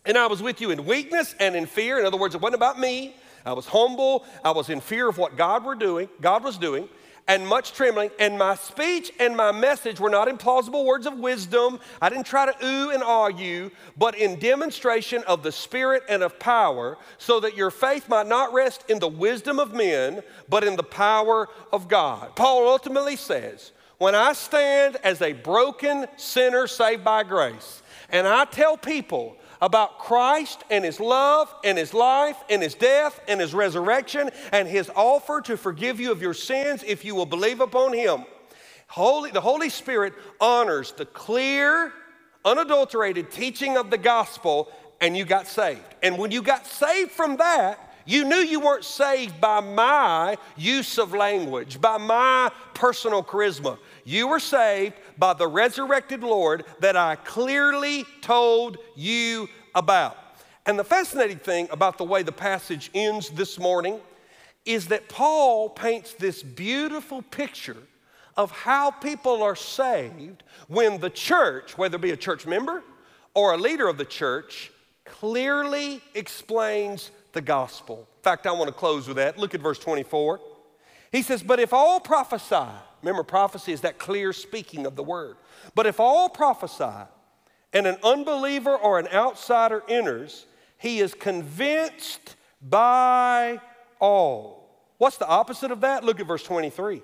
and 0.06 0.18
I 0.18 0.28
was 0.28 0.42
with 0.42 0.62
you 0.62 0.72
in 0.72 0.86
weakness 0.86 1.34
and 1.40 1.56
in 1.56 1.66
fear. 1.66 2.00
In 2.00 2.06
other 2.06 2.18
words, 2.18 2.36
it 2.36 2.42
wasn't 2.42 2.56
about 2.56 2.80
me. 2.80 3.16
I 3.46 3.54
was 3.54 3.66
humble. 3.66 4.26
I 4.44 4.52
was 4.52 4.70
in 4.70 4.82
fear 4.82 5.10
of 5.10 5.18
what 5.18 5.38
God 5.38 5.64
were 5.64 5.76
doing, 5.76 6.10
God 6.22 6.44
was 6.44 6.58
doing, 6.58 6.88
and 7.28 7.48
much 7.48 7.74
trembling. 7.74 8.10
And 8.20 8.38
my 8.38 8.56
speech 8.56 9.12
and 9.20 9.36
my 9.38 9.52
message 9.52 10.00
were 10.00 10.10
not 10.10 10.28
in 10.28 10.38
plausible 10.38 10.86
words 10.86 11.06
of 11.06 11.20
wisdom. 11.20 11.80
I 12.02 12.10
didn't 12.10 12.26
try 12.26 12.46
to 12.46 12.66
ooh 12.66 12.92
and 12.92 13.02
ah 13.02 13.28
you, 13.28 13.72
but 13.98 14.18
in 14.18 14.40
demonstration 14.40 15.24
of 15.24 15.42
the 15.44 15.52
Spirit 15.52 16.04
and 16.10 16.22
of 16.22 16.38
power, 16.38 16.98
so 17.18 17.40
that 17.40 17.56
your 17.56 17.72
faith 17.72 18.10
might 18.10 18.28
not 18.28 18.54
rest 18.54 18.84
in 18.90 19.00
the 19.00 19.08
wisdom 19.08 19.60
of 19.60 19.74
men, 19.74 20.22
but 20.50 20.64
in 20.64 20.76
the 20.76 20.84
power 20.84 21.48
of 21.72 21.88
God. 21.88 22.36
Paul 22.36 22.68
ultimately 22.68 23.16
says, 23.16 23.72
when 24.00 24.16
I 24.16 24.34
stand 24.34 24.98
as 24.98 25.22
a 25.22 25.32
broken 25.32 26.08
sinner 26.18 26.68
saved 26.68 27.06
by 27.06 27.24
grace, 27.24 27.82
and 28.10 28.28
I 28.28 28.44
tell 28.44 28.76
people 28.76 29.38
about 29.64 29.98
Christ 29.98 30.62
and 30.70 30.84
His 30.84 31.00
love 31.00 31.52
and 31.64 31.78
His 31.78 31.94
life 31.94 32.36
and 32.50 32.62
His 32.62 32.76
death 32.76 33.22
and 33.30 33.40
His 33.40 33.54
resurrection 33.54 34.30
and 34.52 34.68
His 34.68 34.92
offer 34.94 35.40
to 35.40 35.56
forgive 35.56 36.02
you 36.02 36.12
of 36.12 36.22
your 36.22 36.34
sins 36.34 36.84
if 36.86 37.06
you 37.06 37.16
will 37.16 37.26
believe 37.26 37.62
upon 37.62 37.94
Him. 37.94 38.26
Holy, 38.88 39.32
the 39.32 39.40
Holy 39.40 39.70
Spirit 39.70 40.14
honors 40.42 40.92
the 40.92 41.06
clear, 41.06 41.94
unadulterated 42.44 43.32
teaching 43.32 43.78
of 43.78 43.90
the 43.90 43.98
gospel, 43.98 44.70
and 45.00 45.16
you 45.16 45.24
got 45.24 45.48
saved. 45.48 45.96
And 46.04 46.18
when 46.18 46.32
you 46.32 46.42
got 46.42 46.68
saved 46.68 47.12
from 47.12 47.38
that, 47.38 47.93
you 48.06 48.26
knew 48.26 48.38
you 48.38 48.60
weren't 48.60 48.84
saved 48.84 49.40
by 49.40 49.60
my 49.62 50.38
use 50.58 50.98
of 50.98 51.14
language, 51.14 51.80
by 51.80 51.98
my 51.98 52.52
personal 52.74 53.24
charisma. 53.24 53.78
You 54.04 54.28
were 54.28 54.40
saved 54.40 54.96
by 55.18 55.34
the 55.34 55.48
resurrected 55.48 56.22
Lord 56.22 56.66
that 56.80 56.98
I 56.98 57.16
clearly 57.16 58.06
told 58.22 58.78
you 58.96 59.48
about. 59.76 60.18
And 60.66 60.78
the 60.78 60.84
fascinating 60.84 61.40
thing 61.40 61.68
about 61.72 61.98
the 61.98 62.04
way 62.04 62.24
the 62.24 62.32
passage 62.32 62.90
ends 62.94 63.30
this 63.30 63.60
morning 63.60 64.00
is 64.66 64.88
that 64.88 65.10
Paul 65.10 65.70
paints 65.70 66.14
this 66.14 66.42
beautiful 66.42 67.22
picture 67.22 67.78
of 68.38 68.52
how 68.52 68.92
people 68.92 69.44
are 69.44 69.56
saved 69.56 70.44
when 70.68 71.00
the 71.00 71.10
church, 71.10 71.78
whether 71.78 71.96
it 71.96 72.02
be 72.02 72.12
a 72.12 72.18
church 72.18 72.46
member 72.48 72.84
or 73.34 73.54
a 73.54 73.58
leader 73.58 73.88
of 73.88 73.98
the 73.98 74.06
church, 74.06 74.72
clearly 75.06 76.02
explains 76.16 77.12
the 77.34 77.42
gospel. 77.42 78.08
In 78.18 78.24
fact, 78.24 78.48
I 78.48 78.52
want 78.52 78.68
to 78.68 78.74
close 78.74 79.08
with 79.08 79.18
that. 79.18 79.38
Look 79.38 79.54
at 79.54 79.62
verse 79.62 79.80
24. 79.80 80.40
He 81.12 81.22
says, 81.22 81.44
But 81.44 81.60
if 81.60 81.74
all 81.74 82.00
prophesy, 82.00 82.72
remember, 83.02 83.24
prophecy 83.24 83.74
is 83.74 83.82
that 83.82 83.98
clear 84.00 84.34
speaking 84.34 84.86
of 84.86 84.96
the 84.96 85.04
word. 85.04 85.36
But 85.76 85.86
if 85.86 86.00
all 86.00 86.30
prophesy 86.30 87.08
and 87.74 87.86
an 87.88 87.98
unbeliever 88.04 88.76
or 88.76 89.00
an 89.00 89.08
outsider 89.08 89.84
enters, 89.88 90.46
he 90.78 91.00
is 91.00 91.14
convinced 91.14 92.36
by 92.62 93.60
all. 94.00 94.64
What's 94.98 95.18
the 95.18 95.28
opposite 95.28 95.72
of 95.72 95.82
that? 95.82 96.04
Look 96.04 96.20
at 96.20 96.28
verse 96.28 96.44
23. 96.44 97.02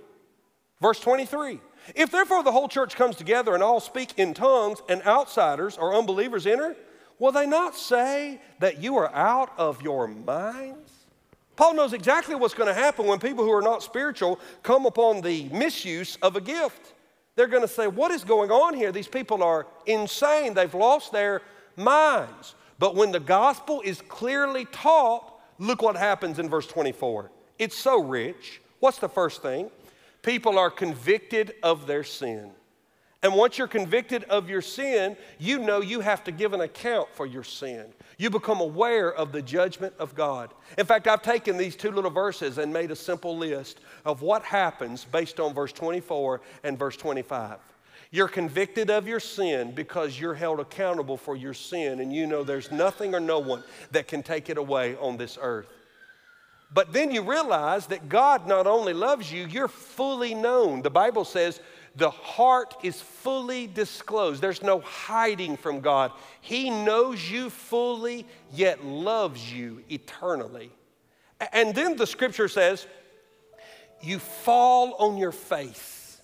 Verse 0.81 0.99
23. 0.99 1.59
If 1.95 2.11
therefore 2.11 2.43
the 2.43 2.51
whole 2.51 2.67
church 2.67 2.95
comes 2.95 3.15
together 3.15 3.53
and 3.53 3.63
all 3.63 3.79
speak 3.79 4.17
in 4.17 4.33
tongues 4.33 4.81
and 4.87 5.01
outsiders 5.03 5.77
or 5.77 5.93
unbelievers 5.95 6.45
enter, 6.45 6.75
will 7.19 7.31
they 7.31 7.45
not 7.45 7.75
say 7.75 8.41
that 8.59 8.81
you 8.81 8.97
are 8.97 9.13
out 9.13 9.51
of 9.57 9.81
your 9.81 10.07
minds? 10.07 10.91
Paul 11.55 11.75
knows 11.75 11.91
exactly 11.91 12.35
what's 12.35 12.53
going 12.53 12.73
to 12.73 12.73
happen 12.73 13.05
when 13.05 13.19
people 13.19 13.43
who 13.43 13.51
are 13.51 13.61
not 13.61 13.83
spiritual 13.83 14.39
come 14.63 14.85
upon 14.85 15.21
the 15.21 15.49
misuse 15.49 16.17
of 16.21 16.37
a 16.37 16.41
gift. 16.41 16.93
They're 17.35 17.47
going 17.47 17.63
to 17.63 17.67
say, 17.67 17.87
What 17.87 18.11
is 18.11 18.23
going 18.23 18.49
on 18.49 18.73
here? 18.73 18.91
These 18.91 19.09
people 19.09 19.43
are 19.43 19.67
insane. 19.85 20.53
They've 20.53 20.73
lost 20.73 21.11
their 21.11 21.41
minds. 21.75 22.55
But 22.79 22.95
when 22.95 23.11
the 23.11 23.19
gospel 23.19 23.81
is 23.83 24.01
clearly 24.07 24.65
taught, 24.71 25.33
look 25.57 25.81
what 25.81 25.97
happens 25.97 26.39
in 26.39 26.49
verse 26.49 26.65
24. 26.65 27.29
It's 27.57 27.75
so 27.75 28.01
rich. 28.01 28.61
What's 28.79 28.99
the 28.99 29.09
first 29.09 29.41
thing? 29.41 29.69
People 30.21 30.57
are 30.57 30.71
convicted 30.71 31.55
of 31.61 31.87
their 31.87 32.03
sin. 32.03 32.51
And 33.21 33.33
once 33.33 33.57
you're 33.57 33.67
convicted 33.67 34.23
of 34.25 34.49
your 34.49 34.61
sin, 34.61 35.17
you 35.39 35.59
know 35.59 35.81
you 35.81 35.99
have 35.99 36.23
to 36.23 36.31
give 36.31 36.53
an 36.53 36.61
account 36.61 37.09
for 37.13 37.25
your 37.25 37.43
sin. 37.43 37.87
You 38.17 38.29
become 38.29 38.61
aware 38.61 39.13
of 39.13 39.33
the 39.33 39.41
judgment 39.41 39.93
of 39.99 40.15
God. 40.15 40.51
In 40.77 40.85
fact, 40.85 41.07
I've 41.07 41.21
taken 41.21 41.57
these 41.57 41.75
two 41.75 41.91
little 41.91 42.11
verses 42.11 42.57
and 42.57 42.71
made 42.71 42.91
a 42.91 42.95
simple 42.95 43.37
list 43.37 43.81
of 44.05 44.21
what 44.21 44.43
happens 44.43 45.03
based 45.03 45.39
on 45.39 45.53
verse 45.53 45.73
24 45.73 46.39
and 46.63 46.79
verse 46.79 46.95
25. 46.95 47.57
You're 48.11 48.29
convicted 48.29 48.89
of 48.89 49.07
your 49.07 49.19
sin 49.19 49.73
because 49.75 50.19
you're 50.19 50.33
held 50.33 50.59
accountable 50.59 51.17
for 51.17 51.35
your 51.35 51.53
sin, 51.53 51.99
and 51.99 52.11
you 52.11 52.25
know 52.25 52.43
there's 52.43 52.71
nothing 52.71 53.13
or 53.13 53.19
no 53.19 53.39
one 53.39 53.63
that 53.91 54.07
can 54.07 54.23
take 54.23 54.49
it 54.49 54.57
away 54.57 54.95
on 54.95 55.17
this 55.17 55.37
earth. 55.39 55.67
But 56.73 56.93
then 56.93 57.11
you 57.11 57.21
realize 57.21 57.87
that 57.87 58.09
God 58.09 58.47
not 58.47 58.67
only 58.67 58.93
loves 58.93 59.31
you, 59.31 59.45
you're 59.45 59.67
fully 59.67 60.33
known. 60.33 60.81
The 60.81 60.89
Bible 60.89 61.25
says 61.25 61.59
the 61.95 62.09
heart 62.09 62.75
is 62.83 63.01
fully 63.01 63.67
disclosed. 63.67 64.41
There's 64.41 64.63
no 64.63 64.79
hiding 64.79 65.57
from 65.57 65.81
God. 65.81 66.11
He 66.41 66.69
knows 66.69 67.29
you 67.29 67.49
fully, 67.49 68.25
yet 68.53 68.83
loves 68.85 69.51
you 69.51 69.83
eternally. 69.89 70.71
And 71.53 71.73
then 71.73 71.95
the 71.95 72.07
scripture 72.07 72.47
says, 72.47 72.85
you 74.01 74.19
fall 74.19 74.93
on 74.95 75.17
your 75.17 75.31
face. 75.31 76.21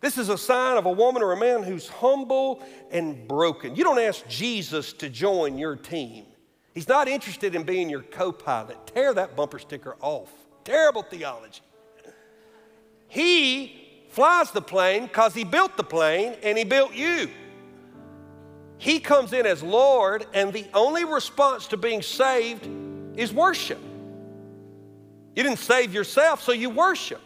This 0.00 0.18
is 0.18 0.28
a 0.28 0.38
sign 0.38 0.76
of 0.76 0.86
a 0.86 0.92
woman 0.92 1.22
or 1.22 1.32
a 1.32 1.36
man 1.36 1.64
who's 1.64 1.88
humble 1.88 2.62
and 2.90 3.26
broken. 3.26 3.74
You 3.74 3.82
don't 3.82 3.98
ask 3.98 4.26
Jesus 4.28 4.92
to 4.94 5.08
join 5.08 5.58
your 5.58 5.74
team. 5.74 6.26
He's 6.72 6.86
not 6.86 7.08
interested 7.08 7.56
in 7.56 7.64
being 7.64 7.90
your 7.90 8.02
co 8.02 8.30
pilot. 8.30 8.76
Tear 8.86 9.12
that 9.14 9.34
bumper 9.34 9.58
sticker 9.58 9.96
off. 10.00 10.30
Terrible 10.62 11.02
theology. 11.02 11.62
He 13.08 13.87
flies 14.08 14.50
the 14.50 14.62
plane 14.62 15.04
because 15.04 15.34
he 15.34 15.44
built 15.44 15.76
the 15.76 15.84
plane 15.84 16.34
and 16.42 16.56
he 16.58 16.64
built 16.64 16.94
you. 16.94 17.30
He 18.78 19.00
comes 19.00 19.32
in 19.32 19.44
as 19.44 19.62
Lord, 19.62 20.24
and 20.32 20.52
the 20.52 20.66
only 20.72 21.04
response 21.04 21.66
to 21.68 21.76
being 21.76 22.00
saved 22.00 22.68
is 23.16 23.32
worship. 23.32 23.80
You 25.34 25.42
didn't 25.42 25.58
save 25.58 25.92
yourself, 25.92 26.42
so 26.42 26.52
you 26.52 26.70
worship. 26.70 27.20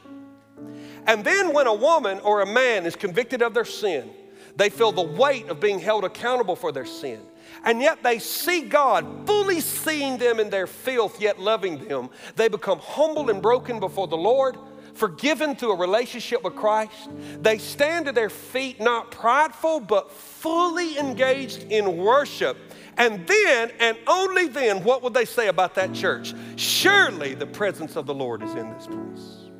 And 1.07 1.24
then, 1.24 1.53
when 1.53 1.66
a 1.66 1.74
woman 1.74 2.20
or 2.20 2.41
a 2.41 2.47
man 2.47 2.87
is 2.87 2.97
convicted 2.97 3.43
of 3.43 3.53
their 3.53 3.64
sin, 3.64 4.11
they 4.57 4.70
feel 4.70 4.93
the 4.93 5.03
weight 5.03 5.49
of 5.49 5.61
being 5.61 5.78
held 5.78 6.05
accountable 6.05 6.57
for 6.57 6.72
their 6.72 6.87
sin. 6.87 7.20
And 7.64 7.80
yet 7.80 8.03
they 8.03 8.18
see 8.18 8.62
God 8.62 9.26
fully 9.26 9.61
seeing 9.61 10.16
them 10.16 10.41
in 10.41 10.49
their 10.49 10.66
filth, 10.66 11.20
yet 11.20 11.39
loving 11.39 11.87
them. 11.87 12.09
They 12.37 12.49
become 12.49 12.78
humble 12.78 13.30
and 13.30 13.43
broken 13.43 13.78
before 13.78 14.09
the 14.09 14.16
Lord 14.16 14.57
forgiven 14.95 15.57
through 15.57 15.72
a 15.72 15.76
relationship 15.76 16.43
with 16.45 16.55
Christ. 16.55 17.11
They 17.40 17.59
stand 17.59 18.07
to 18.07 18.12
their 18.12 18.30
feet, 18.30 18.80
not 18.80 19.11
prideful, 19.11 19.80
but 19.80 20.11
fully 20.11 20.99
engaged 20.99 21.64
in 21.70 21.97
worship. 21.97 22.57
And 22.97 23.26
then, 23.26 23.70
and 23.80 23.97
only 24.07 24.49
then, 24.49 24.84
what 24.84 25.03
would 25.03 25.14
they 25.14 25.24
say 25.24 25.49
about 25.49 25.74
that 25.76 25.95
church? 25.95 26.34
Surely 26.57 27.34
the 27.34 27.47
presence 27.47 27.97
of 27.97 28.07
the 28.07 28.14
Lord 28.14 28.43
is 28.43 28.55
in 28.55 28.70
this 28.70 28.86
place. 28.86 29.51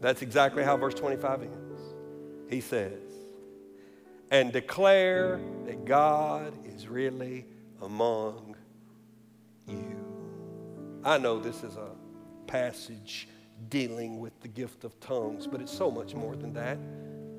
That's 0.00 0.22
exactly 0.22 0.64
how 0.64 0.76
verse 0.76 0.94
25 0.94 1.42
ends. 1.42 1.80
He 2.50 2.60
says, 2.60 2.92
and 4.30 4.52
declare 4.52 5.40
that 5.66 5.84
God 5.84 6.52
is 6.64 6.88
really 6.88 7.46
among 7.80 8.56
you. 9.66 11.00
I 11.04 11.18
know 11.18 11.38
this 11.38 11.62
is 11.62 11.76
a 11.76 11.90
passage 12.46 13.28
dealing 13.68 14.20
with 14.20 14.38
the 14.40 14.48
gift 14.48 14.84
of 14.84 14.98
tongues, 15.00 15.46
but 15.46 15.60
it's 15.60 15.76
so 15.76 15.90
much 15.90 16.14
more 16.14 16.36
than 16.36 16.52
that. 16.54 16.78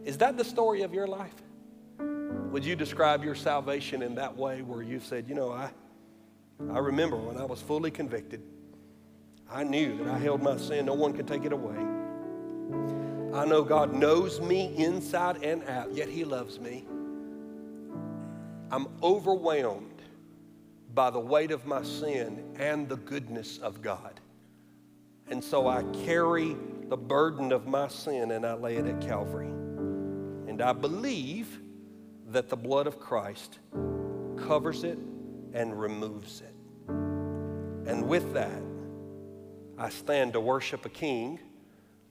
Is 0.04 0.18
that 0.18 0.38
the 0.38 0.44
story 0.44 0.82
of 0.82 0.94
your 0.94 1.08
life? 1.08 1.36
Would 2.52 2.64
you 2.64 2.76
describe 2.76 3.24
your 3.24 3.36
salvation 3.36 4.02
in 4.02 4.16
that 4.16 4.36
way 4.36 4.62
where 4.62 4.82
you've 4.82 5.06
said, 5.06 5.28
you 5.28 5.36
know, 5.36 5.52
I, 5.52 5.70
I 6.72 6.80
remember 6.80 7.18
when 7.18 7.38
I 7.38 7.46
was 7.46 7.62
fully 7.62 7.92
convicted, 7.92 8.42
I 9.50 9.64
knew 9.64 9.98
that 9.98 10.08
I 10.08 10.18
held 10.18 10.42
my 10.42 10.58
sin, 10.58 10.86
no 10.86 10.94
one 10.94 11.14
could 11.14 11.28
take 11.28 11.46
it 11.46 11.54
away. 11.54 11.78
I 13.34 13.46
know 13.46 13.64
God 13.64 13.94
knows 13.94 14.42
me 14.42 14.74
inside 14.78 15.44
and 15.44 15.64
out, 15.66 15.94
yet 15.94 16.10
He 16.10 16.24
loves 16.24 16.60
me. 16.60 16.86
I'm 18.72 18.88
overwhelmed 19.04 20.02
by 20.94 21.10
the 21.10 21.20
weight 21.20 21.52
of 21.52 21.66
my 21.66 21.84
sin 21.84 22.44
and 22.58 22.90
the 22.90 22.98
goodness 22.98 23.60
of 23.60 23.82
God. 23.82 24.20
And 25.30 25.44
so 25.44 25.68
I 25.68 25.84
carry 26.06 26.56
the 26.90 26.98
burden 26.98 27.52
of 27.52 27.68
my 27.68 27.88
sin 27.88 28.32
and 28.32 28.46
I 28.46 28.54
lay 28.54 28.78
it 28.78 28.86
at 28.86 29.02
Calvary. 29.02 29.48
And 29.48 30.62
I 30.62 30.74
believe 30.74 31.60
that 32.30 32.50
the 32.50 32.56
blood 32.56 32.88
of 32.88 33.00
Christ 33.00 33.60
covers 34.48 34.84
it 34.84 34.98
and 35.54 35.80
removes 35.80 36.42
it. 36.42 36.54
And 36.90 38.08
with 38.08 38.34
that, 38.34 38.62
I 39.78 39.90
stand 39.90 40.34
to 40.34 40.40
worship 40.40 40.86
a 40.86 40.90
king 40.90 41.40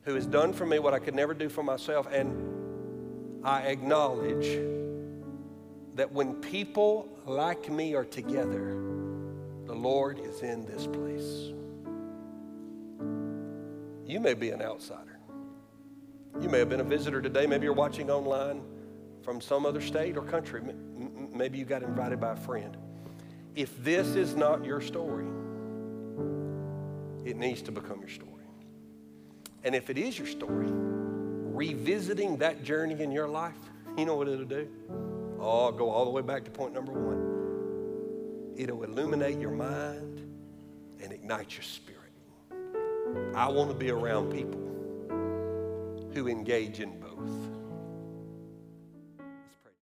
who 0.03 0.15
has 0.15 0.27
done 0.27 0.53
for 0.53 0.65
me 0.65 0.79
what 0.79 0.95
I 0.95 0.99
could 0.99 1.15
never 1.15 1.35
do 1.35 1.49
for 1.49 1.63
myself. 1.63 2.07
And 2.11 3.45
I 3.45 3.63
acknowledge 3.63 4.47
that 5.95 6.13
when 6.13 6.35
people 6.35 7.09
like 7.25 7.71
me 7.71 7.95
are 7.95 8.05
together, 8.05 8.75
the 9.65 9.75
Lord 9.75 10.21
is 10.21 10.43
in 10.43 10.65
this 10.67 10.87
place. 10.87 11.56
You 14.07 14.21
may 14.21 14.35
be 14.35 14.51
an 14.51 14.63
outsider. 14.63 15.19
You 16.41 16.49
may 16.49 16.61
have 16.61 16.69
been 16.69 16.81
a 16.81 16.85
visitor 16.85 17.21
today. 17.21 17.47
Maybe 17.47 17.65
you're 17.65 17.73
watching 17.73 18.09
online 18.09 18.63
from 19.23 19.41
some 19.41 19.67
other 19.67 19.81
state 19.81 20.17
or 20.17 20.23
country. 20.23 20.63
Maybe 21.35 21.59
you 21.59 21.65
got 21.65 21.83
invited 21.83 22.21
by 22.21 22.35
a 22.35 22.37
friend. 22.37 22.77
If 23.57 23.83
this 23.83 24.15
is 24.15 24.37
not 24.37 24.65
your 24.65 24.81
story, 24.81 25.27
it 27.25 27.37
needs 27.37 27.63
to 27.63 27.73
become 27.73 27.99
your 28.01 28.11
story. 28.11 28.45
And 29.65 29.75
if 29.75 29.91
it 29.91 29.99
is 29.99 30.17
your 30.17 30.29
story, 30.29 30.69
revisiting 30.71 32.37
that 32.37 32.63
journey 32.63 33.03
in 33.03 33.11
your 33.11 33.27
life, 33.27 33.59
you 33.99 34.05
know 34.05 34.15
what 34.15 34.29
it'll 34.29 34.45
do? 34.45 34.69
Oh, 35.41 35.73
go 35.73 35.91
all 35.91 36.05
the 36.05 36.11
way 36.13 36.23
back 36.23 36.45
to 36.45 36.51
point 36.51 36.73
number 36.73 36.93
one. 36.93 38.55
It'll 38.57 38.85
illuminate 38.85 39.41
your 39.41 39.51
mind 39.51 40.21
and 41.03 41.13
ignite 41.13 41.55
your 41.55 41.63
spirit. 41.63 41.96
I 43.35 43.49
want 43.49 43.71
to 43.71 43.77
be 43.77 43.91
around 43.91 44.33
people 44.33 44.61
who 46.15 46.29
engage 46.29 46.81
in 46.81 46.99
both. 46.99 47.56